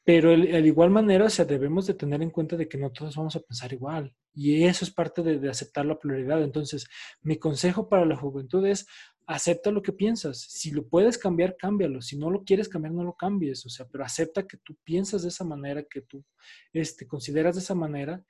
Pero 0.02 0.30
de 0.30 0.60
igual 0.60 0.90
manera, 0.90 1.26
o 1.26 1.30
sea, 1.30 1.44
debemos 1.44 1.86
de 1.86 1.94
tener 1.94 2.22
en 2.22 2.30
cuenta 2.30 2.56
de 2.56 2.68
que 2.68 2.78
no 2.78 2.90
todos 2.90 3.16
vamos 3.16 3.36
a 3.36 3.40
pensar 3.40 3.72
igual. 3.72 4.12
Y 4.32 4.64
eso 4.64 4.84
es 4.84 4.90
parte 4.90 5.22
de, 5.22 5.38
de 5.38 5.50
aceptar 5.50 5.84
la 5.84 5.98
pluralidad. 5.98 6.42
Entonces, 6.42 6.88
mi 7.22 7.38
consejo 7.38 7.88
para 7.88 8.06
la 8.06 8.16
juventud 8.16 8.66
es 8.66 8.86
acepta 9.30 9.70
lo 9.70 9.80
que 9.80 9.92
piensas. 9.92 10.40
Si 10.40 10.72
lo 10.72 10.86
puedes 10.86 11.16
cambiar, 11.16 11.56
cámbialo. 11.56 12.02
Si 12.02 12.16
no 12.16 12.30
lo 12.30 12.42
quieres 12.42 12.68
cambiar, 12.68 12.92
no 12.92 13.04
lo 13.04 13.14
cambies. 13.14 13.64
O 13.64 13.68
sea, 13.68 13.86
pero 13.86 14.04
acepta 14.04 14.46
que 14.46 14.56
tú 14.56 14.76
piensas 14.82 15.22
de 15.22 15.28
esa 15.28 15.44
manera, 15.44 15.84
que 15.84 16.02
tú 16.02 16.24
este, 16.72 17.06
consideras 17.06 17.54
de 17.54 17.62
esa 17.62 17.76
manera 17.76 18.24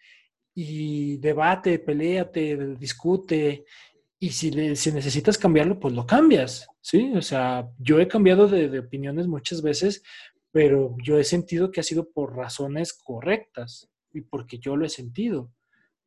y 0.55 1.17
debate, 1.17 1.79
peleate, 1.79 2.75
discute. 2.77 3.65
Y 4.19 4.29
si, 4.29 4.77
si 4.77 4.93
necesitas 4.93 5.39
cambiarlo, 5.39 5.81
pues 5.81 5.95
lo 5.95 6.07
cambias, 6.07 6.69
¿sí? 6.83 7.13
O 7.17 7.23
sea, 7.23 7.67
yo 7.79 7.99
he 7.99 8.07
cambiado 8.07 8.47
de, 8.47 8.69
de 8.69 8.81
opiniones 8.81 9.27
muchas 9.27 9.63
veces, 9.63 10.03
pero 10.51 10.95
yo 11.03 11.19
he 11.19 11.25
sentido 11.25 11.71
que 11.71 11.81
ha 11.81 11.85
sido 11.85 12.11
por 12.11 12.37
razones 12.37 12.93
correctas 12.93 13.89
y 14.13 14.21
porque 14.21 14.59
yo 14.59 14.77
lo 14.77 14.85
he 14.85 14.91
sentido 14.91 15.51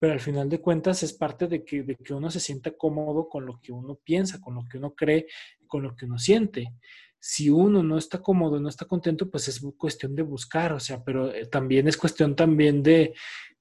pero 0.04 0.12
al 0.12 0.20
final 0.20 0.49
de 0.49 0.60
cuentas 0.60 1.01
es 1.01 1.14
parte 1.14 1.47
de 1.47 1.64
que, 1.64 1.82
de 1.82 1.95
que 1.95 2.14
uno 2.14 2.30
se 2.30 2.41
sienta 2.41 2.72
cómodo 2.72 3.30
con 3.30 3.45
lo 3.45 3.62
que 3.62 3.72
uno 3.72 3.95
piensa, 4.04 4.41
con 4.41 4.56
lo 4.56 4.66
que 4.70 4.78
uno 4.78 4.93
cree, 4.93 5.28
con 5.66 5.82
lo 5.82 5.95
que 5.95 6.04
uno 6.04 6.20
siente. 6.20 6.74
Si 7.18 7.49
uno 7.49 7.82
no 7.82 7.97
está 7.97 8.22
cómodo, 8.22 8.60
no 8.60 8.68
está 8.68 8.84
contento, 8.84 9.32
pues 9.32 9.47
es 9.47 9.62
cuestión 9.78 10.14
de 10.14 10.24
buscar, 10.24 10.74
o 10.74 10.80
sea, 10.82 11.01
pero 11.01 11.34
eh, 11.34 11.45
también 11.45 11.88
es 11.88 11.95
cuestión 11.95 12.36
también 12.36 12.84
de, 12.84 13.14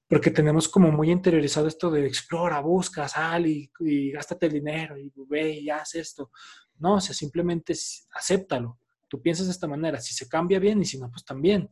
porque 0.05 0.31
tenemos 0.31 0.67
como 0.67 0.91
muy 0.91 1.11
interiorizado 1.11 1.65
esto 1.65 1.89
de 1.89 2.05
explora, 2.05 2.59
busca, 2.59 3.07
sal 3.07 3.47
y, 3.47 3.71
y 3.79 4.11
gástate 4.11 4.47
el 4.47 4.51
dinero 4.51 4.97
y 4.97 5.13
ve 5.29 5.49
y 5.61 5.69
haz 5.69 5.95
esto. 5.95 6.29
No, 6.77 6.95
o 6.95 6.99
sea, 6.99 7.15
simplemente 7.15 7.73
acéptalo. 8.11 8.79
Tú 9.07 9.21
piensas 9.21 9.45
de 9.45 9.53
esta 9.53 9.67
manera, 9.67 10.01
si 10.01 10.13
se 10.13 10.27
cambia 10.27 10.59
bien 10.59 10.81
y 10.81 10.85
si 10.85 10.99
no, 10.99 11.09
pues 11.09 11.23
también. 11.23 11.69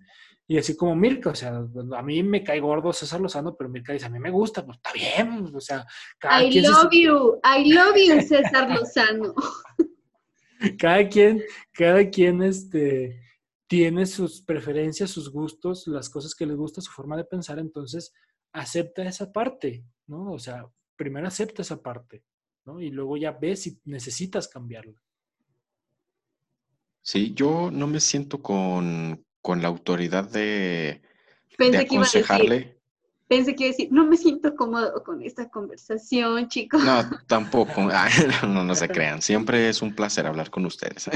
Y 0.51 0.57
así 0.57 0.75
como 0.75 0.93
Mirka, 0.97 1.29
o 1.29 1.35
sea, 1.35 1.65
a 1.95 2.03
mí 2.03 2.21
me 2.23 2.43
cae 2.43 2.59
gordo 2.59 2.91
César 2.91 3.21
Lozano, 3.21 3.55
pero 3.55 3.69
Mirka 3.69 3.93
dice, 3.93 4.07
a 4.07 4.09
mí 4.09 4.19
me 4.19 4.31
gusta, 4.31 4.65
pues 4.65 4.79
está 4.79 4.91
bien, 4.91 5.49
o 5.55 5.61
sea. 5.61 5.85
Cada 6.19 6.43
I 6.43 6.59
love 6.59 6.91
you, 6.91 7.39
I 7.41 7.71
love 7.71 7.95
you, 7.95 8.19
César 8.19 8.69
Lozano. 8.69 9.33
cada 10.77 11.07
quien, 11.07 11.41
cada 11.71 12.09
quien, 12.09 12.43
este, 12.43 13.17
tiene 13.65 14.05
sus 14.05 14.41
preferencias, 14.41 15.09
sus 15.11 15.31
gustos, 15.31 15.87
las 15.87 16.09
cosas 16.09 16.35
que 16.35 16.45
le 16.45 16.55
gusta, 16.55 16.81
su 16.81 16.91
forma 16.91 17.15
de 17.15 17.23
pensar, 17.23 17.57
entonces 17.57 18.13
acepta 18.51 19.03
esa 19.03 19.31
parte, 19.31 19.85
¿no? 20.07 20.33
O 20.33 20.39
sea, 20.39 20.65
primero 20.97 21.29
acepta 21.29 21.61
esa 21.61 21.81
parte, 21.81 22.25
¿no? 22.65 22.81
Y 22.81 22.89
luego 22.89 23.15
ya 23.15 23.31
ves 23.31 23.61
si 23.61 23.79
necesitas 23.85 24.49
cambiarla. 24.49 25.01
Sí, 27.01 27.33
yo 27.33 27.71
no 27.71 27.87
me 27.87 28.01
siento 28.01 28.41
con, 28.41 29.25
con 29.41 29.61
la 29.61 29.67
autoridad 29.67 30.29
de, 30.29 31.01
Pensé 31.57 31.79
aconsejarle. 31.79 32.77
pensé 33.27 33.55
que 33.55 33.63
iba 33.63 33.69
a 33.69 33.73
decir, 33.73 33.91
no 33.91 34.05
me 34.05 34.17
siento 34.17 34.55
cómodo 34.55 35.03
con 35.03 35.21
esta 35.21 35.49
conversación, 35.49 36.47
chicos. 36.47 36.83
No, 36.83 37.09
tampoco. 37.27 37.81
no, 38.47 38.63
no 38.63 38.75
se 38.75 38.89
crean. 38.89 39.21
Siempre 39.21 39.69
es 39.69 39.81
un 39.81 39.95
placer 39.95 40.27
hablar 40.27 40.49
con 40.49 40.65
ustedes. 40.65 41.09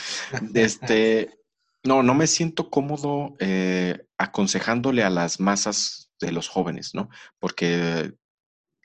este, 0.54 1.38
no, 1.84 2.02
no 2.02 2.14
me 2.14 2.26
siento 2.26 2.70
cómodo 2.70 3.36
eh, 3.38 4.06
aconsejándole 4.18 5.02
a 5.02 5.10
las 5.10 5.40
masas 5.40 6.10
de 6.20 6.32
los 6.32 6.48
jóvenes, 6.48 6.94
¿no? 6.94 7.08
Porque 7.38 8.12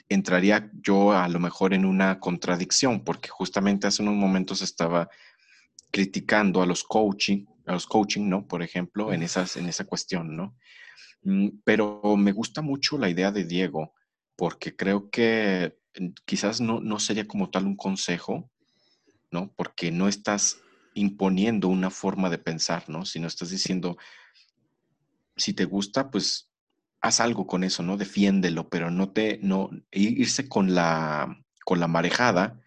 entraría 0.09 0.69
yo 0.81 1.11
a 1.13 1.27
lo 1.27 1.39
mejor 1.39 1.73
en 1.73 1.85
una 1.85 2.19
contradicción, 2.19 3.03
porque 3.03 3.29
justamente 3.29 3.87
hace 3.87 4.03
unos 4.03 4.15
momentos 4.15 4.61
estaba 4.61 5.09
criticando 5.91 6.61
a 6.61 6.65
los 6.65 6.83
coaching, 6.83 7.45
a 7.65 7.73
los 7.73 7.87
coaching, 7.87 8.29
¿no? 8.29 8.47
Por 8.47 8.63
ejemplo, 8.63 9.13
en, 9.13 9.23
esas, 9.23 9.57
en 9.57 9.67
esa 9.67 9.85
cuestión, 9.85 10.35
¿no? 10.35 10.55
Mm, 11.23 11.49
pero 11.63 12.01
me 12.17 12.31
gusta 12.31 12.61
mucho 12.61 12.97
la 12.97 13.09
idea 13.09 13.31
de 13.31 13.45
Diego, 13.45 13.93
porque 14.35 14.75
creo 14.75 15.09
que 15.09 15.77
quizás 16.25 16.59
no, 16.59 16.79
no 16.79 16.99
sería 16.99 17.27
como 17.27 17.49
tal 17.49 17.65
un 17.65 17.75
consejo, 17.75 18.49
¿no? 19.31 19.53
Porque 19.55 19.91
no 19.91 20.07
estás 20.07 20.59
imponiendo 20.95 21.67
una 21.67 21.89
forma 21.89 22.29
de 22.29 22.37
pensar, 22.37 22.89
¿no? 22.89 23.05
Sino 23.05 23.27
estás 23.27 23.49
diciendo, 23.49 23.97
si 25.35 25.53
te 25.53 25.65
gusta, 25.65 26.11
pues 26.11 26.51
haz 27.01 27.19
algo 27.19 27.47
con 27.47 27.63
eso, 27.63 27.83
¿no? 27.83 27.97
Defiéndelo, 27.97 28.69
pero 28.69 28.91
no 28.91 29.11
te, 29.11 29.39
no, 29.41 29.69
irse 29.91 30.47
con 30.47 30.73
la, 30.73 31.37
con 31.65 31.79
la 31.79 31.87
marejada, 31.87 32.61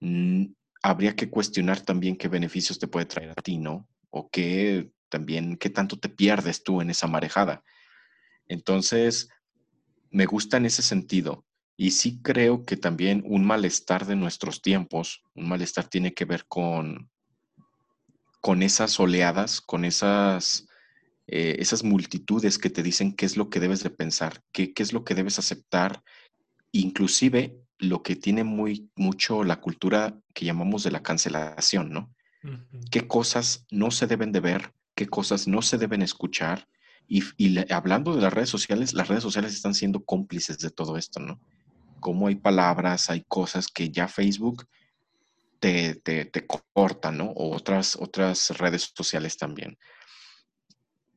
mm, 0.00 0.46
habría 0.82 1.16
que 1.16 1.28
cuestionar 1.28 1.80
también 1.80 2.16
qué 2.16 2.28
beneficios 2.28 2.78
te 2.78 2.88
puede 2.88 3.06
traer 3.06 3.30
a 3.30 3.42
ti, 3.42 3.58
¿no? 3.58 3.88
O 4.10 4.28
qué 4.30 4.90
también, 5.08 5.56
qué 5.56 5.70
tanto 5.70 5.98
te 5.98 6.08
pierdes 6.08 6.62
tú 6.62 6.80
en 6.80 6.90
esa 6.90 7.06
marejada. 7.06 7.62
Entonces, 8.48 9.28
me 10.10 10.26
gusta 10.26 10.56
en 10.56 10.66
ese 10.66 10.82
sentido. 10.82 11.44
Y 11.76 11.90
sí 11.90 12.20
creo 12.22 12.64
que 12.64 12.76
también 12.76 13.22
un 13.26 13.44
malestar 13.44 14.06
de 14.06 14.16
nuestros 14.16 14.62
tiempos, 14.62 15.22
un 15.34 15.48
malestar 15.48 15.88
tiene 15.88 16.14
que 16.14 16.24
ver 16.24 16.46
con, 16.46 17.10
con 18.40 18.62
esas 18.62 18.98
oleadas, 18.98 19.60
con 19.60 19.84
esas, 19.84 20.66
eh, 21.26 21.56
esas 21.58 21.84
multitudes 21.84 22.58
que 22.58 22.70
te 22.70 22.82
dicen 22.82 23.14
qué 23.14 23.26
es 23.26 23.36
lo 23.36 23.50
que 23.50 23.60
debes 23.60 23.82
de 23.82 23.90
pensar, 23.90 24.42
qué, 24.52 24.72
qué 24.72 24.82
es 24.82 24.94
lo 24.94 25.04
que 25.04 25.14
debes 25.14 25.38
aceptar, 25.38 26.02
inclusive 26.72 27.58
lo 27.78 28.02
que 28.02 28.16
tiene 28.16 28.42
muy 28.42 28.90
mucho 28.96 29.44
la 29.44 29.60
cultura 29.60 30.18
que 30.32 30.46
llamamos 30.46 30.82
de 30.82 30.92
la 30.92 31.02
cancelación, 31.02 31.90
¿no? 31.90 32.15
Qué 32.90 33.06
cosas 33.06 33.66
no 33.70 33.90
se 33.90 34.06
deben 34.06 34.32
de 34.32 34.40
ver, 34.40 34.72
qué 34.94 35.06
cosas 35.06 35.46
no 35.46 35.62
se 35.62 35.78
deben 35.78 36.02
escuchar 36.02 36.68
Y, 37.08 37.22
hablando 37.72 38.14
de 38.16 38.22
las 38.22 38.32
redes 38.32 38.50
sociales, 38.50 38.92
las 38.92 39.06
redes 39.08 39.22
sociales 39.22 39.54
están 39.54 39.74
siendo 39.74 40.04
cómplices 40.04 40.58
de 40.58 40.70
todo 40.70 40.96
esto, 40.96 41.20
¿no? 41.20 41.40
Como 42.00 42.26
hay 42.26 42.34
palabras, 42.34 43.10
hay 43.10 43.22
cosas 43.28 43.68
que 43.68 43.90
ya 43.90 44.08
Facebook 44.08 44.66
te, 45.60 45.94
te, 45.94 46.46
corta, 46.72 47.12
¿no? 47.12 47.26
O 47.30 47.54
otras, 47.54 47.96
otras 47.96 48.50
redes 48.58 48.92
sociales 48.94 49.36
también. 49.36 49.78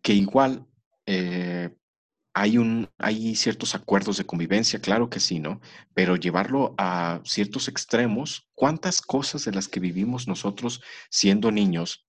Que 0.02 0.14
igual 0.14 0.66
eh, 1.06 1.70
hay, 2.40 2.58
un, 2.58 2.90
hay 2.98 3.36
ciertos 3.36 3.76
acuerdos 3.76 4.16
de 4.16 4.26
convivencia, 4.26 4.80
claro 4.80 5.10
que 5.10 5.20
sí, 5.20 5.42
¿no? 5.42 5.60
Pero 5.94 6.16
llevarlo 6.16 6.74
a 6.78 7.20
ciertos 7.26 7.68
extremos, 7.68 8.48
¿cuántas 8.56 9.02
cosas 9.02 9.44
de 9.44 9.52
las 9.52 9.68
que 9.68 9.82
vivimos 9.82 10.26
nosotros 10.26 10.82
siendo 11.10 11.52
niños 11.52 12.08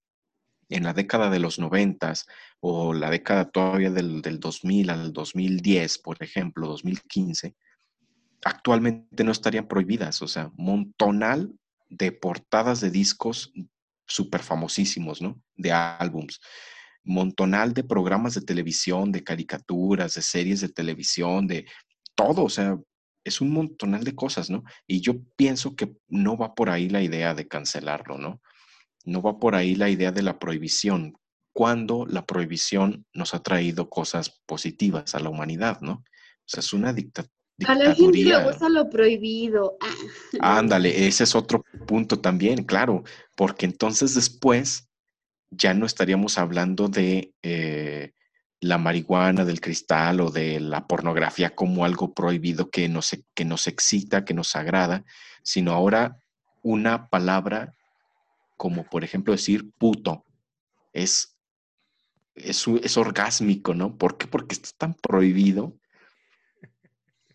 en 0.68 0.84
la 0.84 0.94
década 0.94 1.30
de 1.30 1.40
los 1.40 1.58
noventas 1.58 2.28
o 2.60 2.94
la 2.94 3.10
década 3.10 3.50
todavía 3.50 3.90
del, 3.90 4.22
del 4.22 4.38
2000 4.38 4.90
al 4.90 5.12
2010, 5.12 5.98
por 5.98 6.22
ejemplo, 6.22 6.68
2015, 6.68 7.56
actualmente 8.44 9.24
no 9.24 9.32
estarían 9.32 9.66
prohibidas? 9.66 10.22
O 10.22 10.28
sea, 10.28 10.52
montonal 10.54 11.52
de 11.88 12.12
portadas 12.12 12.80
de 12.80 12.92
discos 12.92 13.52
súper 14.06 14.44
famosísimos, 14.44 15.20
¿no? 15.20 15.42
De 15.56 15.72
álbums 15.72 16.40
montonal 17.04 17.72
de 17.72 17.84
programas 17.84 18.34
de 18.34 18.42
televisión, 18.42 19.12
de 19.12 19.24
caricaturas, 19.24 20.14
de 20.14 20.22
series 20.22 20.60
de 20.60 20.68
televisión, 20.68 21.46
de 21.46 21.66
todo, 22.14 22.44
o 22.44 22.48
sea, 22.50 22.78
es 23.24 23.40
un 23.40 23.50
montonal 23.50 24.04
de 24.04 24.14
cosas, 24.14 24.50
¿no? 24.50 24.64
Y 24.86 25.00
yo 25.00 25.14
pienso 25.36 25.76
que 25.76 25.94
no 26.08 26.36
va 26.36 26.54
por 26.54 26.70
ahí 26.70 26.88
la 26.88 27.02
idea 27.02 27.34
de 27.34 27.48
cancelarlo, 27.48 28.18
¿no? 28.18 28.40
No 29.04 29.22
va 29.22 29.38
por 29.38 29.54
ahí 29.54 29.74
la 29.74 29.88
idea 29.88 30.12
de 30.12 30.22
la 30.22 30.38
prohibición, 30.38 31.14
cuando 31.52 32.06
la 32.06 32.24
prohibición 32.24 33.04
nos 33.12 33.34
ha 33.34 33.42
traído 33.42 33.88
cosas 33.88 34.40
positivas 34.46 35.14
a 35.14 35.20
la 35.20 35.30
humanidad, 35.30 35.80
¿no? 35.80 35.92
O 35.92 36.46
sea, 36.46 36.60
es 36.60 36.72
una 36.72 36.92
dictadura. 36.92 37.32
A 37.66 37.74
la 37.74 37.94
gente 37.94 38.24
le 38.24 38.44
gusta 38.44 38.68
lo 38.70 38.88
prohibido. 38.88 39.76
Ándale, 40.40 41.06
ese 41.06 41.24
es 41.24 41.34
otro 41.34 41.64
punto 41.86 42.18
también, 42.18 42.64
claro, 42.64 43.04
porque 43.36 43.66
entonces 43.66 44.14
después 44.14 44.89
ya 45.50 45.74
no 45.74 45.86
estaríamos 45.86 46.38
hablando 46.38 46.88
de 46.88 47.32
eh, 47.42 48.12
la 48.60 48.78
marihuana, 48.78 49.44
del 49.44 49.60
cristal 49.60 50.20
o 50.20 50.30
de 50.30 50.60
la 50.60 50.86
pornografía 50.86 51.54
como 51.54 51.84
algo 51.84 52.14
prohibido 52.14 52.70
que 52.70 52.88
nos, 52.88 53.16
que 53.34 53.44
nos 53.44 53.66
excita, 53.66 54.24
que 54.24 54.34
nos 54.34 54.54
agrada, 54.54 55.04
sino 55.42 55.72
ahora 55.72 56.18
una 56.62 57.08
palabra 57.08 57.74
como 58.56 58.84
por 58.84 59.04
ejemplo 59.04 59.32
decir 59.32 59.70
puto 59.78 60.26
es, 60.92 61.36
es, 62.34 62.66
es 62.82 62.96
orgásmico, 62.96 63.74
¿no? 63.74 63.96
¿Por 63.96 64.18
qué? 64.18 64.26
Porque 64.26 64.54
está 64.54 64.70
tan 64.76 64.94
prohibido 64.94 65.78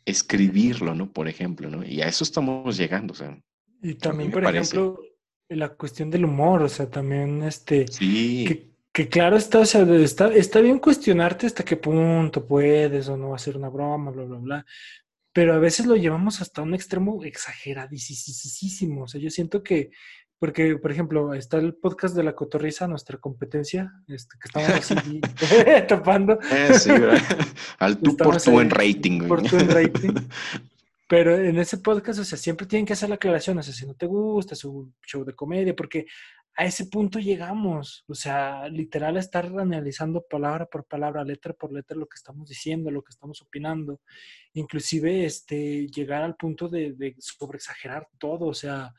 escribirlo, 0.05 0.93
¿no? 0.93 1.11
Por 1.11 1.27
ejemplo, 1.27 1.69
¿no? 1.69 1.83
Y 1.83 2.01
a 2.01 2.07
eso 2.07 2.23
estamos 2.23 2.77
llegando. 2.77 3.13
O 3.13 3.15
sea, 3.15 3.41
y 3.81 3.95
también, 3.95 4.31
por 4.31 4.45
ejemplo, 4.45 4.99
la 5.49 5.69
cuestión 5.69 6.09
del 6.09 6.25
humor, 6.25 6.63
o 6.63 6.69
sea, 6.69 6.89
también 6.89 7.43
este... 7.43 7.87
Sí. 7.87 8.71
Que, 8.91 9.09
claro 9.09 9.35
está, 9.35 9.59
o 9.59 9.65
sea, 9.65 9.81
está, 9.95 10.33
está 10.33 10.61
bien 10.61 10.79
cuestionarte 10.79 11.47
hasta 11.47 11.65
qué 11.65 11.75
punto 11.75 12.47
puedes 12.47 13.09
o 13.09 13.17
no 13.17 13.35
hacer 13.35 13.57
una 13.57 13.67
broma, 13.67 14.09
bla, 14.11 14.23
bla, 14.23 14.37
bla. 14.37 14.65
Pero 15.33 15.53
a 15.53 15.59
veces 15.59 15.85
lo 15.85 15.97
llevamos 15.97 16.39
hasta 16.39 16.61
un 16.61 16.73
extremo 16.73 17.21
exageradísimo. 17.25 19.03
O 19.03 19.07
sea, 19.09 19.19
yo 19.19 19.29
siento 19.29 19.61
que, 19.61 19.91
porque, 20.39 20.77
por 20.77 20.93
ejemplo, 20.93 21.33
está 21.33 21.57
el 21.57 21.75
podcast 21.75 22.15
de 22.15 22.23
la 22.23 22.35
cotorriza, 22.35 22.87
nuestra 22.87 23.17
competencia, 23.17 23.91
este, 24.07 24.37
que 24.39 24.47
estamos 24.47 24.91
así 24.91 25.19
tapando. 25.89 26.39
Eh, 26.49 26.79
sí, 26.79 26.91
Al 27.79 27.97
tú 27.97 28.15
por 28.15 28.41
tu 28.41 28.61
en 28.61 28.69
rating. 28.69 29.27
Por 29.27 29.43
tu 29.43 29.57
en 29.57 29.69
rating. 29.69 30.13
Pero 31.15 31.37
en 31.37 31.57
ese 31.59 31.77
podcast, 31.77 32.19
o 32.19 32.25
sea, 32.25 32.37
siempre 32.37 32.67
tienen 32.67 32.85
que 32.85 32.91
hacer 32.91 33.07
la 33.07 33.15
aclaración, 33.15 33.57
o 33.57 33.63
sea, 33.63 33.73
si 33.73 33.85
no 33.87 33.93
te 33.93 34.05
gusta, 34.05 34.53
su 34.53 34.91
show 35.07 35.23
de 35.23 35.33
comedia, 35.33 35.73
porque 35.73 36.07
a 36.57 36.65
ese 36.65 36.87
punto 36.87 37.19
llegamos, 37.19 38.03
o 38.09 38.13
sea, 38.13 38.67
literal 38.67 39.15
estar 39.15 39.45
analizando 39.45 40.25
palabra 40.29 40.65
por 40.65 40.83
palabra, 40.83 41.23
letra 41.23 41.53
por 41.53 41.71
letra 41.71 41.95
lo 41.95 42.05
que 42.07 42.17
estamos 42.17 42.49
diciendo, 42.49 42.91
lo 42.91 43.01
que 43.01 43.11
estamos 43.11 43.41
opinando, 43.41 44.01
inclusive 44.55 45.23
este, 45.23 45.87
llegar 45.87 46.21
al 46.21 46.35
punto 46.35 46.67
de, 46.67 46.91
de 46.91 47.15
sobreexagerar 47.17 48.09
todo, 48.19 48.47
o 48.47 48.53
sea, 48.53 48.93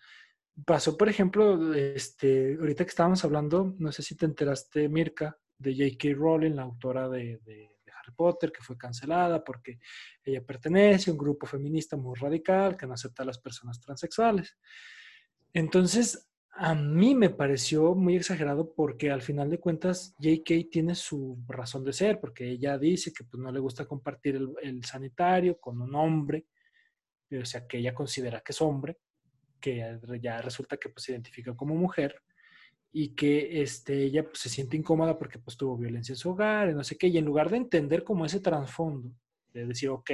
pasó, 0.64 0.96
por 0.96 1.10
ejemplo, 1.10 1.74
este, 1.74 2.56
ahorita 2.58 2.84
que 2.86 2.90
estábamos 2.90 3.26
hablando, 3.26 3.74
no 3.78 3.92
sé 3.92 4.02
si 4.02 4.16
te 4.16 4.24
enteraste, 4.24 4.88
Mirka, 4.88 5.36
de 5.58 5.74
J.K. 5.74 6.14
Rowling, 6.18 6.52
la 6.54 6.62
autora 6.62 7.10
de 7.10 7.75
Potter, 8.12 8.52
que 8.52 8.62
fue 8.62 8.76
cancelada 8.76 9.42
porque 9.42 9.78
ella 10.24 10.44
pertenece 10.44 11.11
a 11.11 11.12
un 11.12 11.18
grupo 11.18 11.46
feminista 11.46 11.96
muy 11.96 12.18
radical 12.18 12.76
que 12.76 12.86
no 12.86 12.94
acepta 12.94 13.22
a 13.22 13.26
las 13.26 13.38
personas 13.38 13.80
transexuales. 13.80 14.57
Entonces, 15.52 16.28
a 16.59 16.74
mí 16.74 17.14
me 17.14 17.30
pareció 17.30 17.94
muy 17.94 18.16
exagerado 18.16 18.72
porque 18.74 19.11
al 19.11 19.20
final 19.20 19.50
de 19.50 19.61
cuentas 19.61 20.14
JK 20.18 20.70
tiene 20.70 20.94
su 20.94 21.44
razón 21.46 21.84
de 21.84 21.92
ser, 21.92 22.18
porque 22.18 22.48
ella 22.48 22.78
dice 22.78 23.12
que 23.12 23.24
pues, 23.24 23.42
no 23.42 23.52
le 23.52 23.61
gusta 23.61 23.84
compartir 23.84 24.40
el, 24.62 24.84
sanitario 24.84 25.59
con 25.61 25.80
un 25.82 25.94
hombre, 25.94 26.46
o 27.30 27.44
sea, 27.44 27.66
que 27.66 27.78
ella 27.78 27.94
considera 27.94 28.40
que 28.40 28.52
es 28.52 28.62
hombre, 28.62 28.98
que 29.61 29.98
ya 30.20 30.40
resulta 30.40 30.78
que 30.78 30.88
pues, 30.88 31.04
se 31.04 31.12
identifica 31.12 31.54
como 31.54 31.74
mujer 31.74 32.22
y 32.99 33.09
que 33.14 33.61
este, 33.61 34.05
ella 34.05 34.24
pues, 34.24 34.38
se 34.38 34.49
siente 34.49 34.74
incómoda 34.74 35.18
porque 35.18 35.38
pues, 35.38 35.55
tuvo 35.59 35.76
violencia 35.76 36.14
en 36.14 36.16
su 36.16 36.30
hogar 36.30 36.70
y 36.70 36.74
no 36.74 36.82
sé 36.82 36.97
qué, 36.97 37.09
y 37.09 37.18
en 37.18 37.26
lugar 37.26 37.51
de 37.51 37.59
entender 37.59 38.03
como 38.03 38.24
ese 38.24 38.40
trasfondo, 38.40 39.12
de 39.53 39.66
decir, 39.66 39.90
ok, 39.90 40.12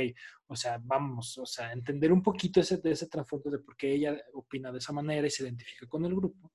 o 0.49 0.57
sea, 0.57 0.81
vamos, 0.83 1.39
o 1.39 1.47
sea, 1.47 1.71
entender 1.71 2.13
un 2.13 2.25
poquito 2.25 2.59
ese, 2.59 2.81
ese 2.83 3.07
trasfondo 3.07 3.51
de 3.51 3.61
por 3.61 3.77
qué 3.77 3.93
ella 3.95 4.21
opina 4.35 4.73
de 4.73 4.79
esa 4.79 4.93
manera 4.93 5.25
y 5.25 5.31
se 5.31 5.45
identifica 5.45 5.87
con 5.87 6.05
el 6.07 6.17
grupo, 6.17 6.51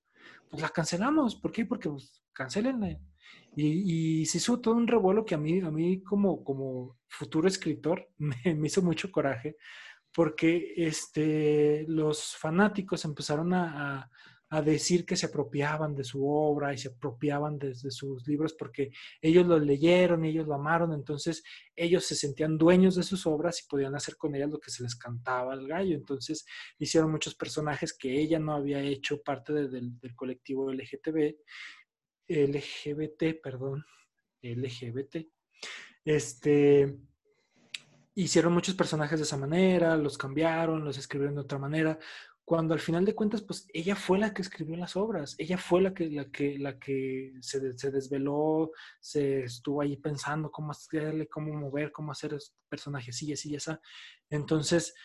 pues 0.49 0.61
la 0.61 0.67
cancelamos. 0.67 1.37
¿Por 1.37 1.49
qué? 1.53 1.65
Porque 1.65 1.89
pues, 1.89 2.21
cancelenla. 2.33 2.99
Y, 3.55 4.19
y, 4.21 4.25
se 4.25 4.39
hizo 4.39 4.59
todo 4.59 4.75
un 4.75 4.87
revuelo 4.87 5.23
que 5.23 5.35
a 5.35 5.37
mí, 5.37 5.61
a 5.61 5.71
mí 5.71 6.03
como, 6.03 6.43
como 6.43 6.97
futuro 7.07 7.47
escritor 7.47 8.05
me, 8.17 8.53
me 8.53 8.67
hizo 8.67 8.81
mucho 8.81 9.09
coraje 9.13 9.55
porque 10.13 10.73
este, 10.75 11.85
los 11.87 12.35
fanáticos 12.35 13.05
empezaron 13.05 13.53
a 13.53 14.09
a 14.09 14.09
decir 14.49 15.05
que 15.05 15.17
se 15.17 15.25
apropiaban 15.25 15.93
de 15.93 16.03
su 16.03 16.25
obra 16.25 16.73
y 16.73 16.77
se 16.77 16.89
apropiaban 16.89 17.59
de, 17.59 17.75
sus 17.75 18.25
libros 18.27 18.53
porque 18.53 18.91
ellos 19.21 19.45
lo 19.45 19.59
leyeron, 19.59 20.23
ellos 20.23 20.47
lo 20.47 20.53
amaron, 20.53 20.93
entonces 20.93 21.43
ellos 21.75 22.05
se 22.05 22.15
sentían 22.15 22.57
dueños 22.57 22.95
de 22.95 23.03
sus 23.03 23.25
obras 23.25 23.61
y 23.61 23.67
podían 23.67 23.95
hacer 23.95 24.15
con 24.15 24.35
ellas 24.35 24.49
lo 24.49 24.59
que 24.59 24.71
se 24.71 24.83
les 24.83 24.95
cantaba 24.95 25.53
al 25.53 25.67
gallo. 25.67 25.95
Entonces 25.95 26.45
hicieron 26.79 27.11
muchos 27.11 27.35
personajes 27.35 27.93
que 27.93 28.19
ella 28.19 28.39
no 28.39 28.53
había 28.53 28.81
hecho 28.81 29.21
parte 29.21 29.53
del 29.53 30.15
colectivo 30.15 30.71
LGTB, 30.71 31.35
LGBT, 32.29 33.41
perdón, 33.41 33.85
LGBT. 34.41 35.27
Este, 36.05 36.97
hicieron 38.15 38.53
muchos 38.53 38.75
personajes 38.75 39.19
de 39.19 39.25
esa 39.25 39.37
manera, 39.37 39.97
los 39.97 40.17
cambiaron, 40.17 40.83
los 40.83 40.97
escribieron 40.97 41.35
de 41.35 41.41
otra 41.41 41.59
manera, 41.59 41.99
cuando 42.47 42.73
al 42.73 42.79
final 42.79 43.03
de 43.03 43.13
cuentas, 43.13 43.41
pues 43.41 43.67
ella 43.73 43.93
fue 43.93 44.17
la 44.17 44.33
que 44.33 44.41
escribió 44.41 44.77
las 44.77 44.95
obras, 44.95 45.35
ella 45.37 45.57
fue 45.57 45.81
la 45.81 45.93
que, 45.93 46.09
la 46.09 46.31
que, 46.31 46.57
la 46.57 46.79
que 46.79 47.33
se, 47.41 47.77
se 47.77 47.91
desveló, 47.91 48.71
se 49.01 49.43
estuvo 49.43 49.81
ahí 49.81 49.97
pensando 49.97 50.49
cómo 50.49 50.71
hacerle, 50.71 51.27
cómo 51.27 51.53
mover, 51.53 51.91
cómo 51.91 52.13
hacer 52.13 52.37
personajes 52.69 53.13
así, 53.13 53.33
así, 53.33 53.53
así. 53.53 53.71
Entonces, 54.29 54.95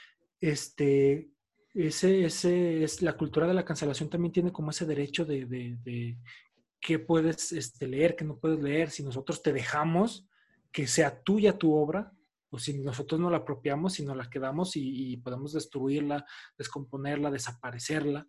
este, 0.40 1.32
ese, 1.74 2.26
ese 2.26 2.84
es 2.84 3.02
la 3.02 3.16
cultura 3.16 3.48
de 3.48 3.54
la 3.54 3.64
cancelación 3.64 4.08
también 4.08 4.30
tiene 4.30 4.52
como 4.52 4.70
ese 4.70 4.86
derecho 4.86 5.24
de, 5.24 5.44
de, 5.46 5.76
de 5.82 6.18
qué 6.80 7.00
puedes 7.00 7.50
este, 7.50 7.88
leer, 7.88 8.14
qué 8.14 8.24
no 8.24 8.38
puedes 8.38 8.62
leer. 8.62 8.88
Si 8.88 9.02
nosotros 9.02 9.42
te 9.42 9.52
dejamos 9.52 10.28
que 10.70 10.86
sea 10.86 11.20
tuya 11.24 11.58
tu 11.58 11.74
obra, 11.74 12.12
o 12.52 12.58
si 12.58 12.74
nosotros 12.74 13.18
no 13.18 13.30
la 13.30 13.38
apropiamos, 13.38 13.94
si 13.94 14.04
no 14.04 14.14
la 14.14 14.28
quedamos 14.28 14.72
y, 14.76 15.16
podemos 15.16 15.54
destruirla, 15.54 16.26
descomponerla, 16.58 17.30
desaparecerla, 17.30 18.28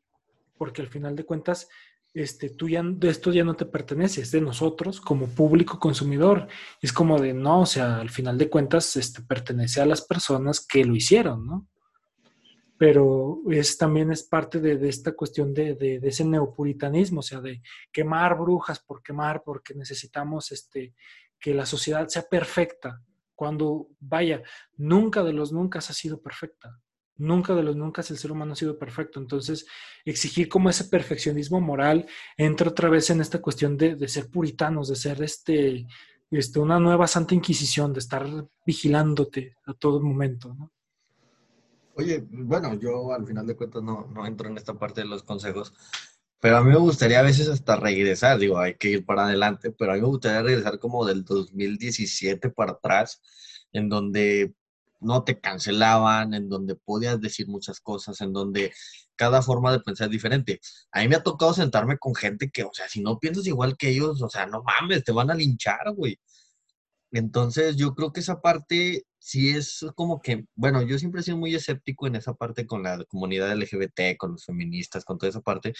porque 0.57 0.81
al 0.81 0.87
final 0.87 1.13
de 1.13 1.25
cuentas, 1.25 1.67
este, 2.13 2.49
tú 2.51 2.69
ya, 2.69 2.81
esto 3.01 3.33
ya 3.33 3.43
no 3.43 3.55
te 3.55 3.65
pertenece, 3.65 4.21
es 4.21 4.31
de 4.31 4.39
nosotros 4.39 5.01
como 5.01 5.27
público 5.27 5.77
consumidor. 5.77 6.47
Es 6.81 6.93
como 6.93 7.19
de, 7.19 7.33
no, 7.33 7.61
o 7.61 7.65
sea, 7.65 7.97
al 7.97 8.09
final 8.09 8.37
de 8.37 8.49
cuentas, 8.49 8.95
este, 8.95 9.21
pertenece 9.23 9.81
a 9.81 9.85
las 9.85 10.01
personas 10.01 10.65
que 10.65 10.85
lo 10.85 10.95
hicieron, 10.95 11.45
¿no? 11.45 11.67
Pero 12.77 13.41
es, 13.51 13.77
también 13.77 14.09
es 14.09 14.23
parte 14.23 14.61
de, 14.61 14.87
esta 14.87 15.11
cuestión 15.11 15.53
de, 15.53 15.75
de, 15.75 15.99
ese 16.01 16.23
neopuritanismo, 16.23 17.19
o 17.19 17.23
sea, 17.23 17.41
de 17.41 17.61
quemar 17.91 18.37
brujas 18.37 18.79
por 18.79 19.03
quemar, 19.03 19.43
porque 19.43 19.73
necesitamos 19.73 20.53
este, 20.53 20.93
que 21.37 21.53
la 21.53 21.65
sociedad 21.65 22.07
sea 22.07 22.23
perfecta 22.23 23.01
cuando, 23.35 23.87
vaya, 23.99 24.41
nunca 24.77 25.23
de 25.23 25.33
los 25.33 25.51
nunca 25.51 25.79
ha 25.79 25.81
sido 25.81 26.21
perfecta. 26.21 26.79
Nunca 27.15 27.53
de 27.53 27.61
los 27.61 27.75
nunca 27.75 28.01
el 28.01 28.17
ser 28.17 28.31
humano 28.31 28.53
ha 28.53 28.55
sido 28.55 28.77
perfecto. 28.77 29.19
Entonces, 29.19 29.67
exigir 30.03 30.49
como 30.49 30.69
ese 30.69 30.85
perfeccionismo 30.85 31.61
moral 31.61 32.07
entra 32.37 32.69
otra 32.69 32.89
vez 32.89 33.09
en 33.11 33.21
esta 33.21 33.39
cuestión 33.39 33.77
de, 33.77 34.07
ser 34.07 34.29
puritanos, 34.29 34.89
de 34.89 34.95
ser 34.95 35.21
este, 35.21 35.85
este, 36.31 36.59
una 36.59 36.79
nueva 36.79 37.05
Santa 37.05 37.35
Inquisición, 37.35 37.93
de 37.93 37.99
estar 37.99 38.27
vigilándote 38.65 39.55
a 39.65 39.73
todo 39.73 40.01
momento. 40.01 40.55
Oye, 41.95 42.25
bueno, 42.31 42.73
yo 42.73 43.13
al 43.13 43.27
final 43.27 43.45
de 43.45 43.55
cuentas 43.55 43.83
no, 43.83 44.07
no 44.07 44.25
entro 44.25 44.49
en 44.49 44.57
esta 44.57 44.73
parte 44.73 45.01
de 45.01 45.07
los 45.07 45.21
consejos, 45.21 45.71
pero 46.43 46.57
a 46.57 46.61
mí 46.61 46.71
me 46.71 46.77
gustaría 46.77 47.21
a 47.21 47.23
veces 47.23 47.47
hasta 47.47 47.77
regresar, 47.77 48.37
digo, 48.37 48.59
hay 48.59 48.75
que 48.75 48.89
ir 48.89 49.05
para 49.05 49.23
adelante, 49.23 49.71
pero 49.71 49.93
a 49.93 49.95
mí 49.95 50.01
me 50.01 50.07
gustaría 50.07 50.41
regresar 50.41 50.77
como 50.77 51.05
del 51.05 51.23
2017 51.23 52.49
para 52.49 52.73
atrás, 52.73 53.21
en 53.71 53.87
donde 53.87 54.53
no 54.99 55.23
te 55.23 55.39
cancelaban, 55.39 56.33
en 56.33 56.49
donde 56.49 56.75
podías 56.75 57.21
decir 57.21 57.47
muchas 57.47 57.79
cosas, 57.79 58.19
en 58.19 58.33
donde 58.33 58.73
cada 59.15 59.41
forma 59.41 59.71
de 59.71 59.79
pensar 59.79 60.07
es 60.07 60.11
diferente. 60.11 60.59
A 60.91 60.99
mí 60.99 61.07
me 61.07 61.15
ha 61.15 61.23
tocado 61.23 61.53
sentarme 61.53 61.97
con 61.97 62.13
gente 62.13 62.51
que, 62.51 62.63
o 62.65 62.73
sea, 62.73 62.89
si 62.89 63.01
no 63.01 63.19
piensas 63.19 63.47
igual 63.47 63.77
que 63.77 63.91
ellos, 63.91 64.21
o 64.21 64.29
sea, 64.29 64.45
no 64.45 64.63
mames, 64.63 65.05
te 65.05 65.13
van 65.13 65.31
a 65.31 65.35
linchar, 65.35 65.93
güey. 65.95 66.19
Entonces, 67.13 67.77
yo 67.77 67.95
creo 67.95 68.11
que 68.11 68.19
esa 68.19 68.41
parte 68.41 69.05
sí 69.23 69.51
es 69.51 69.85
como 69.95 70.21
que, 70.21 70.45
bueno, 70.53 70.81
yo 70.81 70.99
siempre 70.99 71.21
he 71.21 71.23
sido 71.23 71.37
muy 71.37 71.55
escéptico 71.55 72.07
en 72.07 72.17
esa 72.17 72.33
parte 72.33 72.67
con 72.67 72.83
la 72.83 73.01
comunidad 73.05 73.55
LGBT, 73.55 74.17
con 74.17 74.33
los 74.33 74.45
feministas, 74.45 75.05
con 75.05 75.17
toda 75.17 75.29
esa 75.29 75.39
parte, 75.39 75.73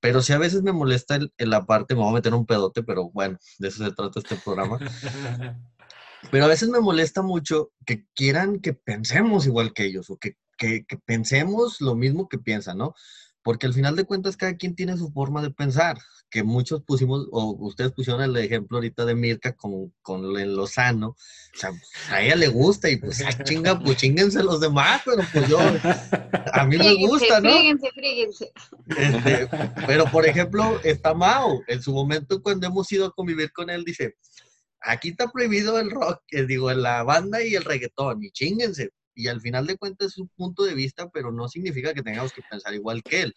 pero 0.00 0.22
sí 0.22 0.32
a 0.32 0.38
veces 0.38 0.62
me 0.62 0.72
molesta 0.72 1.14
en 1.14 1.50
la 1.50 1.66
parte, 1.66 1.94
me 1.94 2.00
voy 2.00 2.10
a 2.10 2.14
meter 2.14 2.34
un 2.34 2.46
pedote, 2.46 2.82
pero 2.82 3.10
bueno, 3.10 3.38
de 3.58 3.68
eso 3.68 3.84
se 3.84 3.92
trata 3.92 4.18
este 4.18 4.36
programa. 4.36 4.78
Pero 6.30 6.44
a 6.44 6.48
veces 6.48 6.68
me 6.68 6.80
molesta 6.80 7.22
mucho 7.22 7.70
que 7.86 8.04
quieran 8.14 8.60
que 8.60 8.74
pensemos 8.74 9.46
igual 9.46 9.72
que 9.72 9.86
ellos 9.86 10.10
o 10.10 10.18
que, 10.18 10.36
que, 10.58 10.84
pensemos 11.06 11.80
lo 11.80 11.94
mismo 11.94 12.28
que 12.28 12.36
piensan, 12.36 12.76
¿no? 12.76 12.94
Porque 13.42 13.66
al 13.66 13.74
final 13.74 13.96
de 13.96 14.04
cuentas 14.04 14.36
cada 14.36 14.56
quien 14.56 14.74
tiene 14.74 14.96
su 14.96 15.10
forma 15.10 15.40
de 15.42 15.50
pensar, 15.50 15.98
que 16.30 16.42
muchos 16.44 16.82
pusimos, 16.82 17.26
o 17.32 17.56
ustedes 17.58 17.92
pusieron 17.92 18.22
el 18.22 18.36
ejemplo 18.36 18.78
ahorita 18.78 19.04
de 19.04 19.14
Mirka 19.14 19.52
con, 19.54 19.92
con 20.00 20.38
el 20.38 20.54
Lozano, 20.54 21.08
o 21.08 21.16
sea, 21.58 21.72
a 22.10 22.22
ella 22.22 22.36
le 22.36 22.48
gusta 22.48 22.88
y 22.88 22.96
pues, 22.96 23.22
ah, 23.22 23.42
chinga, 23.42 23.78
pues 23.80 23.96
chinguense 23.96 24.42
los 24.42 24.60
demás, 24.60 25.02
pero 25.04 25.22
pues 25.32 25.48
yo, 25.48 25.58
a 26.52 26.66
mí 26.66 26.78
me 26.78 26.94
gusta, 27.06 27.40
¿no? 27.40 27.50
Fríguense, 27.50 27.90
fríguense. 27.92 28.52
Este, 28.96 29.48
pero 29.86 30.04
por 30.06 30.24
ejemplo, 30.26 30.80
está 30.84 31.14
Mao, 31.14 31.62
en 31.66 31.82
su 31.82 31.92
momento 31.92 32.40
cuando 32.40 32.66
hemos 32.66 32.90
ido 32.92 33.06
a 33.06 33.12
convivir 33.12 33.52
con 33.52 33.68
él, 33.68 33.84
dice, 33.84 34.14
aquí 34.80 35.10
está 35.10 35.28
prohibido 35.30 35.80
el 35.80 35.90
rock, 35.90 36.22
que 36.28 36.44
digo, 36.44 36.72
la 36.72 37.02
banda 37.02 37.42
y 37.42 37.56
el 37.56 37.64
reggaetón, 37.64 38.22
y 38.22 38.30
chinguense. 38.30 38.90
Y 39.20 39.28
al 39.28 39.40
final 39.40 39.66
de 39.66 39.76
cuentas 39.76 40.12
es 40.12 40.18
un 40.18 40.28
punto 40.28 40.64
de 40.64 40.74
vista, 40.74 41.08
pero 41.10 41.30
no 41.30 41.48
significa 41.48 41.92
que 41.92 42.02
tengamos 42.02 42.32
que 42.32 42.42
pensar 42.48 42.72
igual 42.74 43.02
que 43.02 43.22
él. 43.22 43.34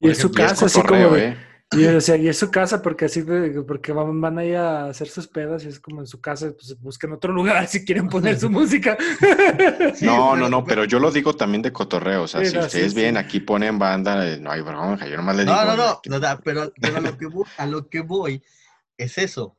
y 0.00 0.10
es 0.10 0.18
su 0.18 0.30
casa, 0.30 0.66
así 0.66 0.80
como 0.82 1.16
¿eh? 1.16 1.36
y, 1.72 1.84
o 1.84 2.00
sea, 2.00 2.16
y 2.16 2.28
es 2.28 2.38
su 2.38 2.50
casa 2.50 2.80
porque 2.80 3.06
así 3.06 3.22
porque 3.66 3.92
van, 3.92 4.20
van 4.20 4.38
ahí 4.38 4.54
a 4.54 4.86
hacer 4.86 5.08
sus 5.08 5.26
pedas 5.26 5.64
y 5.64 5.68
es 5.68 5.80
como 5.80 6.00
en 6.00 6.06
su 6.06 6.20
casa, 6.20 6.50
pues 6.52 6.78
busquen 6.80 7.12
otro 7.12 7.32
lugar 7.32 7.66
si 7.68 7.84
quieren 7.84 8.08
poner 8.08 8.38
su 8.38 8.48
música. 8.50 8.96
no, 10.00 10.36
no, 10.36 10.48
no, 10.48 10.64
pero 10.64 10.84
yo 10.84 10.98
lo 10.98 11.10
digo 11.10 11.34
también 11.34 11.62
de 11.62 11.72
cotorreo, 11.72 12.22
o 12.22 12.28
sea, 12.28 12.44
si 12.44 12.56
ustedes 12.56 12.94
bien 12.94 13.16
aquí 13.16 13.40
ponen 13.40 13.78
banda, 13.78 14.26
eh, 14.26 14.38
no 14.38 14.50
hay 14.50 14.62
bronca, 14.62 15.06
yo 15.06 15.16
nomás 15.16 15.36
le 15.36 15.44
digo. 15.44 15.54
No, 15.54 15.64
no, 15.64 15.76
no, 15.76 16.18
no, 16.18 16.40
pero, 16.42 16.72
pero 16.80 17.00
lo 17.00 17.18
que 17.18 17.26
a 17.58 17.66
lo 17.66 17.88
que 17.88 18.00
voy 18.00 18.42
es 18.96 19.18
eso 19.18 19.57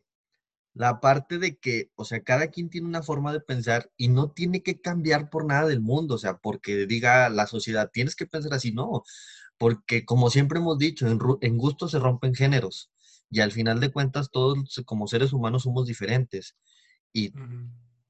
la 0.74 1.00
parte 1.00 1.40
de 1.40 1.58
que, 1.58 1.92
o 1.96 2.06
sea, 2.06 2.24
cada 2.24 2.48
quien 2.48 2.70
tiene 2.70 2.88
una 2.88 3.04
forma 3.04 3.34
de 3.34 3.42
pensar 3.42 3.92
y 3.98 4.08
no 4.08 4.32
tiene 4.32 4.64
que 4.64 4.80
cambiar 4.80 5.30
por 5.30 5.46
nada 5.46 5.68
del 5.68 5.82
mundo, 5.82 6.16
o 6.16 6.18
sea, 6.18 6.38
porque 6.38 6.86
diga 6.86 7.30
la 7.30 7.48
sociedad, 7.48 7.90
tienes 7.92 8.16
que 8.16 8.26
pensar 8.26 8.54
así, 8.54 8.72
no, 8.72 9.04
porque 9.58 10.06
como 10.06 10.30
siempre 10.30 10.60
hemos 10.60 10.78
dicho, 10.78 11.08
en, 11.08 11.20
en 11.42 11.58
gusto 11.58 11.88
se 11.88 12.00
rompen 12.00 12.36
géneros 12.36 12.92
y 13.30 13.42
al 13.42 13.52
final 13.52 13.80
de 13.80 13.92
cuentas 13.92 14.32
todos 14.32 14.58
como 14.86 15.08
seres 15.08 15.34
humanos 15.34 15.64
somos 15.64 15.86
diferentes 15.86 16.56
y 17.14 17.34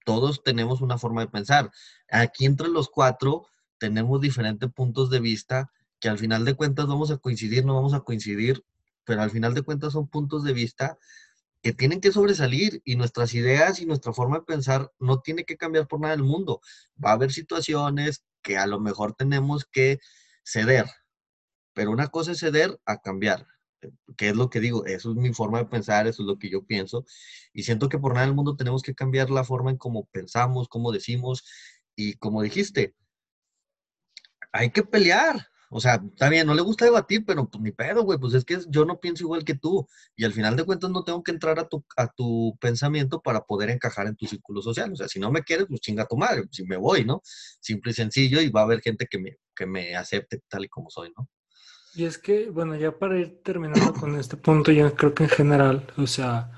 todos 0.05 0.43
tenemos 0.43 0.81
una 0.81 0.97
forma 0.97 1.21
de 1.21 1.27
pensar. 1.27 1.71
Aquí 2.09 2.45
entre 2.45 2.67
los 2.69 2.89
cuatro 2.89 3.47
tenemos 3.77 4.21
diferentes 4.21 4.71
puntos 4.71 5.09
de 5.09 5.19
vista 5.19 5.71
que 5.99 6.09
al 6.09 6.17
final 6.17 6.45
de 6.45 6.55
cuentas 6.55 6.87
vamos 6.87 7.11
a 7.11 7.17
coincidir, 7.17 7.65
no 7.65 7.75
vamos 7.75 7.93
a 7.93 8.01
coincidir, 8.01 8.63
pero 9.03 9.21
al 9.21 9.31
final 9.31 9.53
de 9.53 9.61
cuentas 9.61 9.93
son 9.93 10.07
puntos 10.07 10.43
de 10.43 10.53
vista 10.53 10.97
que 11.61 11.73
tienen 11.73 12.01
que 12.01 12.11
sobresalir 12.11 12.81
y 12.85 12.95
nuestras 12.95 13.33
ideas 13.33 13.81
y 13.81 13.85
nuestra 13.85 14.13
forma 14.13 14.39
de 14.39 14.45
pensar 14.45 14.91
no 14.99 15.21
tiene 15.21 15.43
que 15.43 15.57
cambiar 15.57 15.87
por 15.87 15.99
nada 15.99 16.15
del 16.15 16.23
mundo. 16.23 16.61
Va 17.03 17.11
a 17.11 17.13
haber 17.13 17.31
situaciones 17.31 18.23
que 18.41 18.57
a 18.57 18.65
lo 18.65 18.79
mejor 18.79 19.13
tenemos 19.15 19.65
que 19.65 19.99
ceder, 20.43 20.85
pero 21.73 21.91
una 21.91 22.07
cosa 22.07 22.31
es 22.31 22.39
ceder 22.39 22.79
a 22.85 23.01
cambiar, 23.01 23.45
que 24.17 24.29
es 24.29 24.35
lo 24.35 24.49
que 24.49 24.59
digo, 24.59 24.85
eso 24.85 25.11
es 25.11 25.17
mi 25.17 25.33
forma 25.33 25.59
de 25.59 25.65
pensar, 25.65 26.07
eso 26.07 26.23
es 26.23 26.27
lo 26.27 26.39
que 26.39 26.49
yo 26.49 26.65
pienso, 26.65 27.05
y 27.53 27.63
siento 27.63 27.89
que 27.89 27.99
por 27.99 28.13
nada 28.13 28.25
del 28.25 28.35
mundo 28.35 28.55
tenemos 28.55 28.81
que 28.81 28.95
cambiar 28.95 29.29
la 29.29 29.43
forma 29.43 29.71
en 29.71 29.77
cómo 29.77 30.05
pensamos, 30.11 30.69
cómo 30.69 30.91
decimos, 30.91 31.43
y 31.95 32.13
como 32.15 32.41
dijiste, 32.41 32.95
hay 34.51 34.71
que 34.71 34.83
pelear, 34.83 35.47
o 35.71 35.79
sea, 35.79 36.01
está 36.03 36.29
bien, 36.29 36.47
no 36.47 36.55
le 36.55 36.61
gusta 36.61 36.85
debatir, 36.85 37.23
pero 37.25 37.47
pues 37.47 37.61
ni 37.61 37.71
pedo, 37.71 38.03
güey, 38.03 38.17
pues 38.17 38.33
es 38.33 38.43
que 38.43 38.57
yo 38.69 38.85
no 38.85 38.99
pienso 38.99 39.23
igual 39.23 39.43
que 39.43 39.53
tú. 39.53 39.87
Y 40.15 40.25
al 40.25 40.33
final 40.33 40.55
de 40.55 40.63
cuentas 40.63 40.89
no 40.89 41.03
tengo 41.03 41.23
que 41.23 41.31
entrar 41.31 41.59
a 41.59 41.67
tu, 41.67 41.85
a 41.95 42.07
tu 42.07 42.57
pensamiento 42.59 43.21
para 43.21 43.41
poder 43.41 43.69
encajar 43.69 44.07
en 44.07 44.15
tu 44.15 44.25
círculo 44.25 44.63
social. 44.63 44.91
O 44.91 44.95
sea, 44.95 45.07
si 45.07 45.19
no 45.19 45.31
me 45.31 45.43
quieres, 45.43 45.67
pues 45.67 45.79
chinga 45.81 46.07
tu 46.07 46.17
madre, 46.17 46.43
si 46.51 46.63
me 46.65 46.75
voy, 46.75 47.05
¿no? 47.05 47.21
Simple 47.23 47.91
y 47.91 47.93
sencillo, 47.93 48.41
y 48.41 48.49
va 48.49 48.61
a 48.61 48.63
haber 48.63 48.81
gente 48.81 49.05
que 49.07 49.19
me, 49.19 49.37
que 49.55 49.67
me 49.67 49.95
acepte 49.95 50.41
tal 50.47 50.65
y 50.65 50.69
como 50.69 50.89
soy, 50.89 51.13
¿no? 51.15 51.29
Y 51.93 52.05
es 52.05 52.17
que, 52.17 52.49
bueno, 52.49 52.75
ya 52.75 52.97
para 52.97 53.19
ir 53.19 53.41
terminando 53.43 53.93
con 53.93 54.15
este 54.15 54.37
punto, 54.37 54.71
yo 54.71 54.93
creo 54.95 55.13
que 55.13 55.23
en 55.23 55.29
general, 55.29 55.87
o 55.97 56.07
sea... 56.07 56.51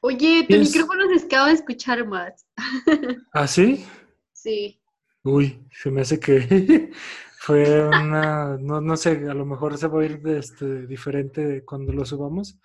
Oye, 0.00 0.44
tu 0.48 0.58
micrófono 0.58 1.04
se 1.16 1.24
acaba 1.24 1.46
de 1.46 1.54
escuchar 1.54 2.06
más. 2.06 2.46
¿Ah, 3.32 3.46
sí? 3.46 3.86
Sí. 4.32 4.82
Uy, 5.22 5.64
se 5.70 5.90
me 5.90 6.00
hace 6.00 6.18
que 6.18 6.90
fue 7.44 7.84
una, 7.88 8.56
no, 8.56 8.80
no, 8.80 8.96
sé, 8.96 9.28
a 9.28 9.34
lo 9.34 9.44
mejor 9.44 9.76
se 9.76 9.88
va 9.88 10.00
a 10.00 10.04
ir 10.04 10.22
de 10.22 10.38
este, 10.38 10.86
diferente 10.86 11.64
cuando 11.64 11.92
lo 11.92 12.04
subamos, 12.04 12.60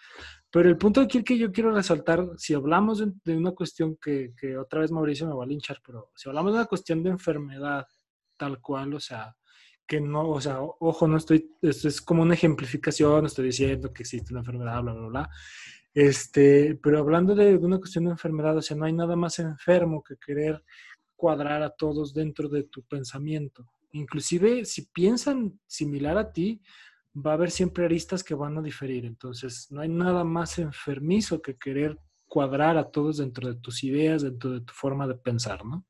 pero 0.52 0.70
el 0.70 0.78
punto 0.78 1.02
aquí 1.02 1.24
que 1.24 1.36
yo 1.36 1.52
quiero 1.52 1.72
resaltar, 1.72 2.24
si 2.38 2.54
hablamos 2.54 3.04
de, 3.24 3.36
una 3.36 3.54
cuestión 3.54 3.98
que, 4.00 4.36
que, 4.40 4.56
otra 4.56 4.82
vez 4.82 4.92
Mauricio 4.92 5.26
me 5.26 5.34
va 5.34 5.46
a 5.46 5.48
linchar, 5.48 5.82
pero 5.84 6.12
si 6.14 6.30
hablamos 6.30 6.52
de 6.54 6.60
una 6.60 6.68
cuestión 6.68 7.02
de 7.02 7.10
enfermedad 7.10 7.88
tal 8.38 8.62
cual, 8.62 8.94
o 8.94 9.00
sea, 9.00 9.36
que 9.88 10.00
no, 10.00 10.30
o 10.30 10.40
sea, 10.40 10.60
ojo, 10.62 11.08
no 11.08 11.18
estoy, 11.18 11.50
esto 11.60 11.88
es 11.88 12.00
como 12.00 12.22
una 12.22 12.36
ejemplificación, 12.36 13.26
estoy 13.26 13.46
diciendo 13.46 13.92
que 13.92 14.04
existe 14.04 14.32
una 14.32 14.42
enfermedad, 14.42 14.84
bla, 14.84 14.94
bla, 14.94 15.08
bla, 15.08 15.30
este, 15.92 16.76
pero 16.84 17.00
hablando 17.00 17.34
de 17.34 17.56
una 17.58 17.80
cuestión 17.80 18.06
de 18.06 18.12
enfermedad, 18.12 18.56
o 18.56 18.62
sea, 18.62 18.78
no 18.78 18.86
hay 18.86 18.94
nada 18.94 19.16
más 19.16 19.40
enfermo 19.40 20.04
que 20.04 20.18
querer 20.18 20.64
cuadrar 21.16 21.64
a 21.64 21.72
todos 21.72 22.14
dentro 22.14 22.48
de 22.48 22.66
tu 22.66 22.84
pensamiento. 22.84 23.68
Inclusive 23.92 24.66
si 24.66 24.88
piensan 24.88 25.60
similar 25.66 26.18
a 26.18 26.32
ti, 26.32 26.62
va 27.16 27.32
a 27.32 27.34
haber 27.34 27.52
siempre 27.52 27.86
aristas 27.86 28.24
que 28.24 28.36
van 28.36 28.58
a 28.58 28.62
diferir. 28.62 29.06
Entonces, 29.06 29.68
no 29.72 29.82
hay 29.82 29.90
nada 29.90 30.24
más 30.24 30.60
enfermizo 30.60 31.42
que 31.42 31.58
querer 31.58 31.98
cuadrar 32.28 32.78
a 32.78 32.90
todos 32.90 33.18
dentro 33.18 33.48
de 33.48 33.60
tus 33.60 33.84
ideas, 33.84 34.22
dentro 34.22 34.52
de 34.52 34.62
tu 34.62 34.74
forma 34.74 35.08
de 35.08 35.16
pensar, 35.16 35.66
¿no? 35.66 35.86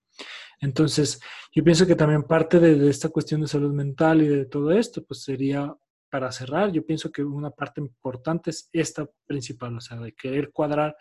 Entonces, 0.60 1.20
yo 1.54 1.64
pienso 1.64 1.86
que 1.86 1.96
también 1.96 2.24
parte 2.24 2.60
de, 2.60 2.90
esta 2.90 3.10
cuestión 3.10 3.42
de 3.42 3.48
salud 3.48 3.74
mental 3.74 4.22
y 4.22 4.28
de 4.28 4.46
todo 4.46 4.72
esto, 4.72 5.04
pues 5.04 5.24
sería, 5.24 5.76
para 6.10 6.32
cerrar, 6.32 6.72
yo 6.72 6.86
pienso 6.86 7.12
que 7.12 7.24
una 7.24 7.52
parte 7.52 7.82
importante 7.82 8.50
es 8.50 8.70
esta 8.72 9.08
principal, 9.26 9.78
o 9.78 9.82
sea, 9.82 9.98
de 9.98 10.14
querer 10.14 10.52
cuadrar 10.52 10.96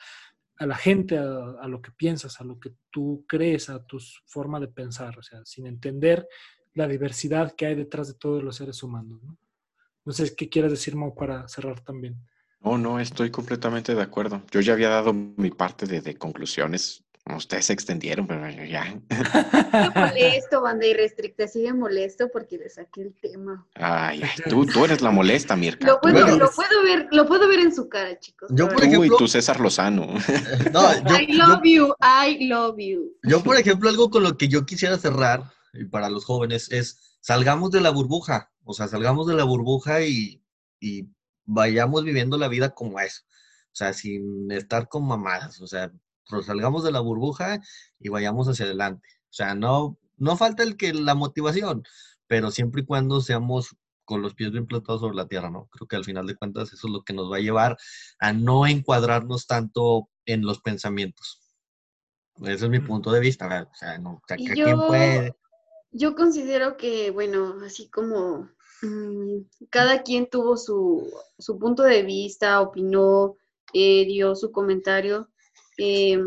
a 0.58 0.66
la 0.66 0.74
gente, 0.74 1.18
a, 1.18 1.66
lo 1.68 1.80
que 1.80 1.92
piensas, 1.92 2.40
a 2.40 2.44
lo 2.44 2.58
que 2.58 2.72
tú 2.90 3.24
crees, 3.28 3.68
a 3.68 3.84
tu 3.84 3.98
forma 4.26 4.58
de 4.58 4.68
pensar, 4.68 5.18
o 5.18 5.22
sea, 5.22 5.40
sin 5.44 5.66
entender 5.66 6.26
la 6.76 6.86
diversidad 6.86 7.54
que 7.56 7.66
hay 7.66 7.74
detrás 7.74 8.06
de 8.06 8.14
todos 8.14 8.42
los 8.44 8.56
seres 8.56 8.82
humanos. 8.82 9.18
¿no? 9.24 9.36
no 10.04 10.12
sé 10.12 10.34
qué 10.36 10.48
quieres 10.48 10.70
decir, 10.70 10.94
Mo, 10.94 11.14
para 11.14 11.48
cerrar 11.48 11.80
también. 11.80 12.16
No, 12.60 12.78
no, 12.78 13.00
estoy 13.00 13.30
completamente 13.30 13.94
de 13.94 14.02
acuerdo. 14.02 14.42
Yo 14.50 14.60
ya 14.60 14.74
había 14.74 14.90
dado 14.90 15.12
mi 15.12 15.50
parte 15.50 15.86
de, 15.86 16.16
conclusiones. 16.16 17.02
Ustedes 17.34 17.66
se 17.66 17.72
extendieron, 17.72 18.26
pero 18.26 18.46
ya. 18.64 18.84
Sigue 18.84 19.90
molesto, 19.96 20.60
banda 20.62 20.86
irrestricta, 20.86 21.48
sigue 21.48 21.72
molesto 21.72 22.28
porque 22.30 22.58
le 22.58 22.68
saqué 22.68 23.02
el 23.02 23.14
tema. 23.14 23.66
Ay, 23.74 24.22
tú, 24.48 24.64
tú 24.64 24.84
eres 24.84 25.00
la 25.00 25.10
molesta, 25.10 25.56
Mirka. 25.56 25.86
Lo 25.86 26.00
puedo, 26.00 26.24
lo 26.38 26.50
puedo, 26.50 26.82
ver, 26.84 27.08
lo 27.10 27.26
puedo 27.26 27.48
ver 27.48 27.60
en 27.60 27.74
su 27.74 27.88
cara, 27.88 28.16
chicos. 28.20 28.48
Yo, 28.52 28.68
por 28.68 28.84
ejemplo, 28.84 29.00
Uy, 29.00 29.10
tú 29.18 29.26
César 29.26 29.58
Lozano. 29.58 30.06
No, 30.72 30.92
I 31.20 31.32
love 31.32 31.62
you, 31.64 31.94
I 32.00 32.46
love 32.46 32.76
you. 32.78 33.16
Yo, 33.24 33.42
por 33.42 33.56
ejemplo, 33.56 33.88
algo 33.88 34.08
con 34.08 34.22
lo 34.22 34.36
que 34.36 34.46
yo 34.46 34.64
quisiera 34.66 34.96
cerrar 34.98 35.55
y 35.78 35.84
para 35.86 36.10
los 36.10 36.24
jóvenes 36.24 36.70
es 36.70 37.16
salgamos 37.20 37.70
de 37.70 37.80
la 37.80 37.90
burbuja, 37.90 38.52
o 38.64 38.72
sea, 38.72 38.88
salgamos 38.88 39.26
de 39.26 39.34
la 39.34 39.44
burbuja 39.44 40.02
y, 40.02 40.42
y 40.80 41.08
vayamos 41.44 42.04
viviendo 42.04 42.38
la 42.38 42.48
vida 42.48 42.74
como 42.74 43.00
es, 43.00 43.26
o 43.66 43.76
sea, 43.76 43.92
sin 43.92 44.50
estar 44.52 44.88
con 44.88 45.06
mamadas, 45.06 45.60
o 45.60 45.66
sea, 45.66 45.92
salgamos 46.44 46.84
de 46.84 46.92
la 46.92 47.00
burbuja 47.00 47.60
y 47.98 48.08
vayamos 48.08 48.48
hacia 48.48 48.64
adelante. 48.64 49.08
O 49.24 49.32
sea, 49.36 49.54
no, 49.54 49.98
no 50.16 50.36
falta 50.36 50.62
el 50.62 50.76
que 50.76 50.92
la 50.94 51.14
motivación, 51.14 51.84
pero 52.26 52.50
siempre 52.50 52.82
y 52.82 52.86
cuando 52.86 53.20
seamos 53.20 53.76
con 54.04 54.22
los 54.22 54.34
pies 54.34 54.52
bien 54.52 54.66
plantados 54.66 55.00
sobre 55.00 55.16
la 55.16 55.26
tierra, 55.26 55.50
¿no? 55.50 55.68
Creo 55.72 55.88
que 55.88 55.96
al 55.96 56.04
final 56.04 56.26
de 56.26 56.36
cuentas 56.36 56.72
eso 56.72 56.86
es 56.86 56.92
lo 56.92 57.02
que 57.02 57.12
nos 57.12 57.30
va 57.30 57.36
a 57.36 57.40
llevar 57.40 57.76
a 58.20 58.32
no 58.32 58.66
encuadrarnos 58.66 59.46
tanto 59.46 60.08
en 60.24 60.42
los 60.42 60.60
pensamientos. 60.60 61.40
Ese 62.42 62.64
es 62.66 62.70
mi 62.70 62.80
punto 62.80 63.10
de 63.10 63.20
vista, 63.20 63.68
o 63.70 63.74
sea, 63.74 63.98
no, 63.98 64.12
o 64.12 64.22
sea, 64.26 64.36
yo, 64.36 64.86
puede. 64.86 65.34
Yo 65.98 66.14
considero 66.14 66.76
que, 66.76 67.10
bueno, 67.10 67.56
así 67.64 67.88
como 67.88 68.50
mm, 68.82 69.40
cada 69.70 70.02
quien 70.02 70.28
tuvo 70.28 70.58
su, 70.58 71.10
su, 71.38 71.58
punto 71.58 71.82
de 71.84 72.02
vista, 72.02 72.60
opinó, 72.60 73.36
eh, 73.72 74.04
dio 74.04 74.36
su 74.36 74.52
comentario. 74.52 75.30
Eh, 75.78 76.20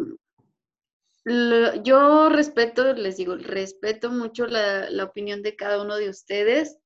yo 1.84 2.30
respeto, 2.30 2.94
les 2.94 3.18
digo, 3.18 3.36
respeto 3.36 4.10
mucho 4.10 4.48
la, 4.48 4.90
la, 4.90 5.04
opinión 5.04 5.44
de 5.44 5.56
cada 5.56 5.84
uno 5.84 5.98
de 5.98 6.10
ustedes. 6.10 6.80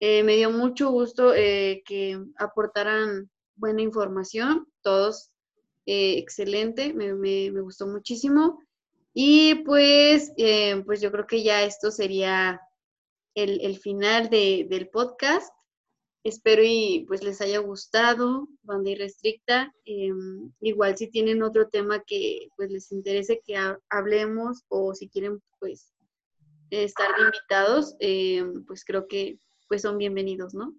Eh, 0.00 0.22
me 0.22 0.36
dio 0.36 0.50
mucho 0.50 0.90
gusto 0.90 1.32
que 1.32 2.22
aportaran 2.36 3.30
buena 3.54 3.80
información, 3.80 4.68
todos 4.82 5.30
excelente, 5.86 6.92
me, 6.92 7.14
me, 7.14 7.50
me, 7.50 7.60
gustó 7.62 7.86
muchísimo. 7.86 8.60
Y 9.18 9.54
pues, 9.64 10.30
eh, 10.36 10.82
pues 10.84 11.00
yo 11.00 11.10
creo 11.10 11.26
que 11.26 11.42
ya 11.42 11.62
esto 11.62 11.90
sería 11.90 12.60
el, 13.34 13.78
final 13.78 14.28
del 14.28 14.90
podcast. 14.92 15.50
Espero 16.22 16.60
y 16.62 17.06
pues 17.08 17.24
les 17.24 17.40
haya 17.40 17.60
gustado, 17.60 18.46
banda 18.60 18.90
irrestricta. 18.90 19.72
Eh, 19.86 20.12
igual 20.60 20.98
si 20.98 21.08
tienen 21.08 21.42
otro 21.42 21.70
tema 21.70 22.04
que 22.06 22.48
pues 22.58 22.70
les 22.70 22.92
interese 22.92 23.40
que 23.42 23.56
hablemos 23.88 24.64
o 24.68 24.92
si 24.92 25.08
quieren 25.08 25.42
pues 25.60 25.94
estar 26.68 27.08
invitados, 27.18 27.96
eh, 28.00 28.44
pues 28.66 28.84
creo 28.84 29.08
que 29.08 29.38
pues 29.66 29.80
son 29.80 29.96
bienvenidos, 29.96 30.52
¿no? 30.52 30.74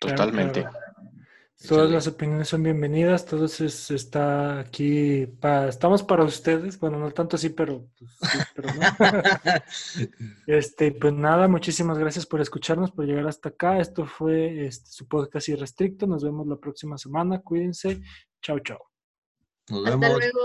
Totalmente. 0.00 0.66
Todas 1.68 1.90
las 1.90 2.06
opiniones 2.06 2.48
son 2.48 2.62
bienvenidas, 2.62 3.24
todos 3.24 3.60
está 3.60 4.60
aquí, 4.60 5.26
estamos 5.68 6.02
para 6.02 6.24
ustedes, 6.24 6.78
bueno, 6.78 6.98
no 6.98 7.10
tanto 7.10 7.36
así, 7.36 7.48
pero, 7.50 7.86
pues, 7.98 8.10
pero 8.54 8.68
no. 8.74 8.82
este, 10.46 10.92
pues 10.92 11.14
nada, 11.14 11.48
muchísimas 11.48 11.98
gracias 11.98 12.26
por 12.26 12.40
escucharnos, 12.40 12.90
por 12.90 13.06
llegar 13.06 13.26
hasta 13.26 13.48
acá. 13.48 13.78
Esto 13.78 14.04
fue 14.06 14.66
este, 14.66 14.90
su 14.90 15.08
podcast 15.08 15.48
irrestricto. 15.48 16.06
Nos 16.06 16.22
vemos 16.22 16.46
la 16.46 16.56
próxima 16.56 16.98
semana. 16.98 17.40
Cuídense. 17.40 18.02
Chao, 18.42 18.58
chao. 18.60 18.80
Nos 19.70 19.84
vemos. 19.84 20.04
Hasta 20.04 20.18
luego. 20.18 20.40